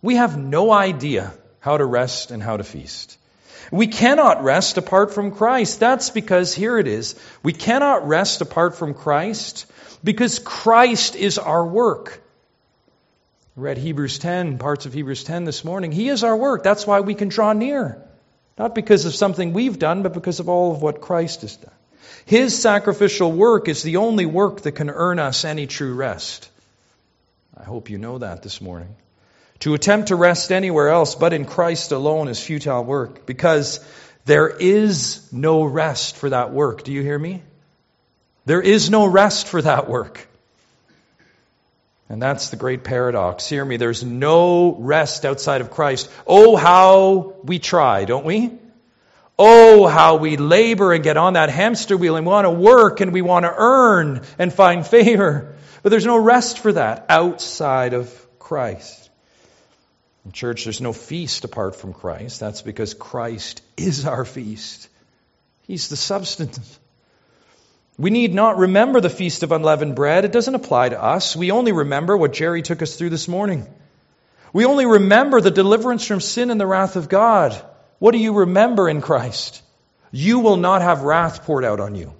We 0.03 0.17
have 0.17 0.37
no 0.37 0.71
idea 0.71 1.33
how 1.59 1.77
to 1.77 1.85
rest 1.85 2.29
and 2.29 2.43
how 2.43 2.57
to 2.57 2.63
feast. 2.63 3.17
We 3.71 3.87
cannot 3.87 4.43
rest 4.43 4.77
apart 4.77 5.11
from 5.15 5.31
Christ. 5.31 5.79
That's 5.79 6.11
because, 6.11 6.53
here 6.53 6.77
it 6.77 6.87
is, 6.87 7.15
we 7.41 7.53
cannot 7.53 8.07
rest 8.07 8.41
apart 8.41 8.75
from 8.75 8.93
Christ 8.93 9.65
because 10.03 10.37
Christ 10.37 11.15
is 11.15 11.39
our 11.39 11.65
work. 11.65 12.21
Read 13.59 13.77
Hebrews 13.77 14.19
10, 14.19 14.57
parts 14.57 14.85
of 14.85 14.93
Hebrews 14.93 15.25
10 15.25 15.43
this 15.43 15.65
morning. 15.65 15.91
He 15.91 16.07
is 16.07 16.23
our 16.23 16.35
work. 16.35 16.63
That's 16.63 16.87
why 16.87 17.01
we 17.01 17.13
can 17.13 17.27
draw 17.27 17.51
near. 17.51 18.01
Not 18.57 18.73
because 18.73 19.05
of 19.05 19.13
something 19.13 19.51
we've 19.51 19.77
done, 19.77 20.01
but 20.01 20.13
because 20.13 20.39
of 20.39 20.47
all 20.47 20.71
of 20.71 20.81
what 20.81 21.01
Christ 21.01 21.41
has 21.41 21.57
done. 21.57 21.73
His 22.25 22.57
sacrificial 22.57 23.29
work 23.29 23.67
is 23.67 23.83
the 23.83 23.97
only 23.97 24.25
work 24.25 24.61
that 24.61 24.73
can 24.73 24.89
earn 24.89 25.19
us 25.19 25.43
any 25.43 25.67
true 25.67 25.93
rest. 25.93 26.49
I 27.57 27.63
hope 27.63 27.89
you 27.89 27.97
know 27.97 28.19
that 28.19 28.43
this 28.43 28.61
morning. 28.61 28.95
To 29.59 29.73
attempt 29.73 30.07
to 30.07 30.15
rest 30.15 30.53
anywhere 30.53 30.87
else 30.87 31.15
but 31.15 31.33
in 31.33 31.43
Christ 31.43 31.91
alone 31.91 32.29
is 32.29 32.41
futile 32.41 32.85
work 32.85 33.25
because 33.25 33.85
there 34.23 34.47
is 34.47 35.33
no 35.33 35.65
rest 35.65 36.15
for 36.15 36.29
that 36.29 36.53
work. 36.53 36.83
Do 36.83 36.93
you 36.93 37.01
hear 37.01 37.19
me? 37.19 37.43
There 38.45 38.61
is 38.61 38.89
no 38.89 39.05
rest 39.05 39.47
for 39.49 39.61
that 39.61 39.89
work. 39.89 40.28
And 42.09 42.19
that's 42.19 42.49
the 42.49 42.55
great 42.55 42.83
paradox. 42.83 43.47
Hear 43.47 43.63
me, 43.63 43.77
there's 43.77 44.03
no 44.03 44.75
rest 44.75 45.25
outside 45.25 45.61
of 45.61 45.69
Christ. 45.69 46.09
Oh, 46.25 46.55
how 46.55 47.35
we 47.43 47.59
try, 47.59 48.05
don't 48.05 48.25
we? 48.25 48.51
Oh, 49.37 49.87
how 49.87 50.15
we 50.15 50.35
labor 50.35 50.91
and 50.91 51.03
get 51.03 51.17
on 51.17 51.33
that 51.33 51.49
hamster 51.49 51.95
wheel 51.95 52.17
and 52.17 52.25
want 52.25 52.45
to 52.45 52.49
work 52.49 52.99
and 52.99 53.13
we 53.13 53.21
want 53.21 53.45
to 53.45 53.53
earn 53.55 54.23
and 54.39 54.51
find 54.51 54.85
favor. 54.85 55.55
But 55.83 55.89
there's 55.91 56.05
no 56.05 56.17
rest 56.17 56.59
for 56.59 56.73
that 56.73 57.05
outside 57.09 57.93
of 57.93 58.27
Christ. 58.39 59.09
In 60.25 60.31
church, 60.31 60.65
there's 60.65 60.81
no 60.81 60.93
feast 60.93 61.45
apart 61.45 61.75
from 61.75 61.93
Christ. 61.93 62.39
That's 62.39 62.61
because 62.61 62.93
Christ 62.93 63.61
is 63.77 64.05
our 64.05 64.25
feast. 64.25 64.89
He's 65.67 65.87
the 65.87 65.95
substance. 65.95 66.79
We 67.99 68.11
need 68.11 68.33
not 68.33 68.57
remember 68.57 69.01
the 69.01 69.09
feast 69.09 69.43
of 69.43 69.51
unleavened 69.51 69.93
bread. 69.93 70.23
It 70.23 70.31
doesn't 70.31 70.55
apply 70.55 70.87
to 70.89 71.03
us. 71.03 71.35
We 71.35 71.51
only 71.51 71.73
remember 71.73 72.15
what 72.15 72.31
Jerry 72.31 72.61
took 72.61 72.81
us 72.81 72.95
through 72.95 73.09
this 73.09 73.27
morning. 73.27 73.67
We 74.53 74.63
only 74.63 74.85
remember 74.85 75.41
the 75.41 75.51
deliverance 75.51 76.07
from 76.07 76.21
sin 76.21 76.49
and 76.49 76.61
the 76.61 76.65
wrath 76.65 76.95
of 76.95 77.09
God. 77.09 77.61
What 77.99 78.11
do 78.11 78.17
you 78.17 78.31
remember 78.31 78.87
in 78.87 79.01
Christ? 79.01 79.61
You 80.11 80.39
will 80.39 80.55
not 80.55 80.81
have 80.81 81.01
wrath 81.01 81.43
poured 81.43 81.65
out 81.65 81.81
on 81.81 81.95
you. 81.95 82.13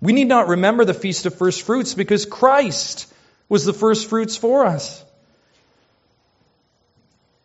We 0.00 0.12
need 0.12 0.28
not 0.28 0.46
remember 0.46 0.84
the 0.84 0.94
feast 0.94 1.26
of 1.26 1.34
first 1.34 1.62
fruits 1.62 1.94
because 1.94 2.26
Christ 2.26 3.12
was 3.48 3.64
the 3.64 3.72
first 3.72 4.08
fruits 4.08 4.36
for 4.36 4.64
us. 4.64 5.04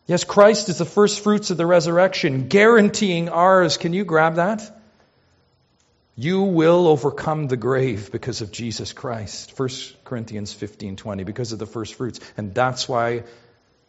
Yes, 0.06 0.26
Christ 0.26 0.70
is 0.70 0.78
the 0.78 0.86
first 0.86 1.22
fruits 1.22 1.50
of 1.50 1.58
the 1.58 1.66
resurrection, 1.66 2.50
guaranteeing 2.50 3.30
ours. 3.30 3.78
Can 3.78 3.94
you 3.94 4.06
grab 4.06 4.36
that? 4.36 4.83
You 6.16 6.44
will 6.44 6.88
overcome 6.88 7.48
the 7.48 7.58
grave 7.58 8.12
because 8.12 8.42
of 8.42 8.52
Jesus 8.52 8.94
Christ. 8.94 9.58
1 9.58 9.70
Corinthians 10.04 10.54
15:20 10.54 11.24
because 11.24 11.52
of 11.52 11.60
the 11.60 11.66
first 11.66 11.96
fruits. 11.96 12.20
And 12.38 12.54
that's 12.54 12.88
why 12.88 13.24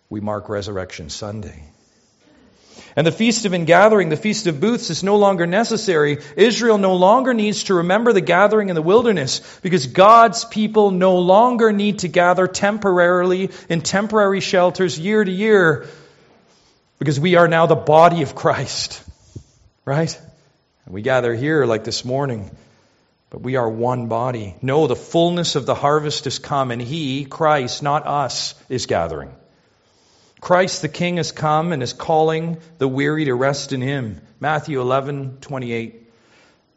we 0.09 0.21
mark 0.21 0.49
Resurrection 0.49 1.11
Sunday. 1.11 1.63
And 2.97 3.07
the 3.07 3.13
Feast 3.13 3.45
of 3.45 3.53
Ingathering, 3.53 4.09
the 4.09 4.17
Feast 4.17 4.47
of 4.47 4.61
Booths, 4.61 4.89
is 4.89 5.03
no 5.03 5.17
longer 5.17 5.47
necessary. 5.47 6.19
Israel 6.37 6.79
no 6.79 6.95
longer 6.95 7.35
needs 7.35 7.65
to 7.65 7.75
remember 7.75 8.13
the 8.13 8.21
gathering 8.21 8.69
in 8.69 8.75
the 8.75 8.83
wilderness 8.83 9.41
because 9.63 9.87
God's 9.87 10.45
people 10.45 10.93
no 10.93 11.19
longer 11.19 11.73
need 11.73 12.01
to 12.01 12.09
gather 12.09 12.47
temporarily 12.47 13.51
in 13.69 13.81
temporary 13.81 14.41
shelters 14.41 14.99
year 14.99 15.25
to 15.25 15.31
year 15.31 15.87
because 16.99 17.19
we 17.19 17.35
are 17.35 17.49
now 17.49 17.67
the 17.67 17.75
body 17.75 18.23
of 18.23 18.35
Christ. 18.35 19.03
Right? 19.85 20.19
We 20.87 21.03
gather 21.03 21.35
here 21.35 21.65
like 21.65 21.85
this 21.85 22.05
morning, 22.05 22.51
but 23.31 23.41
we 23.41 23.57
are 23.57 23.69
one 23.69 24.09
body. 24.09 24.55
No, 24.61 24.87
the 24.87 24.97
fullness 24.97 25.57
of 25.57 25.65
the 25.65 25.75
harvest 25.75 26.27
is 26.27 26.39
come, 26.39 26.71
and 26.71 26.81
He, 26.81 27.25
Christ, 27.25 27.83
not 27.83 28.07
us, 28.07 28.55
is 28.69 28.87
gathering. 28.87 29.35
Christ 30.45 30.83
the 30.83 30.91
King 30.91 31.17
has 31.17 31.33
come 31.33 31.73
and 31.73 31.83
is 31.83 31.95
calling 31.95 32.59
the 32.77 32.87
weary 32.87 33.25
to 33.25 33.35
rest 33.35 33.73
in 33.73 33.81
him. 33.81 34.21
Matthew 34.41 34.79
11, 34.79 35.39
28. 35.41 36.13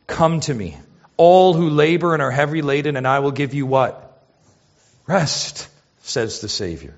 Come 0.08 0.40
to 0.40 0.54
me, 0.54 0.78
all 1.18 1.54
who 1.54 1.70
labor 1.70 2.14
and 2.14 2.24
are 2.24 2.32
heavy 2.32 2.62
laden, 2.62 2.96
and 2.96 3.06
I 3.06 3.20
will 3.20 3.32
give 3.32 3.54
you 3.54 3.66
what? 3.66 4.24
Rest, 5.06 5.68
says 6.04 6.40
the 6.40 6.48
Savior. 6.48 6.96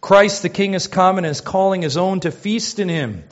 Christ 0.00 0.42
the 0.42 0.48
King 0.48 0.72
has 0.72 0.88
come 0.88 1.16
and 1.16 1.24
is 1.24 1.40
calling 1.40 1.82
his 1.82 1.96
own 1.96 2.18
to 2.20 2.32
feast 2.32 2.80
in 2.80 2.88
him. 2.88 3.22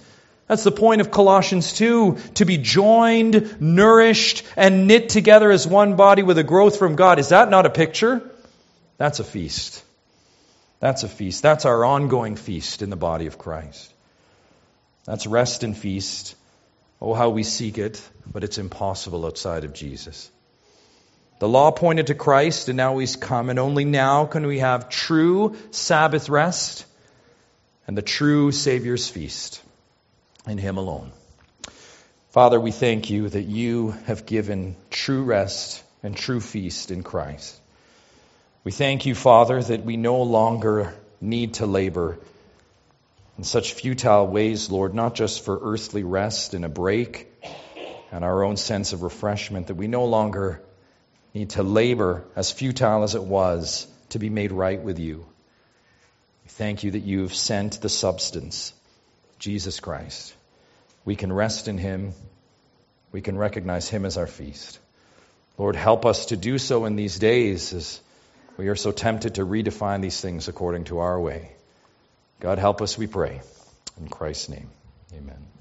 That's 0.48 0.64
the 0.64 0.72
point 0.72 1.02
of 1.02 1.10
Colossians 1.10 1.74
2 1.74 2.16
to 2.36 2.44
be 2.46 2.56
joined, 2.56 3.60
nourished, 3.60 4.44
and 4.56 4.86
knit 4.86 5.10
together 5.10 5.50
as 5.50 5.66
one 5.66 5.96
body 5.96 6.22
with 6.22 6.38
a 6.38 6.42
growth 6.42 6.78
from 6.78 6.96
God. 6.96 7.18
Is 7.18 7.28
that 7.28 7.50
not 7.50 7.66
a 7.66 7.70
picture? 7.70 8.22
That's 8.96 9.20
a 9.20 9.24
feast. 9.24 9.84
That's 10.80 11.02
a 11.02 11.08
feast. 11.08 11.42
That's 11.42 11.66
our 11.66 11.84
ongoing 11.84 12.36
feast 12.36 12.80
in 12.80 12.88
the 12.88 12.96
body 12.96 13.26
of 13.26 13.36
Christ. 13.36 13.92
That's 15.04 15.26
rest 15.26 15.64
and 15.64 15.76
feast. 15.76 16.34
Oh, 17.00 17.12
how 17.12 17.28
we 17.28 17.42
seek 17.42 17.76
it, 17.76 18.02
but 18.26 18.42
it's 18.42 18.56
impossible 18.56 19.26
outside 19.26 19.64
of 19.64 19.74
Jesus. 19.74 20.30
The 21.40 21.48
law 21.48 21.70
pointed 21.72 22.06
to 22.06 22.14
Christ, 22.14 22.68
and 22.68 22.76
now 22.76 22.96
he's 22.98 23.16
come, 23.16 23.50
and 23.50 23.58
only 23.58 23.84
now 23.84 24.24
can 24.24 24.46
we 24.46 24.60
have 24.60 24.88
true 24.88 25.56
Sabbath 25.72 26.30
rest 26.30 26.86
and 27.86 27.96
the 27.96 28.02
true 28.02 28.50
Savior's 28.50 29.08
feast 29.08 29.62
in 30.46 30.58
him 30.58 30.76
alone. 30.76 31.12
Father, 32.30 32.60
we 32.60 32.70
thank 32.70 33.10
you 33.10 33.28
that 33.28 33.44
you 33.44 33.90
have 34.06 34.26
given 34.26 34.76
true 34.90 35.24
rest 35.24 35.82
and 36.02 36.16
true 36.16 36.40
feast 36.40 36.90
in 36.90 37.02
Christ. 37.02 37.58
We 38.64 38.72
thank 38.72 39.06
you, 39.06 39.14
Father, 39.14 39.62
that 39.62 39.84
we 39.84 39.96
no 39.96 40.22
longer 40.22 40.94
need 41.20 41.54
to 41.54 41.66
labor 41.66 42.18
in 43.38 43.44
such 43.44 43.74
futile 43.74 44.26
ways, 44.26 44.70
Lord, 44.70 44.94
not 44.94 45.14
just 45.14 45.44
for 45.44 45.58
earthly 45.62 46.02
rest 46.02 46.54
and 46.54 46.64
a 46.64 46.68
break 46.68 47.32
and 48.10 48.24
our 48.24 48.42
own 48.42 48.56
sense 48.56 48.92
of 48.92 49.02
refreshment, 49.02 49.68
that 49.68 49.76
we 49.76 49.86
no 49.86 50.06
longer 50.06 50.62
need 51.34 51.50
to 51.50 51.62
labor, 51.62 52.24
as 52.34 52.50
futile 52.50 53.04
as 53.04 53.14
it 53.14 53.22
was, 53.22 53.86
to 54.10 54.18
be 54.18 54.28
made 54.28 54.50
right 54.50 54.82
with 54.82 54.98
you. 54.98 55.26
We 56.44 56.48
thank 56.48 56.82
you 56.82 56.92
that 56.92 57.00
you 57.00 57.22
have 57.22 57.34
sent 57.34 57.80
the 57.80 57.88
substance, 57.88 58.72
Jesus 59.38 59.80
Christ. 59.80 60.34
We 61.04 61.16
can 61.16 61.32
rest 61.32 61.68
in 61.68 61.78
him. 61.78 62.12
We 63.12 63.20
can 63.20 63.38
recognize 63.38 63.88
him 63.88 64.04
as 64.04 64.16
our 64.16 64.26
feast. 64.26 64.78
Lord, 65.56 65.76
help 65.76 66.06
us 66.06 66.26
to 66.26 66.36
do 66.36 66.58
so 66.58 66.84
in 66.84 66.96
these 66.96 67.18
days 67.18 67.72
as 67.72 68.00
we 68.56 68.68
are 68.68 68.76
so 68.76 68.92
tempted 68.92 69.36
to 69.36 69.46
redefine 69.46 70.02
these 70.02 70.20
things 70.20 70.48
according 70.48 70.84
to 70.84 70.98
our 70.98 71.20
way. 71.20 71.52
God, 72.40 72.58
help 72.58 72.82
us, 72.82 72.96
we 72.96 73.06
pray. 73.06 73.40
In 74.00 74.08
Christ's 74.08 74.48
name, 74.48 74.70
amen. 75.12 75.57